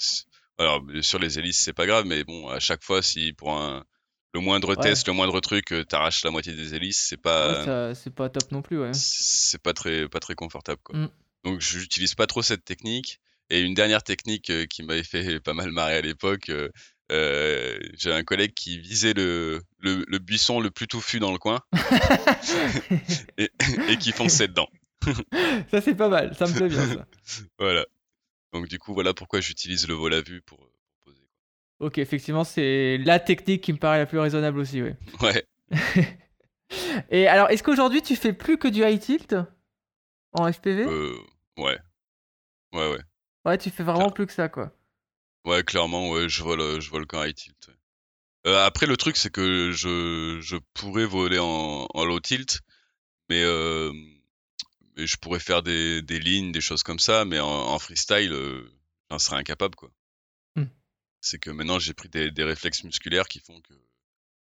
alors 0.59 0.83
sur 1.01 1.17
les 1.17 1.39
hélices 1.39 1.59
c'est 1.61 1.73
pas 1.73 1.87
grave, 1.87 2.05
mais 2.05 2.23
bon 2.23 2.49
à 2.49 2.59
chaque 2.59 2.83
fois 2.83 3.01
si 3.01 3.33
pour 3.33 3.53
un 3.53 3.83
le 4.33 4.39
moindre 4.41 4.75
Ouais. 4.75 4.83
test, 4.83 5.07
le 5.07 5.13
moindre 5.13 5.39
truc, 5.39 5.71
euh, 5.71 5.83
t'arraches 5.83 6.23
la 6.23 6.31
moitié 6.31 6.53
des 6.53 6.75
hélices, 6.75 7.05
c'est 7.09 7.17
pas 7.21 7.93
c'est 7.95 8.13
pas 8.13 8.29
top 8.29 8.51
non 8.51 8.61
plus, 8.61 8.79
ouais. 8.79 8.91
c'est 8.93 9.61
pas 9.61 9.73
très 9.73 10.07
pas 10.07 10.19
très 10.19 10.35
confortable 10.35 10.81
quoi. 10.83 10.97
Mm. 10.97 11.09
Donc 11.45 11.61
j'utilise 11.61 12.15
pas 12.15 12.27
trop 12.27 12.41
cette 12.41 12.65
technique. 12.65 13.19
Et 13.51 13.61
une 13.61 13.73
dernière 13.73 14.03
technique 14.03 14.51
euh, 14.51 14.67
qui 14.67 14.83
m'avait 14.83 15.01
fait 15.03 15.39
pas 15.43 15.53
mal 15.55 15.71
marrer 15.71 15.95
à 15.95 16.01
l'époque, 16.01 16.49
euh, 16.49 16.69
euh, 17.11 17.79
j'ai 17.97 18.13
un 18.13 18.21
collègue 18.23 18.53
qui 18.53 18.77
visait 18.79 19.13
le, 19.13 19.63
le, 19.79 20.05
le 20.07 20.19
buisson 20.19 20.59
le 20.59 20.69
plus 20.69 20.87
touffu 20.87 21.19
dans 21.19 21.31
le 21.31 21.39
coin 21.39 21.59
et, 23.39 23.49
et 23.89 23.97
qui 23.97 24.11
fonçait 24.11 24.47
dedans. 24.47 24.67
Ça, 25.71 25.81
c'est 25.81 25.95
pas 25.95 26.09
mal, 26.09 26.35
ça 26.37 26.45
me 26.45 26.53
plaît 26.53 26.67
bien, 26.69 26.87
ça. 26.87 27.07
Voilà. 27.59 27.85
Donc 28.53 28.67
du 28.67 28.77
coup, 28.77 28.93
voilà 28.93 29.13
pourquoi 29.15 29.39
j'utilise 29.41 29.87
le 29.87 29.95
vol 29.95 30.13
à 30.13 30.21
vue 30.21 30.41
pour. 30.41 30.68
Ok, 31.79 31.97
effectivement, 31.97 32.43
c'est 32.43 32.97
la 32.97 33.19
technique 33.19 33.61
qui 33.63 33.71
me 33.73 33.77
paraît 33.77 33.99
la 33.99 34.05
plus 34.05 34.19
raisonnable 34.19 34.59
aussi, 34.59 34.81
ouais. 34.81 34.95
Ouais. 35.21 35.45
Et 37.09 37.27
alors, 37.27 37.49
est-ce 37.49 37.63
qu'aujourd'hui, 37.63 38.01
tu 38.01 38.15
fais 38.15 38.33
plus 38.33 38.57
que 38.57 38.67
du 38.67 38.83
high 38.83 38.99
tilt 38.99 39.35
en 40.33 40.51
FPV 40.51 40.83
Euh, 40.85 41.15
ouais. 41.57 41.77
Ouais, 42.73 42.91
ouais. 42.91 42.99
Ouais, 43.45 43.57
tu 43.57 43.69
fais 43.71 43.83
vraiment 43.83 44.09
plus 44.11 44.27
que 44.27 44.33
ça, 44.33 44.49
quoi. 44.49 44.71
Ouais, 45.45 45.63
clairement, 45.63 46.09
ouais, 46.11 46.27
je 46.29 46.43
vole, 46.43 46.59
euh, 46.61 46.79
je 46.79 46.89
vole 46.91 47.07
qu'en 47.07 47.23
high 47.23 47.33
tilt. 47.33 47.67
ouais. 47.67 47.73
Euh, 48.47 48.65
après, 48.65 48.85
le 48.85 48.97
truc, 48.97 49.17
c'est 49.17 49.31
que 49.31 49.71
je, 49.71 50.39
je 50.41 50.57
pourrais 50.73 51.05
voler 51.05 51.39
en, 51.39 51.87
en 51.93 52.05
low 52.05 52.19
tilt, 52.19 52.59
mais, 53.29 53.41
euh, 53.43 53.91
mais 54.95 55.07
je 55.07 55.17
pourrais 55.17 55.39
faire 55.39 55.63
des, 55.63 56.01
des 56.01 56.19
lignes, 56.19 56.51
des 56.51 56.61
choses 56.61 56.83
comme 56.83 56.99
ça, 56.99 57.25
mais 57.25 57.39
en, 57.39 57.47
en 57.47 57.79
freestyle, 57.79 58.33
j'en 59.09 59.17
serais 59.19 59.37
incapable, 59.37 59.75
quoi. 59.75 59.89
C'est 61.21 61.39
que 61.39 61.49
maintenant, 61.49 61.79
j'ai 61.79 61.93
pris 61.93 62.09
des, 62.09 62.43
réflexes 62.43 62.83
musculaires 62.83 63.27
qui 63.27 63.39
font 63.39 63.59
que 63.61 63.73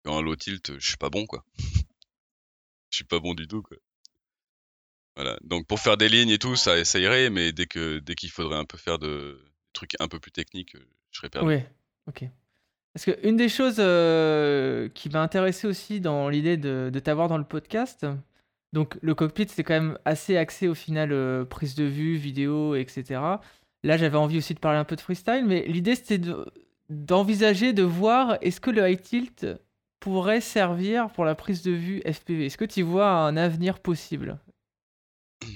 qu'en 0.05 0.23
low 0.23 0.37
tilt, 0.37 0.79
je 0.79 0.87
suis 0.87 0.97
pas 0.97 1.11
bon, 1.11 1.27
quoi. 1.27 1.45
Je 2.91 2.99
suis 2.99 3.05
pas 3.05 3.19
bon 3.19 3.35
du 3.35 3.49
tout, 3.49 3.61
quoi. 3.61 3.77
Voilà. 5.17 5.37
Donc, 5.43 5.67
pour 5.67 5.81
faire 5.81 5.97
des 5.97 6.09
lignes 6.09 6.31
et 6.31 6.39
tout, 6.39 6.55
ça, 6.55 6.85
ça 6.85 7.01
irait, 7.01 7.29
mais 7.29 7.51
dès 7.51 7.67
que 7.67 7.99
dès 7.99 8.15
qu'il 8.15 8.31
faudrait 8.31 8.57
un 8.57 8.65
peu 8.65 8.79
faire 8.79 9.01
de 9.01 9.45
trucs 9.73 9.95
un 9.99 10.07
peu 10.07 10.21
plus 10.21 10.31
techniques, 10.31 10.77
euh, 10.77 10.87
je 11.11 11.19
serais 11.19 11.29
perdu. 11.29 11.49
Ouais, 11.49 11.69
ok. 12.07 12.25
Parce 12.93 13.05
que 13.05 13.27
une 13.27 13.37
des 13.37 13.49
choses 13.49 13.77
euh, 13.81 14.89
qui 14.91 15.09
m'a 15.09 15.21
intéressé 15.21 15.67
aussi 15.67 16.01
dans 16.01 16.29
l'idée 16.29 16.57
de, 16.57 16.91
de 16.93 16.99
t'avoir 17.01 17.27
dans 17.27 17.39
le 17.39 17.45
podcast, 17.45 18.07
donc 18.73 18.97
le 19.03 19.15
cockpit 19.15 19.47
c'est 19.49 19.65
quand 19.65 19.75
même 19.75 19.99
assez 20.05 20.37
axé 20.37 20.69
au 20.69 20.75
final 20.75 21.13
euh, 21.13 21.45
prise 21.45 21.75
de 21.75 21.85
vue, 21.85 22.17
vidéo, 22.17 22.77
etc. 22.77 23.21
Là 23.85 23.97
j'avais 23.97 24.17
envie 24.19 24.39
aussi 24.39 24.55
de 24.55 24.59
parler 24.59 24.79
un 24.79 24.85
peu 24.85 24.97
de 24.97 25.01
freestyle, 25.01 25.45
mais 25.47 25.65
l'idée 25.67 25.95
c'était 25.95 26.19
de- 26.19 26.45
d'envisager 26.89 27.73
de 27.73 27.83
voir 27.85 28.37
est-ce 28.41 28.61
que 28.61 28.71
le 28.71 28.89
high 28.91 29.01
tilt 29.01 29.47
pourrait 30.01 30.41
servir 30.41 31.11
pour 31.13 31.25
la 31.25 31.35
prise 31.35 31.63
de 31.63 31.71
vue 31.71 32.03
FPV. 32.05 32.47
Est-ce 32.47 32.59
que 32.59 32.65
tu 32.65 32.83
vois 32.83 33.09
un 33.11 33.37
avenir 33.37 33.79
possible? 33.81 34.39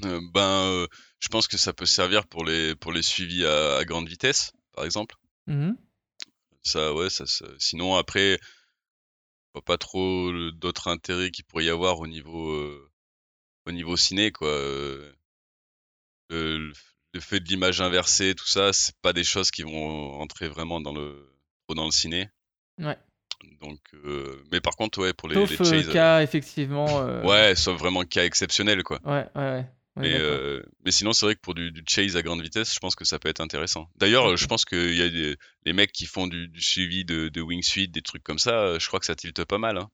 Euh, 0.05 0.21
ben, 0.33 0.65
euh, 0.67 0.87
je 1.21 1.29
pense 1.29 1.49
que 1.49 1.57
ça 1.59 1.73
peut 1.73 1.87
servir 1.87 2.27
pour 2.27 2.45
les 2.45 2.75
pour 2.77 2.93
les 2.93 3.03
suivis 3.03 3.45
à, 3.45 3.77
à 3.79 3.85
grande 3.85 4.09
vitesse, 4.09 4.53
par 4.75 4.85
exemple. 4.85 5.17
Mhm. 5.47 5.77
Ça, 6.63 6.93
ouais, 6.95 7.09
ça, 7.11 7.27
ça- 7.27 7.47
Sinon, 7.59 7.97
après, 7.97 8.39
pas 9.65 9.79
trop 9.79 10.31
d'autres 10.53 10.89
intérêts 10.89 11.31
qu'il 11.31 11.45
pourrait 11.45 11.65
y 11.65 11.71
avoir 11.71 11.99
au 12.01 12.07
niveau 12.07 12.51
euh, 12.53 12.91
au 13.67 13.73
niveau 13.73 13.97
ciné, 13.97 14.31
quoi. 14.33 14.51
Le, 16.31 16.73
le- 17.15 17.21
fait 17.21 17.41
de 17.41 17.49
l'image 17.49 17.81
inversée, 17.81 18.35
tout 18.35 18.47
ça, 18.47 18.73
c'est 18.73 18.95
pas 19.03 19.13
des 19.13 19.25
choses 19.25 19.51
qui 19.51 19.63
vont 19.63 20.13
rentrer 20.19 20.49
vraiment 20.49 20.81
dans 20.81 20.93
le 20.93 21.29
dans 21.75 21.85
le 21.85 21.91
ciné. 21.91 22.29
Ouais. 22.79 22.97
Donc, 23.61 23.79
euh, 24.05 24.43
mais 24.51 24.61
par 24.61 24.75
contre, 24.77 25.01
ouais, 25.01 25.13
pour 25.13 25.29
les, 25.29 25.35
Sauf 25.35 25.51
les 25.51 25.57
euh, 25.61 25.65
chase, 25.65 25.89
euh, 25.89 25.93
cas 25.93 26.23
effectivement. 26.23 27.01
euh, 27.03 27.23
ouais, 27.23 27.55
sauf 27.55 27.79
vraiment 27.79 28.03
cas 28.05 28.25
exceptionnel, 28.25 28.83
quoi. 28.83 29.01
Ouais, 29.05 29.27
ouais, 29.37 29.51
ouais. 29.53 29.67
Mais, 29.97 30.15
euh, 30.15 30.63
mais 30.85 30.93
sinon, 30.93 31.13
c'est 31.13 31.27
vrai 31.27 31.35
que 31.35 31.41
pour 31.41 31.55
du, 31.55 31.73
du 31.73 31.83
chase 31.87 32.17
à 32.17 32.23
grande 32.23 32.41
vitesse, 32.41 32.73
je 32.73 32.79
pense 32.79 32.95
que 32.95 33.05
ça 33.05 33.19
peut 33.19 33.29
être 33.29 33.41
intéressant. 33.41 33.91
D'ailleurs, 33.97 34.37
je 34.37 34.47
pense 34.47 34.65
qu'il 34.65 34.95
y 34.95 35.03
a 35.03 35.09
des, 35.09 35.37
les 35.67 35.73
mecs 35.73 35.91
qui 35.93 36.07
font 36.07 36.29
du, 36.29 36.47
du 36.49 36.63
suivi 36.63 37.05
de, 37.05 37.29
de 37.29 37.41
wingsuit, 37.41 37.89
des 37.89 38.01
trucs 38.03 38.23
comme 38.23 38.39
ça, 38.39 38.79
je 38.79 38.87
crois 38.87 39.01
que 39.01 39.07
ça 39.07 39.17
tilte 39.17 39.45
pas 39.45 39.59
mal. 39.59 39.77
Hein. 39.77 39.91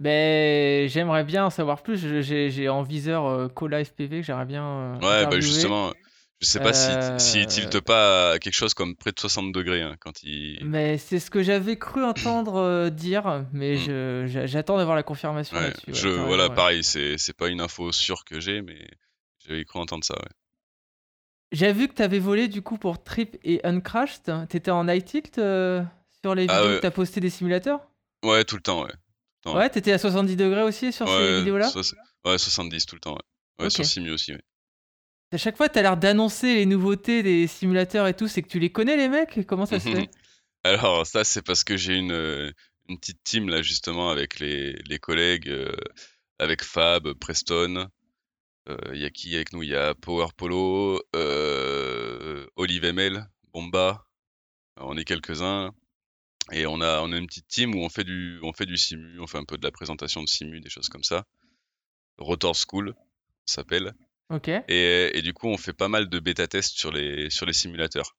Ben, 0.00 0.88
j'aimerais 0.88 1.24
bien 1.24 1.46
en 1.46 1.50
savoir 1.50 1.82
plus. 1.82 1.98
J'ai 2.22 2.68
en 2.68 2.82
viseur 2.82 3.26
euh, 3.26 3.48
Cola 3.48 3.84
FPV 3.84 4.20
que 4.20 4.26
j'aimerais 4.26 4.44
bien 4.44 4.64
euh, 4.64 4.94
Ouais, 5.00 5.24
bah 5.26 5.40
justement, 5.40 5.92
je 6.40 6.46
sais 6.46 6.60
pas 6.60 6.72
si 6.72 6.90
Euh, 6.92 7.18
s'il 7.18 7.46
tilte 7.46 7.80
pas 7.80 8.32
à 8.32 8.38
quelque 8.38 8.54
chose 8.54 8.74
comme 8.74 8.96
près 8.96 9.12
de 9.12 9.20
60 9.20 9.52
degrés 9.52 9.82
hein, 9.82 9.96
quand 10.00 10.22
il. 10.22 10.64
Mais 10.66 10.98
c'est 10.98 11.20
ce 11.20 11.30
que 11.30 11.42
j'avais 11.42 11.78
cru 11.78 12.02
entendre 12.04 12.56
euh, 12.56 12.90
dire, 12.90 13.44
mais 13.52 13.76
Mm. 13.76 14.26
j'a- 14.26 14.46
j'attends 14.46 14.76
d'avoir 14.78 14.96
la 14.96 15.02
confirmation 15.02 15.56
Ouais, 15.56 15.62
là-dessus. 15.62 15.92
ouais, 16.06 16.10
voilà, 16.26 16.48
ouais. 16.48 16.54
pareil, 16.54 16.82
c'est 16.84 17.16
c'est 17.18 17.36
pas 17.36 17.48
une 17.48 17.60
info 17.60 17.92
sûre 17.92 18.24
que 18.24 18.40
j'ai, 18.40 18.62
mais 18.62 18.86
j'avais 19.46 19.64
cru 19.64 19.78
entendre 19.78 20.04
ça. 20.04 20.14
Ouais. 20.14 20.28
J'ai 21.52 21.72
vu 21.72 21.88
que 21.88 21.94
t'avais 21.94 22.18
volé 22.18 22.48
du 22.48 22.62
coup 22.62 22.78
pour 22.78 23.02
Trip 23.02 23.36
et 23.44 23.64
Uncrashed. 23.64 24.48
T'étais 24.48 24.70
en 24.70 24.88
high 24.88 25.04
tilt 25.04 25.38
euh, 25.38 25.82
sur 26.22 26.34
les 26.34 26.48
Ah 26.48 26.56
vidéos 26.56 26.74
que 26.74 26.80
t'as 26.80 26.90
posté 26.90 27.20
des 27.20 27.30
simulateurs? 27.30 27.80
Ouais, 28.24 28.44
tout 28.44 28.56
le 28.56 28.62
temps, 28.62 28.82
ouais. 28.84 28.92
Ouais. 29.46 29.54
Ouais, 29.54 29.70
t'étais 29.70 29.92
à 29.92 29.98
70 29.98 30.36
degrés 30.36 30.62
aussi 30.62 30.92
sur 30.92 31.06
ces 31.08 31.38
vidéos-là? 31.38 31.70
ouais, 32.24 32.38
70 32.38 32.86
tout 32.86 32.96
le 32.96 33.00
temps, 33.00 33.12
ouais. 33.12 33.20
Ouais, 33.60 33.66
Ok. 33.66 33.72
sur 33.72 33.84
Simu 33.84 34.10
aussi, 34.10 34.32
ouais. 34.32 34.40
À 35.32 35.36
chaque 35.36 35.56
fois, 35.56 35.68
t'as 35.68 35.82
l'air 35.82 35.96
d'annoncer 35.96 36.54
les 36.54 36.66
nouveautés 36.66 37.22
des 37.22 37.46
simulateurs 37.46 38.06
et 38.06 38.14
tout. 38.14 38.28
C'est 38.28 38.40
que 38.42 38.48
tu 38.48 38.58
les 38.60 38.70
connais, 38.70 38.96
les 38.96 39.08
mecs? 39.08 39.46
Comment 39.46 39.66
ça 39.66 39.80
se 39.80 39.88
fait? 39.88 40.08
Alors 40.62 41.06
ça 41.06 41.24
c'est 41.24 41.42
parce 41.42 41.62
que 41.62 41.76
j'ai 41.76 41.94
une, 41.94 42.12
euh, 42.12 42.50
une 42.88 42.98
petite 42.98 43.22
team 43.22 43.48
là 43.50 43.60
justement 43.60 44.08
avec 44.10 44.38
les, 44.40 44.72
les 44.88 44.98
collègues, 44.98 45.48
euh, 45.50 45.76
avec 46.38 46.62
Fab, 46.64 47.12
Preston, 47.14 47.88
euh, 48.70 48.76
il 48.94 49.00
y 49.00 49.04
a 49.04 49.10
qui 49.10 49.34
avec 49.34 49.52
nous? 49.52 49.62
Il 49.62 49.68
y 49.70 49.76
a 49.76 49.94
Power 49.94 50.28
Polo, 50.36 51.02
euh, 51.14 52.46
Olive 52.56 52.84
ML, 52.84 53.26
Bomba, 53.52 54.06
Euh, 54.78 54.84
on 54.86 54.96
est 54.96 55.04
quelques-uns 55.04 55.72
et 56.52 56.66
on 56.66 56.80
a 56.80 57.00
on 57.00 57.12
a 57.12 57.16
une 57.16 57.26
petite 57.26 57.48
team 57.48 57.74
où 57.74 57.78
on 57.78 57.88
fait 57.88 58.04
du 58.04 58.38
on 58.42 58.52
fait 58.52 58.66
du 58.66 58.76
simu, 58.76 59.18
on 59.20 59.26
fait 59.26 59.38
un 59.38 59.44
peu 59.44 59.56
de 59.58 59.64
la 59.64 59.70
présentation 59.72 60.22
de 60.22 60.28
simu, 60.28 60.60
des 60.60 60.68
choses 60.70 60.88
comme 60.88 61.04
ça. 61.04 61.24
Rotor 62.18 62.54
School, 62.54 62.94
ça 63.46 63.56
s'appelle. 63.56 63.92
Ok. 64.30 64.48
Et, 64.48 65.10
et 65.18 65.22
du 65.22 65.32
coup, 65.32 65.48
on 65.48 65.56
fait 65.56 65.72
pas 65.72 65.88
mal 65.88 66.08
de 66.08 66.18
bêta 66.18 66.46
tests 66.46 66.76
sur 66.78 66.92
les, 66.92 67.28
sur 67.30 67.44
les 67.46 67.52
simulateurs. 67.52 68.16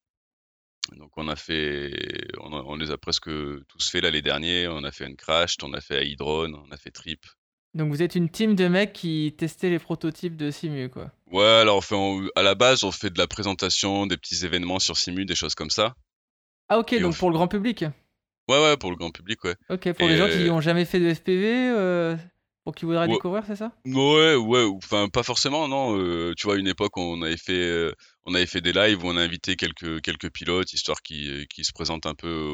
Donc, 0.97 1.11
on 1.17 1.27
a 1.29 1.35
fait, 1.35 2.27
on, 2.39 2.53
a- 2.53 2.61
on 2.63 2.75
les 2.75 2.91
a 2.91 2.97
presque 2.97 3.25
tous 3.67 3.89
fait 3.89 4.01
là 4.01 4.11
les 4.11 4.21
derniers. 4.21 4.67
On 4.67 4.83
a 4.83 4.91
fait 4.91 5.05
Uncrashed, 5.05 5.63
on 5.63 5.73
a 5.73 5.81
fait 5.81 6.07
Hydron, 6.07 6.53
on 6.53 6.71
a 6.71 6.77
fait 6.77 6.91
Trip. 6.91 7.25
Donc 7.73 7.89
vous 7.89 8.01
êtes 8.03 8.15
une 8.15 8.29
team 8.29 8.55
de 8.55 8.67
mecs 8.67 8.93
qui 8.93 9.33
testaient 9.37 9.69
les 9.69 9.79
prototypes 9.79 10.37
de 10.37 10.51
simu, 10.51 10.89
quoi. 10.89 11.11
Ouais, 11.31 11.43
alors 11.43 11.77
on 11.77 11.81
fait, 11.81 11.95
en- 11.95 12.21
à 12.35 12.43
la 12.43 12.55
base, 12.55 12.83
on 12.83 12.91
fait 12.91 13.09
de 13.09 13.17
la 13.17 13.27
présentation, 13.27 14.05
des 14.07 14.15
petits 14.17 14.45
événements 14.45 14.79
sur 14.79 14.97
Simu, 14.97 15.25
des 15.25 15.35
choses 15.35 15.55
comme 15.55 15.69
ça. 15.71 15.95
Ah 16.69 16.79
ok, 16.79 16.93
Et 16.93 16.99
donc 16.99 17.13
on 17.13 17.17
pour 17.17 17.29
le 17.31 17.35
grand 17.35 17.47
public. 17.47 17.83
Ouais, 18.47 18.61
ouais, 18.61 18.77
pour 18.77 18.91
le 18.91 18.95
grand 18.97 19.11
public, 19.11 19.43
ouais. 19.43 19.55
Ok, 19.69 19.91
pour 19.93 20.05
Et 20.07 20.11
les 20.11 20.17
gens 20.17 20.27
qui 20.27 20.43
euh, 20.43 20.47
n'ont 20.47 20.61
jamais 20.61 20.85
fait 20.85 20.99
de 20.99 21.11
FPV, 21.13 21.69
euh, 21.75 22.15
pour 22.63 22.75
qui 22.75 22.85
voudraient 22.85 23.07
Ouais. 23.07 23.13
découvrir, 23.13 23.43
c'est 23.47 23.55
ça? 23.55 23.71
Ouais, 23.85 24.35
ouais, 24.35 24.63
ou- 24.63 24.77
enfin 24.77 25.09
pas 25.09 25.23
forcément, 25.23 25.67
non. 25.67 25.97
euh, 25.99 26.33
tu 26.37 26.45
vois, 26.47 26.57
une 26.57 26.67
époque, 26.67 26.95
on 26.97 27.21
avait 27.23 27.37
fait, 27.37 27.53
euh, 27.53 27.91
on 28.25 28.33
avait 28.35 28.45
fait 28.45 28.61
des 28.61 28.73
lives 28.73 29.03
où 29.03 29.07
on 29.07 29.17
a 29.17 29.21
invité 29.21 29.55
quelques 29.55 30.01
quelques 30.01 30.31
pilotes, 30.31 30.73
histoire 30.73 31.01
qu'ils 31.01 31.47
qu'ils 31.47 31.65
se 31.65 31.71
présentent 31.73 32.05
un 32.05 32.15
peu 32.15 32.51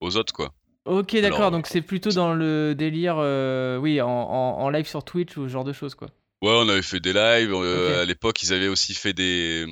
aux, 0.00 0.16
autres, 0.16 0.32
quoi. 0.32 0.52
Ok, 0.86 1.14
d'accord, 1.20 1.50
donc 1.50 1.66
c'est 1.66 1.82
plutôt 1.82 2.10
dans 2.10 2.32
le 2.34 2.74
délire, 2.74 3.16
euh, 3.18 3.76
oui, 3.78 4.00
en, 4.00 4.08
en- 4.08 4.58
en 4.60 4.70
live 4.70 4.86
sur 4.86 5.04
Twitch 5.04 5.36
ou 5.36 5.44
ce 5.44 5.52
genre 5.52 5.64
de 5.64 5.72
choses, 5.74 5.94
quoi. 5.94 6.08
Ouais, 6.42 6.52
on 6.54 6.68
avait 6.70 6.80
fait 6.82 7.00
des 7.00 7.12
lives. 7.12 7.52
euh. 7.54 8.02
À 8.02 8.04
l'époque, 8.06 8.42
ils 8.42 8.52
avaient 8.54 8.68
aussi 8.68 8.94
fait 8.94 9.12
des, 9.12 9.66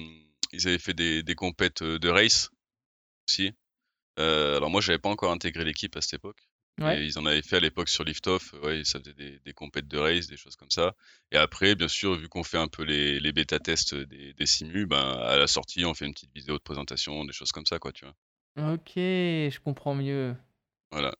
ils 0.52 0.68
avaient 0.68 0.78
fait 0.78 0.92
des, 0.94 1.22
des 1.22 1.34
compètes 1.34 1.80
euh, 1.82 1.98
de 1.98 2.08
race 2.10 2.50
aussi. 3.28 3.52
Euh, 4.18 4.56
alors 4.56 4.70
moi, 4.70 4.80
j'avais 4.80 4.98
pas 4.98 5.08
encore 5.08 5.32
intégré 5.32 5.64
l'équipe 5.64 5.96
à 5.96 6.00
cette 6.00 6.14
époque. 6.14 6.48
Ouais. 6.80 6.96
Mais 6.96 7.06
ils 7.06 7.18
en 7.18 7.26
avaient 7.26 7.42
fait 7.42 7.56
à 7.56 7.60
l'époque 7.60 7.88
sur 7.88 8.04
Liftoff. 8.04 8.52
Ouais, 8.62 8.84
ça 8.84 9.00
faisait 9.00 9.12
des, 9.12 9.40
des 9.40 9.52
compètes 9.52 9.88
de 9.88 9.98
race, 9.98 10.28
des 10.28 10.36
choses 10.36 10.54
comme 10.54 10.70
ça. 10.70 10.94
Et 11.32 11.36
après, 11.36 11.74
bien 11.74 11.88
sûr, 11.88 12.14
vu 12.14 12.28
qu'on 12.28 12.44
fait 12.44 12.58
un 12.58 12.68
peu 12.68 12.84
les, 12.84 13.18
les 13.18 13.32
bêta 13.32 13.58
tests 13.58 13.96
des, 13.96 14.32
des 14.32 14.46
simus, 14.46 14.86
ben 14.86 15.18
à 15.18 15.36
la 15.38 15.48
sortie, 15.48 15.84
on 15.84 15.94
fait 15.94 16.06
une 16.06 16.14
petite 16.14 16.32
vidéo 16.34 16.56
de 16.56 16.62
présentation, 16.62 17.24
des 17.24 17.32
choses 17.32 17.50
comme 17.50 17.66
ça, 17.66 17.80
quoi, 17.80 17.90
tu 17.92 18.04
vois. 18.04 18.74
Ok, 18.74 18.92
je 18.94 19.58
comprends 19.60 19.94
mieux. 19.94 20.36
Voilà. 20.92 21.14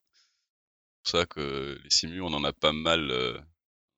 C'est 1.03 1.13
pour 1.13 1.21
ça 1.21 1.27
que 1.27 1.81
les 1.83 1.91
simus, 1.91 2.21
on 2.21 2.33
en 2.35 2.45
a 2.45 2.53
pas 2.53 2.73
mal, 2.73 3.11
euh, 3.11 3.39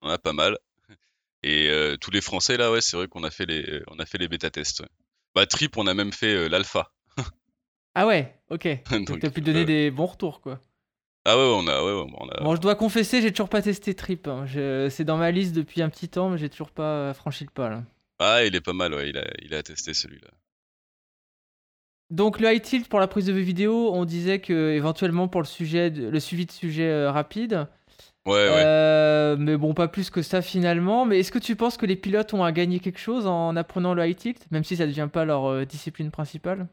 on 0.01 0.09
en 0.09 0.11
a 0.13 0.19
pas 0.19 0.33
mal. 0.33 0.57
Et 1.43 1.69
euh, 1.69 1.97
tous 1.99 2.11
les 2.11 2.21
Français 2.23 2.57
là, 2.57 2.73
ouais, 2.73 2.81
c'est 2.81 2.97
vrai 2.97 3.07
qu'on 3.09 3.25
a 3.25 3.31
fait 3.31 3.47
les, 3.47 3.83
on 3.89 3.99
a 3.99 4.07
fait 4.07 4.19
les 4.19 4.29
bêta 4.29 4.51
tests. 4.51 4.81
ouais. 4.81 4.89
Bah 5.35 5.47
Trip, 5.47 5.77
on 5.77 5.87
a 5.87 5.95
même 5.95 6.13
fait 6.13 6.35
euh, 6.35 6.49
l'alpha. 6.49 6.91
Ah 7.95 8.07
ouais, 8.07 8.35
ok. 8.51 8.69
Donc 9.07 9.21
t'as 9.21 9.31
pu 9.31 9.41
donner 9.41 9.63
euh, 9.63 9.65
des 9.65 9.91
bons 9.91 10.07
retours, 10.07 10.41
quoi. 10.41 10.61
Ah 11.27 11.37
ouais, 11.37 11.43
on 11.55 11.67
a, 11.69 11.83
ouais, 11.85 12.07
on 12.19 12.29
a. 12.29 12.43
Bon, 12.43 12.55
je 12.57 12.61
dois 12.61 12.75
confesser, 12.75 13.21
j'ai 13.21 13.31
toujours 13.31 13.49
pas 13.51 13.61
testé 13.63 13.95
Trip. 13.95 14.27
hein. 14.27 14.47
Je- 14.47 14.89
C'est 14.91 15.05
dans 15.05 15.19
ma 15.19 15.31
liste 15.31 15.55
depuis 15.55 15.83
un 15.83 15.91
petit 15.91 16.09
temps, 16.09 16.31
mais 16.31 16.39
j'ai 16.39 16.49
toujours 16.49 16.71
pas 16.71 16.83
euh, 16.83 17.15
franchi 17.15 17.45
le 17.45 17.51
pas 17.51 17.69
là. 17.69 17.83
Ah, 18.19 18.45
il 18.45 18.55
est 18.55 18.61
pas 18.61 18.73
mal, 18.73 18.95
ouais, 18.95 19.11
il 19.11 19.19
a, 19.19 19.25
il 19.43 19.55
a 19.55 19.63
testé 19.63 19.93
celui-là. 19.95 20.29
Donc 22.11 22.41
le 22.41 22.53
high 22.53 22.61
tilt 22.63 22.89
pour 22.89 22.99
la 23.01 23.07
prise 23.07 23.27
de 23.27 23.33
vue 23.33 23.43
vidéo, 23.43 23.91
on 23.95 24.05
disait 24.05 24.41
que 24.41 24.71
éventuellement 24.73 25.29
pour 25.29 25.41
le 25.43 25.47
sujet, 25.47 25.91
de- 25.91 26.09
le 26.09 26.21
suivi 26.21 26.45
de 26.47 26.51
sujet 26.53 26.89
euh, 26.89 27.11
rapide. 27.11 27.67
Ouais, 28.27 28.49
ouais. 28.49 29.37
Mais 29.39 29.57
bon, 29.57 29.75
pas 29.75 29.89
plus 29.89 30.11
que 30.11 30.23
ça 30.23 30.43
finalement. 30.43 31.05
Mais 31.07 31.21
est-ce 31.21 31.31
que 31.33 31.39
tu 31.39 31.55
penses 31.57 31.77
que 31.77 31.87
les 31.87 31.97
pilotes 31.97 32.35
ont 32.35 32.45
à 32.45 32.53
gagner 32.53 32.81
quelque 32.81 32.99
chose 32.99 33.27
en 33.27 33.55
apprenant 33.57 33.95
le 33.95 34.07
high 34.07 34.17
tilt, 34.17 34.51
même 34.51 34.65
si 34.65 34.77
ça 34.77 34.87
devient 34.87 35.09
pas 35.13 35.25
leur 35.25 35.45
euh, 35.47 35.65
discipline 35.65 36.11
principale? 36.11 36.67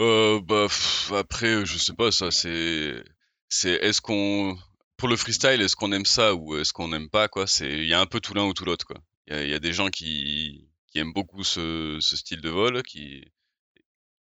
Euh, 0.00 0.40
bah, 0.40 0.64
pff, 0.68 1.12
après, 1.12 1.64
je 1.66 1.78
sais 1.78 1.94
pas, 1.94 2.10
ça, 2.10 2.30
c'est. 2.30 3.02
C'est. 3.48 3.72
Est-ce 3.74 4.00
qu'on. 4.00 4.56
Pour 4.96 5.08
le 5.08 5.16
freestyle, 5.16 5.60
est-ce 5.60 5.76
qu'on 5.76 5.92
aime 5.92 6.04
ça 6.06 6.34
ou 6.34 6.56
est-ce 6.56 6.72
qu'on 6.72 6.88
n'aime 6.88 7.08
pas, 7.10 7.28
quoi? 7.28 7.46
C'est. 7.46 7.70
Il 7.70 7.86
y 7.86 7.94
a 7.94 8.00
un 8.00 8.06
peu 8.06 8.20
tout 8.20 8.34
l'un 8.34 8.44
ou 8.46 8.54
tout 8.54 8.64
l'autre, 8.64 8.86
quoi. 8.86 8.96
Il 9.28 9.34
y 9.34 9.36
a, 9.38 9.42
il 9.44 9.50
y 9.50 9.54
a 9.54 9.58
des 9.60 9.72
gens 9.72 9.88
qui, 9.88 10.68
qui 10.88 10.98
aiment 10.98 11.12
beaucoup 11.12 11.44
ce, 11.44 11.98
ce 12.00 12.16
style 12.16 12.40
de 12.40 12.50
vol, 12.50 12.82
qui. 12.82 13.24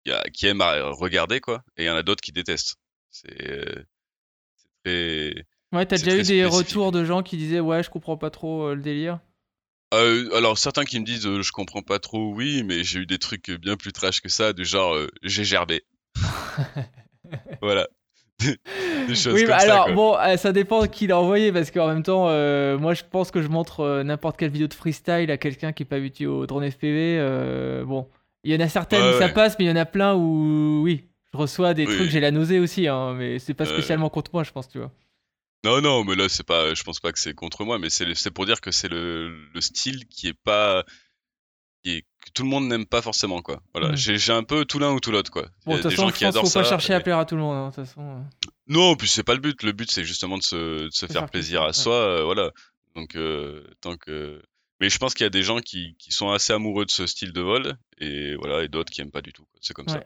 il 0.06 0.12
y 0.12 0.14
a- 0.16 0.24
qui 0.34 0.48
aiment 0.48 0.62
à 0.62 0.90
regarder, 0.92 1.40
quoi. 1.42 1.64
Et 1.78 1.84
il 1.84 1.88
y 1.88 1.90
en 1.90 1.96
a 1.96 2.04
d'autres 2.04 2.22
qui 2.22 2.32
détestent. 2.32 2.76
C'est. 3.12 3.86
C'est 4.56 4.70
très. 4.84 5.46
Ouais, 5.74 5.86
t'as 5.86 5.98
déjà 5.98 6.12
eu 6.14 6.18
des 6.24 6.24
spécifique. 6.24 6.50
retours 6.50 6.92
de 6.94 7.04
gens 7.04 7.24
qui 7.24 7.36
disaient 7.38 7.60
ouais, 7.60 7.84
je 7.84 7.90
comprends 7.90 8.18
pas 8.18 8.30
trop 8.30 8.68
euh, 8.70 8.76
le 8.76 8.82
délire? 8.82 9.20
Euh, 9.94 10.36
alors 10.36 10.58
certains 10.58 10.84
qui 10.84 11.00
me 11.00 11.06
disent 11.06 11.26
euh, 11.26 11.42
je 11.42 11.52
comprends 11.52 11.82
pas 11.82 12.00
trop, 12.00 12.34
oui, 12.34 12.64
mais 12.64 12.84
j'ai 12.84 13.00
eu 13.00 13.06
des 13.06 13.20
trucs 13.20 13.50
bien 13.52 13.78
plus 13.78 13.94
trash 13.94 14.20
que 14.22 14.28
ça, 14.30 14.52
du 14.54 14.66
genre 14.66 14.94
euh, 14.96 15.08
j'ai 15.24 15.46
gerbé. 15.46 15.84
voilà. 17.62 17.88
des 18.40 19.16
choses 19.16 19.34
Oui, 19.34 19.42
comme 19.42 19.50
bah 19.50 19.60
ça, 19.60 19.84
alors 19.84 19.86
quoi. 19.86 19.94
bon, 19.94 20.38
ça 20.38 20.52
dépend 20.52 20.82
de 20.82 20.88
qui 20.88 21.08
l'a 21.08 21.18
envoyé 21.20 21.52
parce 21.52 21.72
qu'en 21.72 21.88
même 21.88 22.04
temps, 22.04 22.26
moi 22.78 22.94
je 22.94 23.04
pense 23.10 23.32
que 23.32 23.42
je 23.42 23.48
montre 23.48 24.04
n'importe 24.04 24.38
quelle 24.38 24.52
vidéo 24.52 24.68
de 24.68 24.74
freestyle 24.74 25.32
à 25.32 25.38
quelqu'un 25.38 25.72
qui 25.74 25.84
est 25.84 25.86
pas 25.88 25.96
habitué 25.96 26.28
au 26.28 26.46
drone 26.46 26.70
FPV. 26.70 27.84
bon, 27.86 28.08
il 28.44 28.54
y 28.54 28.56
en 28.56 28.60
a 28.64 28.70
certaines 28.70 29.02
Ouais, 29.04 29.16
où 29.16 29.20
ça 29.20 29.30
passe, 29.30 29.58
mais 29.58 29.66
il 29.66 29.68
y 29.70 29.72
en 29.72 29.76
a 29.76 29.86
plein 29.86 30.14
où 30.16 30.82
oui, 30.84 31.06
je 31.34 31.38
reçois 31.38 31.74
des 31.74 31.86
Oui. 31.88 31.96
trucs, 31.96 32.10
j'ai 32.10 32.20
la 32.20 32.32
nausée 32.32 32.60
aussi, 32.60 32.88
hein, 32.88 33.14
mais 33.16 33.40
c'est 33.40 33.54
pas 33.56 33.66
spécialement 33.66 34.10
contre 34.10 34.32
moi, 34.34 34.44
je 34.44 34.52
pense, 34.52 34.68
tu 34.70 34.78
vois. 34.78 34.92
Non, 35.64 35.82
non, 35.82 36.04
mais 36.04 36.16
là 36.16 36.30
c'est 36.30 36.46
pas, 36.46 36.74
je 36.74 36.84
pense 36.84 37.00
pas 37.00 37.12
que 37.12 37.20
c'est 37.20 37.34
contre 37.34 37.66
moi, 37.66 37.80
mais 37.80 37.90
c'est 37.90 38.32
pour 38.32 38.46
dire 38.46 38.62
que 38.62 38.72
c'est 38.72 38.88
le, 38.88 39.30
le 39.54 39.62
style 39.62 40.06
qui 40.08 40.28
est 40.28 40.34
pas, 40.44 40.84
qui 41.84 41.92
est, 41.98 42.02
que 42.02 42.32
tout 42.34 42.44
le 42.44 42.50
monde 42.50 42.68
n'aime 42.68 42.86
pas 42.86 43.02
forcément, 43.02 43.42
quoi. 43.42 43.62
Voilà, 43.74 43.90
Mhm. 43.90 43.96
j'ai 43.98 44.34
un 44.34 44.44
peu 44.44 44.66
tout 44.66 44.80
l'un 44.80 44.94
ou 44.94 45.00
tout 45.00 45.12
l'autre, 45.12 45.32
quoi. 45.32 45.48
Il 45.66 45.66
Bon, 45.66 45.72
y 45.72 45.76
de 45.76 45.80
a 45.80 45.90
des 45.90 45.96
façon, 45.96 46.08
gens 46.10 46.14
qui 46.14 46.26
adorent 46.26 46.46
faut 46.46 46.54
pas 46.60 46.64
ça. 46.64 46.70
chercher 46.70 46.94
à 46.94 47.00
plaire 47.02 47.18
à 47.18 47.26
tout 47.26 47.36
le 47.36 47.42
monde, 47.42 47.56
hein, 47.58 47.70
de 47.70 47.76
toute 47.76 47.86
façon. 47.86 48.02
euh. 48.02 48.50
Non, 48.68 48.96
puis 48.96 49.08
c'est 49.08 49.24
pas 49.24 49.34
le 49.34 49.40
but. 49.40 49.62
Le 49.64 49.72
but 49.72 49.90
c'est 49.92 50.04
justement 50.04 50.38
de 50.38 50.44
se, 50.44 50.86
de 50.86 50.90
se 50.92 51.06
faire 51.08 51.22
faire 51.22 51.30
plaisir 51.32 51.62
à 51.64 51.68
ouais. 51.68 51.74
soi, 51.74 51.96
euh, 51.96 52.24
voilà. 52.24 52.52
Donc 52.96 53.16
euh, 53.16 53.64
tant 53.82 53.96
que, 53.98 54.42
mais 54.80 54.90
je 54.90 54.98
pense 55.00 55.14
qu'il 55.14 55.24
y 55.24 55.28
a 55.28 55.30
des 55.32 55.44
gens 55.44 55.60
qui, 55.60 55.96
qui 55.98 56.12
sont 56.12 56.30
assez 56.32 56.54
amoureux 56.54 56.86
de 56.86 56.92
ce 56.92 57.08
style 57.08 57.32
de 57.34 57.42
vol 57.42 57.76
et 58.00 58.36
voilà, 58.36 58.64
et 58.64 58.68
d'autres 58.68 58.92
qui 58.92 59.02
aiment 59.02 59.12
pas 59.12 59.22
du 59.22 59.34
tout. 59.34 59.46
C'est 59.62 59.74
comme 59.74 59.88
ça. 59.88 60.04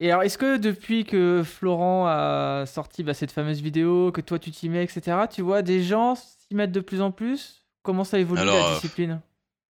Et 0.00 0.10
alors, 0.10 0.22
est-ce 0.24 0.38
que 0.38 0.56
depuis 0.56 1.04
que 1.04 1.42
Florent 1.44 2.06
a 2.08 2.64
sorti 2.66 3.02
bah, 3.04 3.14
cette 3.14 3.30
fameuse 3.30 3.60
vidéo, 3.60 4.10
que 4.12 4.20
toi 4.20 4.38
tu 4.38 4.50
t'y 4.50 4.68
mets, 4.68 4.82
etc., 4.82 5.16
tu 5.32 5.42
vois 5.42 5.62
des 5.62 5.82
gens 5.82 6.14
s'y 6.16 6.54
mettre 6.54 6.72
de 6.72 6.80
plus 6.80 7.00
en 7.00 7.10
plus? 7.12 7.64
Comment 7.82 8.04
ça 8.04 8.18
évolue 8.18 8.40
Alors, 8.40 8.56
la 8.56 8.70
euh, 8.70 8.74
discipline? 8.74 9.20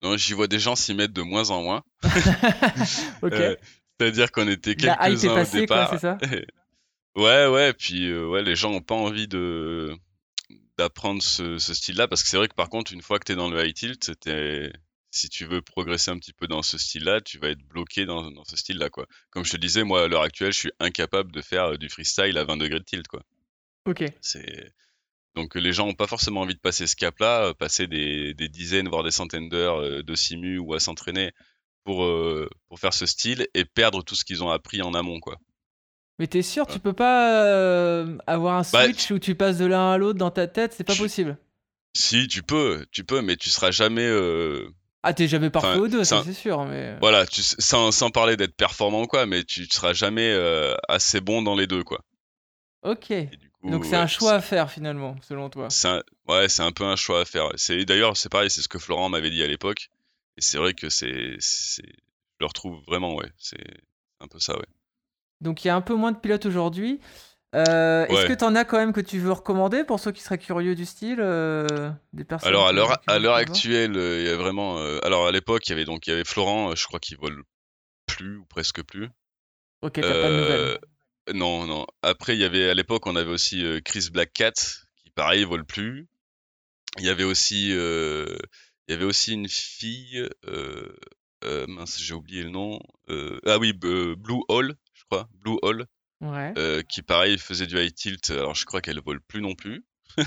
Non, 0.03 0.17
j'y 0.17 0.33
vois 0.33 0.47
des 0.47 0.59
gens 0.59 0.77
s'y 0.77 0.95
mettre 0.95 1.13
de 1.15 1.23
moins 1.23 1.51
en 1.51 1.63
moins. 1.63 1.83
Ok. 3.23 3.33
Euh, 3.33 3.57
C'est-à-dire 3.99 4.31
qu'on 4.33 4.49
était 4.49 4.75
quelques-uns 4.77 5.31
au 5.31 5.35
quoi, 5.35 5.45
départ. 5.45 5.91
c'est 5.91 5.99
ça? 5.99 6.19
Ouais, 7.17 7.47
ouais. 7.49 7.73
Puis 7.73 8.09
euh, 8.09 8.27
ouais, 8.29 8.43
les 8.43 8.55
gens 8.55 8.71
ont 8.73 8.81
pas 8.81 8.95
envie 8.95 9.27
de 9.27 9.93
d'apprendre 10.77 11.21
ce, 11.21 11.59
ce 11.59 11.75
style-là 11.75 12.07
parce 12.07 12.23
que 12.23 12.29
c'est 12.29 12.37
vrai 12.37 12.47
que 12.47 12.55
par 12.55 12.69
contre, 12.69 12.93
une 12.93 13.03
fois 13.03 13.19
que 13.19 13.25
t'es 13.25 13.35
dans 13.35 13.51
le 13.51 13.67
high 13.67 13.75
tilt, 13.75 14.13
t'es- 14.21 14.73
si 15.11 15.29
tu 15.29 15.45
veux 15.47 15.63
progresser 15.63 16.11
un 16.11 16.19
petit 16.19 16.33
peu 16.33 16.47
dans 16.47 16.63
ce 16.63 16.79
style-là, 16.79 17.21
tu 17.21 17.39
vas 17.39 17.49
être 17.49 17.63
bloqué 17.63 18.05
dans, 18.07 18.31
dans 18.31 18.45
ce 18.45 18.57
style-là, 18.57 18.91
quoi. 18.91 19.07
Comme 19.31 19.45
je 19.45 19.53
te 19.53 19.57
disais, 19.57 19.85
moi, 19.85 20.05
à 20.05 20.09
l'heure 20.09 20.23
actuelle, 20.23 20.53
je 20.53 20.59
suis 20.59 20.73
incapable 20.81 21.33
de 21.33 21.41
faire 21.43 21.73
euh, 21.73 21.77
du 21.77 21.89
freestyle 21.89 22.37
à 22.39 22.45
20 22.45 22.57
degrés 22.59 22.79
de 22.81 22.85
tilt, 22.85 23.09
quoi. 23.09 23.23
Ok. 23.87 24.05
C'est 24.21 24.73
donc 25.35 25.55
les 25.55 25.73
gens 25.73 25.87
ont 25.87 25.95
pas 25.95 26.09
forcément 26.09 26.41
envie 26.41 26.55
de 26.55 26.61
passer 26.61 26.87
ce 26.89 26.97
cap-là, 26.97 27.47
euh, 27.49 27.55
passer 27.55 27.87
des, 27.87 28.35
des 28.35 28.49
dizaines 28.49 28.89
voire 28.89 29.05
des 29.05 29.13
centaines 29.13 29.49
d'heures 29.49 29.81
euh, 29.81 30.03
de 30.03 30.15
simu 30.17 30.59
ou 30.59 30.75
à 30.75 30.81
s'entraîner 30.81 31.31
pour 31.85 32.05
euh, 32.05 32.49
pour 32.69 32.81
faire 32.81 32.93
ce 32.93 33.07
style 33.07 33.47
et 33.55 33.65
perdre 33.65 34.03
tout 34.03 34.15
ce 34.17 34.25
qu'ils 34.25 34.43
ont 34.43 34.51
appris 34.51 34.83
en 34.83 34.95
amont, 34.95 35.21
quoi. 35.21 35.39
Mais 36.19 36.27
t'es 36.27 36.43
sûr, 36.43 36.67
tu 36.67 36.81
peux 36.81 36.93
pas 36.93 37.45
euh, 37.47 38.19
avoir 38.27 38.57
un 38.59 38.65
Bah, 38.73 38.87
switch 38.87 39.13
où 39.13 39.21
tu 39.21 39.37
passes 39.37 39.59
de 39.59 39.67
l'un 39.67 39.93
à 39.93 39.99
l'autre 39.99 40.19
dans 40.19 40.33
ta 40.33 40.49
tête? 40.49 40.73
C'est 40.73 40.83
pas 40.83 40.97
possible. 40.97 41.39
Si 41.95 42.27
tu 42.27 42.43
peux, 42.43 42.85
tu 42.91 43.05
peux, 43.05 43.23
mais 43.23 43.37
tu 43.37 43.49
seras 43.51 43.71
jamais 43.71 44.07
euh, 44.07 44.69
Ah, 45.03 45.15
t'es 45.15 45.29
jamais 45.29 45.51
parfait 45.51 45.79
aux 45.79 45.89
deux, 45.89 46.05
ça 46.05 46.23
c'est 46.25 46.33
sûr. 46.33 46.65
Mais... 46.65 46.97
voilà, 47.01 47.27
tu, 47.27 47.43
sans, 47.43 47.93
sans 47.93 48.11
parler 48.11 48.37
d'être 48.37 48.55
performant 48.57 49.03
ou 49.03 49.07
quoi, 49.07 49.27
mais 49.27 49.45
tu 49.45 49.65
seras 49.67 49.93
jamais 49.93 50.31
euh, 50.33 50.75
assez 50.89 51.21
bon 51.21 51.43
dans 51.43 51.55
les 51.55 51.67
deux, 51.67 51.85
quoi. 51.85 52.01
Ok. 52.83 53.13
Coup, 53.61 53.71
Donc 53.71 53.85
c'est 53.85 53.93
ouais, 53.93 53.97
un 53.97 54.07
choix 54.07 54.35
à 54.35 54.41
faire 54.41 54.71
finalement, 54.71 55.17
selon 55.23 55.51
toi. 55.51 55.69
Un- 55.85 56.03
ouais, 56.29 56.49
c'est 56.49 56.63
un 56.63 56.73
peu 56.73 56.85
un 56.85 56.97
choix 56.97 57.23
à 57.23 57.25
faire. 57.25 57.49
C'est 57.57 57.85
d'ailleurs, 57.85 58.17
c'est 58.17 58.29
pareil, 58.29 58.51
c'est 58.51 58.63
ce 58.63 58.69
que 58.69 58.79
Florent 58.79 59.09
m'avait 59.09 59.31
dit 59.31 59.43
à 59.43 59.47
l'époque, 59.49 59.91
et 60.37 60.41
c'est 60.41 60.59
vrai 60.59 60.75
que 60.75 60.89
c'est, 60.89 61.37
c'est, 61.41 61.83
je 61.87 62.37
le 62.41 62.47
retrouve 62.47 62.81
vraiment, 62.87 63.15
ouais, 63.17 63.31
c'est 63.39 63.65
un 64.21 64.29
peu 64.29 64.39
ça, 64.39 64.57
ouais. 64.57 64.67
Donc 65.41 65.65
il 65.65 65.69
y 65.69 65.71
a 65.71 65.77
un 65.77 65.81
peu 65.81 65.95
moins 65.95 66.13
de 66.13 66.19
pilotes 66.19 66.47
aujourd'hui. 66.47 67.01
Euh, 67.55 68.07
Est-ce 68.07 68.27
que 68.27 68.35
t'en 68.35 68.55
as 68.55 68.65
quand 68.65 68.77
même 68.77 68.93
que 68.93 69.01
tu 69.01 69.19
veux 69.19 69.33
recommander 69.33 69.85
pour 69.85 70.01
ceux 70.01 70.13
qui 70.13 70.23
seraient 70.23 70.39
curieux 70.39 70.75
du 70.75 70.85
style 70.85 71.21
euh, 71.21 71.91
Des 72.13 72.25
personnes 72.25 72.49
Alors 72.49 72.67
à 72.67 72.73
l'heure 72.73 73.01
à 73.07 73.37
actuelle, 73.37 73.97
euh, 73.97 74.21
il 74.21 74.27
y 74.27 74.31
a 74.31 74.37
vraiment, 74.37 74.77
alors 75.03 75.27
à 75.27 75.33
l'époque, 75.33 75.67
il 75.67 75.71
y 75.71 75.73
avait 75.73 75.87
donc 75.87 76.07
il 76.07 76.11
y 76.11 76.13
avait 76.13 76.25
Florent, 76.25 76.75
je 76.75 76.85
crois 76.87 77.01
qu'il 77.01 77.17
vole 77.19 77.43
plus 78.07 78.37
ou 78.37 78.45
presque 78.45 78.83
plus. 78.83 79.09
Ok, 79.83 79.95
t'as 79.95 80.03
pas 80.03 80.29
de 80.29 80.37
nouvelles. 80.37 80.79
Non, 81.35 81.67
non. 81.67 81.87
Après, 82.03 82.35
il 82.35 82.41
y 82.41 82.45
avait 82.45 82.71
à 82.71 82.75
l'époque, 82.75 83.07
on 83.07 83.17
avait 83.17 83.31
aussi 83.31 83.65
Chris 83.85 84.09
Black 84.13 84.33
Cat, 84.33 84.53
qui 84.97 85.11
pareil 85.11 85.45
vole 85.45 85.65
plus. 85.65 86.07
Il 86.99 87.05
y 87.05 87.11
avait 87.11 87.25
aussi, 87.25 87.71
il 87.71 88.39
y 88.89 88.93
avait 88.93 89.05
aussi 89.05 89.33
une 89.33 89.49
fille, 89.49 90.29
mince, 91.43 91.99
j'ai 91.99 92.15
oublié 92.15 92.43
le 92.43 92.51
nom. 92.51 92.79
ah 93.47 93.59
oui, 93.59 93.73
Blue 93.73 94.43
Hall, 94.49 94.75
je 94.93 95.05
crois, 95.05 95.29
Blue 95.33 95.57
Hall, 95.63 95.87
Ouais. 96.21 96.53
euh, 96.59 96.83
qui 96.83 97.03
pareil 97.03 97.39
faisait 97.39 97.67
du 97.67 97.79
high 97.79 97.95
tilt. 97.95 98.31
Alors 98.31 98.55
je 98.55 98.65
crois 98.65 98.81
qu'elle 98.81 99.01
vole 99.01 99.21
plus 99.21 99.41
non 99.41 99.55
plus. 99.55 99.85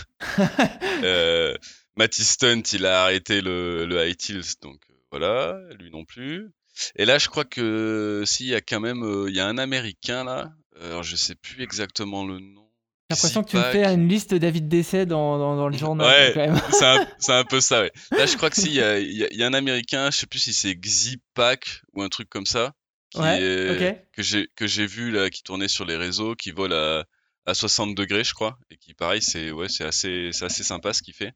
Euh, 1.04 1.56
Matty 1.96 2.24
Stunt, 2.24 2.62
il 2.74 2.86
a 2.86 3.04
arrêté 3.04 3.42
le, 3.42 3.86
le 3.86 4.08
high 4.08 4.16
tilt, 4.16 4.62
donc 4.62 4.80
euh, 4.90 4.94
voilà, 5.10 5.60
lui 5.80 5.90
non 5.90 6.06
plus. 6.06 6.52
Et 6.96 7.06
là, 7.06 7.18
je 7.18 7.28
crois 7.28 7.44
que 7.44 8.22
si, 8.26 8.46
il 8.46 8.50
y 8.50 8.56
a 8.56 8.62
quand 8.62 8.80
même, 8.80 9.04
euh, 9.04 9.30
il 9.30 9.36
y 9.36 9.40
a 9.40 9.48
un 9.48 9.58
Américain 9.58 10.24
là. 10.24 10.52
Alors 10.80 11.02
je 11.04 11.16
sais 11.16 11.36
plus 11.36 11.64
exactement 11.64 12.24
le 12.26 12.40
nom. 12.40 12.68
J'ai 13.10 13.16
l'impression 13.16 13.44
que 13.44 13.50
tu 13.50 13.58
me 13.58 13.64
fais 13.64 13.84
une 13.84 14.08
liste 14.08 14.34
David 14.34 14.68
décès 14.70 15.06
dans, 15.06 15.38
dans, 15.38 15.56
dans 15.56 15.68
le 15.68 15.78
journal 15.78 16.08
Ouais. 16.08 16.50
C'est 17.20 17.34
un, 17.34 17.44
peu 17.44 17.60
ça, 17.60 17.82
ouais. 17.82 17.92
Là, 18.12 18.26
je 18.26 18.38
crois 18.38 18.50
que 18.50 18.56
si, 18.56 18.76
il 18.76 19.12
y 19.12 19.24
y 19.24 19.38
y 19.38 19.44
a 19.44 19.48
un 19.48 19.54
Américain, 19.54 20.12
je 20.12 20.18
sais 20.18 20.28
plus 20.28 20.40
si 20.40 20.54
c'est 20.54 20.76
Xipak 20.76 21.82
ou 21.94 22.04
un 22.04 22.10
truc 22.10 22.30
comme 22.30 22.46
ça, 22.46 22.74
qui 23.12 23.20
Ouais, 23.22 23.40
est- 23.42 24.06
que 24.14 24.24
j'ai 24.24 24.48
que 24.56 24.66
j'ai 24.68 24.88
vu 24.88 25.12
là, 25.12 25.30
qui 25.30 25.44
tournait 25.44 25.68
sur 25.68 25.86
les 25.86 25.98
réseaux, 25.98 26.36
qui 26.36 26.52
vole 26.52 26.74
à, 26.74 27.06
à 27.46 27.54
60 27.54 27.94
degrés, 27.96 28.24
je 28.24 28.34
crois, 28.34 28.58
et 28.72 28.78
qui, 28.78 28.94
pareil, 28.94 29.22
c'est 29.22 29.52
ouais, 29.52 29.70
c'est 29.70 29.86
assez, 29.86 30.32
c'est 30.34 30.46
assez 30.46 30.64
sympa 30.64 30.94
ce 30.94 31.04
qu'il 31.04 31.14
fait. 31.14 31.34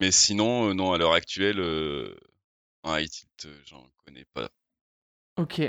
Mais 0.00 0.10
sinon, 0.10 0.70
euh, 0.70 0.74
non, 0.74 0.92
à 0.92 0.98
l'heure 0.98 1.12
actuelle, 1.14 1.60
euh, 1.60 2.14
en 2.82 2.94
euh, 2.96 3.60
j'en 3.66 3.86
connais 4.04 4.24
pas. 4.34 4.48
Ok, 5.36 5.60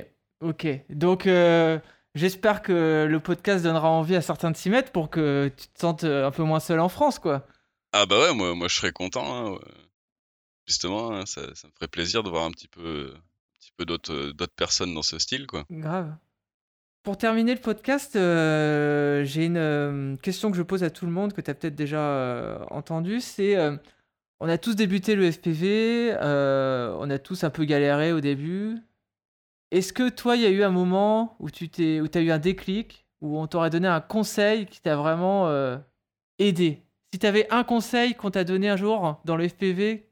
ok. 0.41 0.67
Donc 0.89 1.28
euh, 1.28 1.80
j'espère 2.15 2.61
que 2.61 3.05
le 3.09 3.19
podcast 3.19 3.63
donnera 3.63 3.89
envie 3.89 4.15
à 4.15 4.21
certains 4.21 4.51
de 4.51 4.57
s'y 4.57 4.69
mettre 4.69 4.91
pour 4.91 5.09
que 5.09 5.51
tu 5.57 5.67
te 5.67 5.80
sentes 5.80 6.03
un 6.03 6.32
peu 6.32 6.43
moins 6.43 6.59
seul 6.59 6.80
en 6.80 6.89
France, 6.89 7.19
quoi. 7.19 7.47
Ah 7.91 8.05
bah 8.05 8.19
ouais, 8.19 8.34
moi, 8.34 8.55
moi 8.55 8.67
je 8.67 8.75
serais 8.75 8.91
content. 8.93 9.25
hein, 9.34 9.51
ouais. 9.51 9.59
Justement, 10.67 11.11
hein, 11.13 11.25
ça, 11.25 11.55
ça 11.55 11.67
me 11.67 11.73
ferait 11.73 11.88
plaisir 11.88 12.23
de 12.23 12.30
voir 12.30 12.43
un 12.45 12.51
petit 12.51 12.67
peu, 12.67 13.13
euh, 13.82 14.34
d'autres 14.34 14.55
personnes 14.55 14.93
dans 14.93 15.01
ce 15.01 15.19
style, 15.19 15.47
quoi. 15.47 15.65
Grave. 15.69 16.15
Pour 17.07 17.17
terminer 17.17 17.55
le 17.55 17.61
podcast, 17.61 18.17
euh, 18.17 19.23
j'ai 19.23 19.45
une 19.45 19.55
euh, 19.55 20.17
question 20.17 20.51
que 20.51 20.57
je 20.57 20.61
pose 20.61 20.84
à 20.84 20.89
tout 20.89 21.05
le 21.05 21.11
monde, 21.13 21.32
que 21.32 21.39
tu 21.39 21.49
as 21.49 21.53
peut-être 21.53 21.73
déjà 21.73 22.01
euh, 22.01 22.59
entendu. 22.69 23.21
C'est, 23.21 23.55
on 24.41 24.49
a 24.49 24.57
tous 24.57 24.75
débuté 24.75 25.15
le 25.15 25.32
FPV, 25.32 26.17
on 26.19 27.09
a 27.09 27.17
tous 27.17 27.45
un 27.45 27.49
peu 27.49 27.63
galéré 27.63 28.11
au 28.11 28.19
début. 28.19 28.75
Est-ce 29.71 29.93
que 29.93 30.09
toi, 30.09 30.36
il 30.36 30.41
y 30.41 30.45
a 30.45 30.49
eu 30.49 30.63
un 30.63 30.69
moment 30.69 31.38
où 31.39 31.49
tu 31.49 31.69
t'es, 31.69 32.01
où 32.01 32.07
as 32.13 32.19
eu 32.19 32.30
un 32.30 32.39
déclic, 32.39 33.05
où 33.21 33.39
on 33.39 33.47
t'aurait 33.47 33.69
donné 33.69 33.88
un 33.88 34.01
conseil 34.01 34.65
qui 34.65 34.82
t'a 34.82 34.97
vraiment 34.97 35.49
aidé? 36.39 36.84
Si 37.13 37.19
tu 37.19 37.25
avais 37.25 37.47
un 37.53 37.63
conseil 37.63 38.15
qu'on 38.15 38.32
t'a 38.32 38.43
donné 38.43 38.67
un 38.67 38.75
jour 38.75 39.21
dans 39.23 39.38
le 39.38 39.47
FPV 39.47 40.09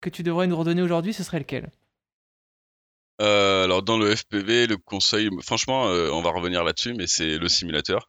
que 0.00 0.10
tu 0.10 0.24
devrais 0.24 0.48
nous 0.48 0.56
redonner 0.56 0.82
aujourd'hui, 0.82 1.12
ce 1.12 1.22
serait 1.22 1.38
lequel? 1.38 1.70
Euh, 3.22 3.64
alors 3.64 3.82
dans 3.82 3.98
le 3.98 4.14
FPV, 4.14 4.66
le 4.66 4.76
conseil, 4.76 5.30
franchement, 5.42 5.88
euh, 5.88 6.10
on 6.10 6.22
va 6.22 6.30
revenir 6.30 6.64
là-dessus, 6.64 6.94
mais 6.94 7.06
c'est 7.06 7.38
le 7.38 7.48
simulateur. 7.48 8.08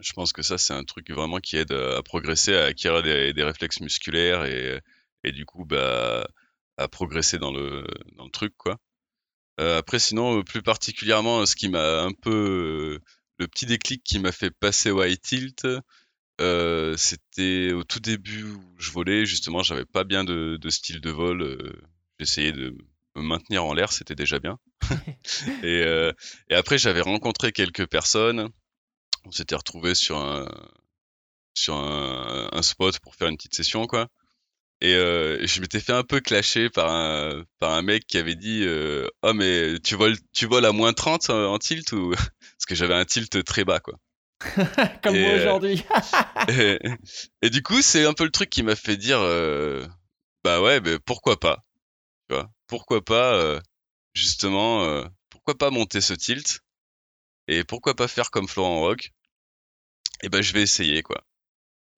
je 0.00 0.12
pense 0.12 0.32
que 0.32 0.42
ça, 0.42 0.58
c'est 0.58 0.74
un 0.74 0.84
truc 0.84 1.10
vraiment 1.10 1.38
qui 1.38 1.56
aide 1.56 1.72
à 1.72 2.02
progresser, 2.02 2.54
à 2.54 2.64
acquérir 2.66 3.02
des, 3.02 3.42
réflexes 3.42 3.80
musculaires 3.80 4.44
et, 4.44 5.32
du 5.32 5.44
coup, 5.46 5.64
bah, 5.64 6.26
à 6.78 6.88
progresser 6.88 7.38
dans 7.38 7.52
le, 7.52 7.84
truc, 8.32 8.54
quoi. 8.56 8.78
Euh, 9.60 9.78
après, 9.78 9.98
sinon, 9.98 10.42
plus 10.44 10.62
particulièrement, 10.62 11.46
ce 11.46 11.56
qui 11.56 11.68
m'a 11.68 12.02
un 12.02 12.12
peu. 12.12 13.00
le 13.38 13.48
petit 13.48 13.66
déclic 13.66 14.02
qui 14.04 14.18
m'a 14.18 14.32
fait 14.32 14.50
passer 14.50 14.90
au 14.90 15.02
high 15.04 15.20
tilt, 15.20 15.66
euh, 16.40 16.96
c'était 16.96 17.72
au 17.72 17.84
tout 17.84 18.00
début 18.00 18.44
où 18.44 18.74
je 18.78 18.90
volais, 18.90 19.26
justement, 19.26 19.62
j'avais 19.62 19.84
pas 19.84 20.04
bien 20.04 20.24
de, 20.24 20.58
style 20.70 21.00
de 21.00 21.10
vol. 21.10 21.42
Euh, 21.42 21.72
j'essayais 22.18 22.52
de 22.52 22.76
me 23.14 23.22
maintenir 23.22 23.64
en 23.64 23.74
l'air, 23.74 23.92
c'était 23.92 24.14
déjà 24.14 24.38
bien. 24.38 24.58
et, 25.62 25.84
et, 26.48 26.54
après, 26.54 26.78
j'avais 26.78 27.00
rencontré 27.00 27.52
quelques 27.52 27.86
personnes 27.86 28.50
on 29.24 29.30
s'était 29.30 29.54
retrouvé 29.54 29.94
sur 29.94 30.18
un 30.18 30.48
sur 31.54 31.76
un, 31.76 32.48
un, 32.50 32.62
spot 32.62 32.98
pour 33.00 33.14
faire 33.14 33.28
une 33.28 33.36
petite 33.36 33.54
session 33.54 33.86
quoi. 33.86 34.08
Et 34.80 34.94
euh, 34.94 35.46
je 35.46 35.60
m'étais 35.60 35.80
fait 35.80 35.92
un 35.92 36.02
peu 36.02 36.20
clasher 36.20 36.70
par 36.70 36.90
un 36.90 37.44
par 37.60 37.72
un 37.72 37.82
mec 37.82 38.06
qui 38.06 38.18
avait 38.18 38.34
dit 38.34 38.64
euh, 38.64 39.06
"Oh 39.22 39.32
mais 39.32 39.78
tu 39.80 39.94
voles 39.94 40.16
tu 40.32 40.46
voles 40.46 40.64
à 40.64 40.72
moins 40.72 40.92
30 40.92 41.30
en, 41.30 41.58
tilt 41.58 41.92
ou? 41.92 42.10
Parce 42.40 42.66
que 42.66 42.74
j'avais 42.74 42.94
un 42.94 43.04
tilt 43.04 43.44
très 43.44 43.64
bas 43.64 43.80
quoi." 43.80 43.94
Comme 45.04 45.20
moi 45.20 45.30
euh, 45.30 45.40
aujourd'hui. 45.40 45.84
et, 47.42 47.50
du 47.50 47.62
coup, 47.62 47.80
c'est 47.80 48.04
un 48.04 48.12
peu 48.12 48.24
le 48.24 48.32
truc 48.32 48.50
qui 48.50 48.64
m'a 48.64 48.74
fait 48.74 48.96
dire 48.96 49.20
euh, 49.20 49.86
bah 50.42 50.60
ouais, 50.60 50.80
mais 50.80 50.98
pourquoi 50.98 51.38
pas? 51.38 51.62
Tu 52.28 52.34
vois 52.34 52.50
Pourquoi 52.72 53.04
pas 53.04 53.34
euh, 53.34 53.60
justement 54.14 55.04
pourquoi 55.28 55.58
pas 55.58 55.68
monter 55.68 56.00
ce 56.00 56.14
tilt 56.14 56.60
et 57.46 57.64
pourquoi 57.64 57.94
pas 57.94 58.08
faire 58.08 58.30
comme 58.30 58.48
Florent 58.48 58.80
Rock 58.80 59.10
Et 60.22 60.30
ben 60.30 60.40
je 60.40 60.54
vais 60.54 60.62
essayer 60.62 61.02
quoi. 61.02 61.22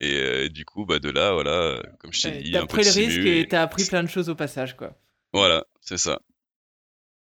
Et 0.00 0.16
euh, 0.16 0.48
du 0.48 0.64
coup, 0.64 0.84
bah 0.84 0.98
de 0.98 1.10
là, 1.10 1.32
voilà, 1.32 1.80
comme 2.00 2.12
je 2.12 2.22
t'ai 2.22 2.42
dit, 2.42 2.50
t'as 2.50 2.66
pris 2.66 2.82
le 2.82 2.90
risque 2.90 3.24
et 3.24 3.46
t'as 3.48 3.62
appris 3.62 3.84
plein 3.84 4.02
de 4.02 4.08
choses 4.08 4.28
au 4.28 4.34
passage 4.34 4.76
quoi. 4.76 4.98
Voilà, 5.32 5.64
c'est 5.80 5.96
ça, 5.96 6.18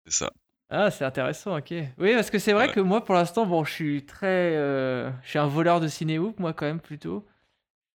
c'est 0.04 0.14
ça. 0.14 0.32
Ah, 0.68 0.90
c'est 0.90 1.04
intéressant, 1.04 1.56
ok. 1.56 1.72
Oui, 1.98 2.14
parce 2.14 2.30
que 2.30 2.40
c'est 2.40 2.54
vrai 2.54 2.72
que 2.72 2.80
moi, 2.80 3.04
pour 3.04 3.14
l'instant, 3.14 3.46
bon, 3.46 3.62
je 3.64 3.72
suis 3.72 4.04
très, 4.04 4.56
euh, 4.56 5.12
je 5.22 5.28
suis 5.28 5.38
un 5.38 5.46
voleur 5.46 5.78
de 5.78 5.86
ciné-hoop, 5.86 6.40
moi 6.40 6.52
quand 6.52 6.66
même 6.66 6.80
plutôt. 6.80 7.24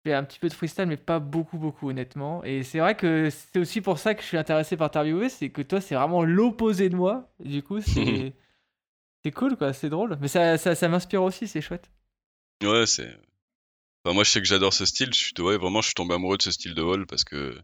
Fais 0.04 0.14
un 0.14 0.24
petit 0.24 0.40
peu 0.40 0.48
de 0.48 0.54
freestyle, 0.54 0.86
mais 0.86 0.96
pas 0.98 1.20
beaucoup, 1.20 1.58
beaucoup, 1.58 1.90
honnêtement. 1.90 2.44
Et 2.46 2.64
c'est 2.64 2.80
vrai 2.80 2.96
que 2.96 3.30
c'est 3.30 3.60
aussi 3.60 3.82
pour 3.82 4.00
ça 4.00 4.16
que 4.16 4.22
je 4.22 4.28
suis 4.28 4.38
intéressé 4.38 4.78
par 4.78 4.90
t'interviewer, 4.90 5.28
c'est 5.28 5.50
que 5.50 5.62
toi, 5.62 5.82
c'est 5.82 5.96
vraiment 5.96 6.24
l'opposé 6.24 6.88
de 6.90 6.96
moi. 6.96 7.30
Du 7.44 7.64
coup, 7.64 7.82
c'est 9.24 9.32
cool, 9.34 9.58
quoi, 9.58 9.74
c'est 9.74 9.90
drôle. 9.90 10.18
Mais 10.22 10.30
ça, 10.30 10.58
ça, 10.58 10.74
ça 10.74 10.88
m'inspire 10.88 11.22
aussi, 11.24 11.48
c'est 11.48 11.62
chouette. 11.62 11.92
Ouais, 12.64 12.86
c'est. 12.86 13.14
Enfin, 14.04 14.14
moi, 14.14 14.24
je 14.24 14.32
sais 14.32 14.40
que 14.40 14.48
j'adore 14.48 14.74
ce 14.74 14.86
style. 14.86 15.14
Je 15.14 15.20
suis, 15.20 15.34
ouais, 15.40 15.58
vraiment, 15.58 15.82
je 15.82 15.88
suis 15.88 15.96
tombé 15.96 16.16
amoureux 16.16 16.38
de 16.38 16.44
ce 16.44 16.52
style 16.52 16.74
de 16.76 16.82
vol 16.82 17.06
parce 17.06 17.26
que, 17.26 17.58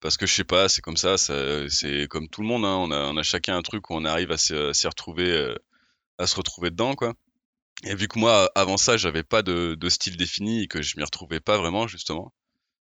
parce 0.00 0.18
que 0.18 0.26
je 0.26 0.34
sais 0.34 0.44
pas, 0.44 0.68
c'est 0.68 0.82
comme 0.82 0.98
ça. 0.98 1.16
ça 1.16 1.68
c'est 1.70 2.06
comme 2.08 2.28
tout 2.28 2.42
le 2.42 2.48
monde. 2.48 2.66
Hein. 2.66 2.76
On, 2.76 2.90
a, 2.90 2.98
on 3.06 3.16
a 3.16 3.22
chacun 3.22 3.56
un 3.56 3.62
truc 3.62 3.88
où 3.88 3.94
on 3.94 4.04
arrive 4.04 4.30
à 4.30 4.36
s'y 4.36 4.54
retrouver, 4.86 5.30
euh, 5.30 5.54
à 6.18 6.26
se 6.26 6.36
retrouver 6.36 6.70
dedans, 6.70 6.94
quoi. 6.94 7.14
Et 7.84 7.94
vu 7.94 8.08
que 8.08 8.18
moi, 8.18 8.50
avant 8.54 8.76
ça, 8.76 8.96
j'avais 8.96 9.24
pas 9.24 9.42
de, 9.42 9.74
de, 9.74 9.88
style 9.88 10.16
défini 10.16 10.62
et 10.62 10.68
que 10.68 10.82
je 10.82 10.96
m'y 10.96 11.02
retrouvais 11.02 11.40
pas 11.40 11.58
vraiment, 11.58 11.86
justement, 11.86 12.32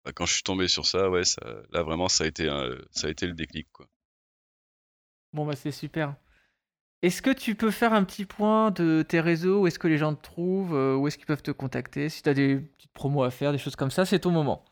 bah, 0.05 0.13
quand 0.13 0.27
je 0.27 0.35
suis 0.35 0.43
tombé 0.43 0.69
sur 0.69 0.87
ça, 0.87 1.09
ouais, 1.11 1.25
ça, 1.25 1.41
là, 1.71 1.83
vraiment, 1.83 2.09
ça 2.09 2.25
a 2.25 2.27
été, 2.27 2.49
ça 2.91 3.07
a 3.07 3.11
été 3.11 3.27
le 3.27 3.35
déclic, 3.35 3.69
quoi. 3.73 3.87
Bon, 5.33 5.47
bah, 5.47 5.55
c'est 5.55 5.71
super. 5.71 6.17
Est-ce 7.03 7.23
que 7.23 7.31
tu 7.31 7.55
peux 7.55 7.71
faire 7.71 7.95
un 7.95 8.05
petit 8.05 8.27
point 8.27 8.71
de 8.73 9.03
tes 9.07 9.21
réseaux 9.21 9.63
Où 9.63 9.67
est-ce 9.67 9.79
que 9.79 9.89
les 9.89 9.97
gens 9.97 10.15
te 10.15 10.23
trouvent 10.23 10.75
euh, 10.75 10.97
Où 10.97 11.09
est-ce 11.09 11.17
qu'ils 11.17 11.27
peuvent 11.27 11.43
te 11.43 11.51
contacter 11.51 12.11
Si 12.11 12.23
tu 12.23 12.29
as 12.29 12.35
des 12.35 12.57
petites 12.57 12.93
promos 12.93 13.23
à 13.23 13.31
faire, 13.31 13.53
des 13.53 13.59
choses 13.59 13.77
comme 13.77 13.91
ça, 13.91 14.05
c'est 14.05 14.21
ton 14.21 14.31
moment. 14.31 14.65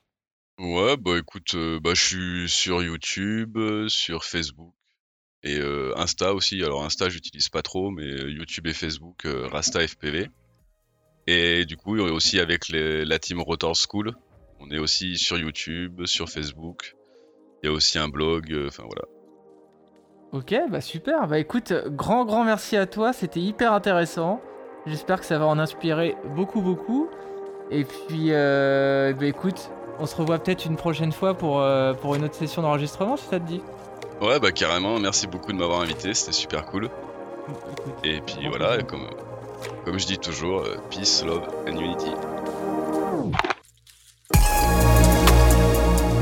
Ouais, 0.59 0.97
bah 0.97 1.16
écoute, 1.19 1.55
euh, 1.55 1.81
bah, 1.81 1.95
je 1.95 2.03
suis 2.03 2.49
sur 2.51 2.83
YouTube, 2.83 3.57
euh, 3.57 3.89
sur 3.89 4.25
Facebook 4.25 4.75
et 5.45 5.61
Insta 5.97 6.34
aussi. 6.34 6.62
Alors 6.62 6.84
Insta, 6.84 7.09
j'utilise 7.09 7.49
pas 7.49 7.62
trop, 7.62 7.91
mais 7.91 8.07
YouTube 8.07 8.66
et 8.66 8.72
Facebook, 8.72 9.22
Rasta 9.24 9.86
FPV. 9.86 10.28
Et 11.26 11.64
du 11.64 11.76
coup, 11.76 11.99
aussi 11.99 12.41
avec 12.41 12.68
la 12.70 13.18
team 13.18 13.41
Rotor 13.41 13.74
School, 13.76 14.14
on 14.61 14.70
est 14.70 14.78
aussi 14.78 15.16
sur 15.16 15.39
YouTube, 15.39 16.07
sur 16.07 16.28
Facebook. 16.28 16.95
Il 17.62 17.66
y 17.66 17.68
a 17.70 17.72
aussi 17.72 17.99
un 17.99 18.09
blog, 18.09 18.55
enfin 18.66 18.84
voilà. 18.84 19.05
Ok, 20.32 20.55
bah 20.70 20.80
super. 20.80 21.26
Bah 21.26 21.39
écoute, 21.39 21.72
grand 21.86 22.24
grand 22.26 22.45
merci 22.45 22.76
à 22.76 22.86
toi, 22.86 23.12
c'était 23.12 23.41
hyper 23.41 23.72
intéressant. 23.72 24.41
J'espère 24.86 25.20
que 25.20 25.26
ça 25.26 25.39
va 25.39 25.47
en 25.47 25.59
inspirer 25.59 26.16
beaucoup 26.36 26.61
beaucoup. 26.61 27.09
Et 27.70 27.84
puis, 27.84 28.28
euh, 28.32 29.12
bah 29.14 29.26
écoute, 29.26 29.70
on 29.99 30.07
se 30.07 30.16
revoit 30.16 30.39
peut-être 30.39 30.66
une 30.66 30.76
prochaine 30.76 31.12
fois 31.12 31.34
pour, 31.34 31.61
euh, 31.61 31.95
pour 31.95 32.14
une 32.14 32.24
autre 32.24 32.34
session 32.34 32.62
d'enregistrement 32.62 33.16
si 33.16 33.26
ça 33.26 33.41
te 33.41 33.47
dit. 33.47 33.62
Ouais, 34.21 34.41
bah 34.41 34.51
carrément, 34.51 34.99
merci 34.99 35.29
beaucoup 35.29 35.53
de 35.53 35.59
m'avoir 35.59 35.81
invité, 35.81 36.12
c'était 36.12 36.33
super 36.33 36.66
cool. 36.66 36.91
Et 38.03 38.21
puis 38.21 38.49
voilà, 38.49 38.83
comme, 38.83 39.09
comme 39.85 39.99
je 39.99 40.07
dis 40.07 40.19
toujours, 40.19 40.62
euh, 40.62 40.77
peace, 40.91 41.23
love 41.25 41.43
and 41.69 41.79
unity. 41.79 42.11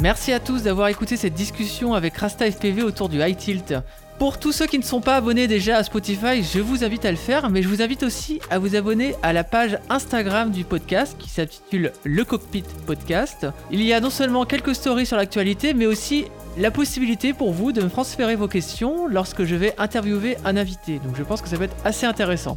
Merci 0.03 0.33
à 0.33 0.41
tous 0.41 0.63
d'avoir 0.63 0.89
écouté 0.89 1.17
cette 1.17 1.33
discussion 1.33 1.95
avec 1.95 2.17
Rasta 2.19 2.51
FPV 2.51 2.83
autour 2.83 3.09
du 3.09 3.19
High 3.21 3.37
Tilt. 3.37 3.75
Pour 4.19 4.39
tous 4.39 4.53
ceux 4.53 4.67
qui 4.67 4.79
ne 4.79 4.85
sont 4.85 5.01
pas 5.01 5.17
abonnés 5.17 5.47
déjà 5.49 5.79
à 5.79 5.83
Spotify, 5.83 6.43
je 6.43 6.61
vous 6.61 6.85
invite 6.85 7.05
à 7.07 7.11
le 7.11 7.17
faire, 7.17 7.49
mais 7.51 7.63
je 7.63 7.69
vous 7.69 7.83
invite 7.83 8.03
aussi 8.03 8.41
à 8.51 8.59
vous 8.59 8.77
abonner 8.77 9.15
à 9.23 9.33
la 9.33 9.43
page 9.43 9.79
Instagram 9.89 10.51
du 10.51 10.65
podcast 10.65 11.17
qui 11.19 11.31
s'intitule 11.31 11.93
Le 12.05 12.25
Cockpit 12.25 12.65
Podcast. 12.87 13.47
Il 13.71 13.83
y 13.83 13.93
a 13.93 14.01
non 14.01 14.11
seulement 14.11 14.45
quelques 14.45 14.75
stories 14.75 15.07
sur 15.07 15.17
l'actualité, 15.17 15.75
mais 15.75 15.87
aussi 15.87 16.27
la 16.59 16.71
possibilité 16.71 17.35
pour 17.35 17.53
vous 17.53 17.73
de 17.73 17.83
me 17.83 17.91
transférer 17.91 18.35
vos 18.35 18.49
questions 18.49 19.07
lorsque 19.07 19.45
je 19.45 19.55
vais 19.57 19.75
interviewer 19.79 20.37
un 20.45 20.57
invité. 20.57 20.99
Donc 21.05 21.17
je 21.17 21.23
pense 21.23 21.43
que 21.43 21.49
ça 21.49 21.57
va 21.57 21.67
être 21.67 21.77
assez 21.85 22.07
intéressant. 22.07 22.57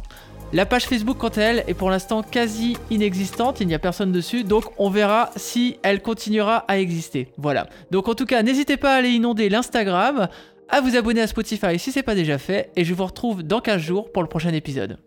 La 0.52 0.66
page 0.66 0.86
Facebook, 0.86 1.18
quant 1.18 1.28
à 1.28 1.42
elle, 1.42 1.64
est 1.68 1.74
pour 1.74 1.90
l'instant 1.90 2.22
quasi 2.22 2.76
inexistante, 2.90 3.60
il 3.60 3.68
n'y 3.68 3.74
a 3.74 3.78
personne 3.78 4.10
dessus, 4.10 4.42
donc 4.42 4.64
on 4.78 4.90
verra 4.90 5.30
si 5.36 5.78
elle 5.82 6.02
continuera 6.02 6.64
à 6.66 6.78
exister. 6.78 7.28
Voilà. 7.36 7.68
Donc 7.92 8.08
en 8.08 8.14
tout 8.14 8.26
cas, 8.26 8.42
n'hésitez 8.42 8.76
pas 8.76 8.94
à 8.94 8.96
aller 8.96 9.10
inonder 9.10 9.48
l'Instagram, 9.48 10.28
à 10.68 10.80
vous 10.80 10.96
abonner 10.96 11.20
à 11.20 11.26
Spotify 11.26 11.78
si 11.78 11.92
ce 11.92 12.00
n'est 12.00 12.02
pas 12.02 12.14
déjà 12.16 12.38
fait, 12.38 12.70
et 12.74 12.84
je 12.84 12.94
vous 12.94 13.04
retrouve 13.04 13.42
dans 13.42 13.60
15 13.60 13.80
jours 13.80 14.10
pour 14.10 14.22
le 14.22 14.28
prochain 14.28 14.52
épisode. 14.52 14.98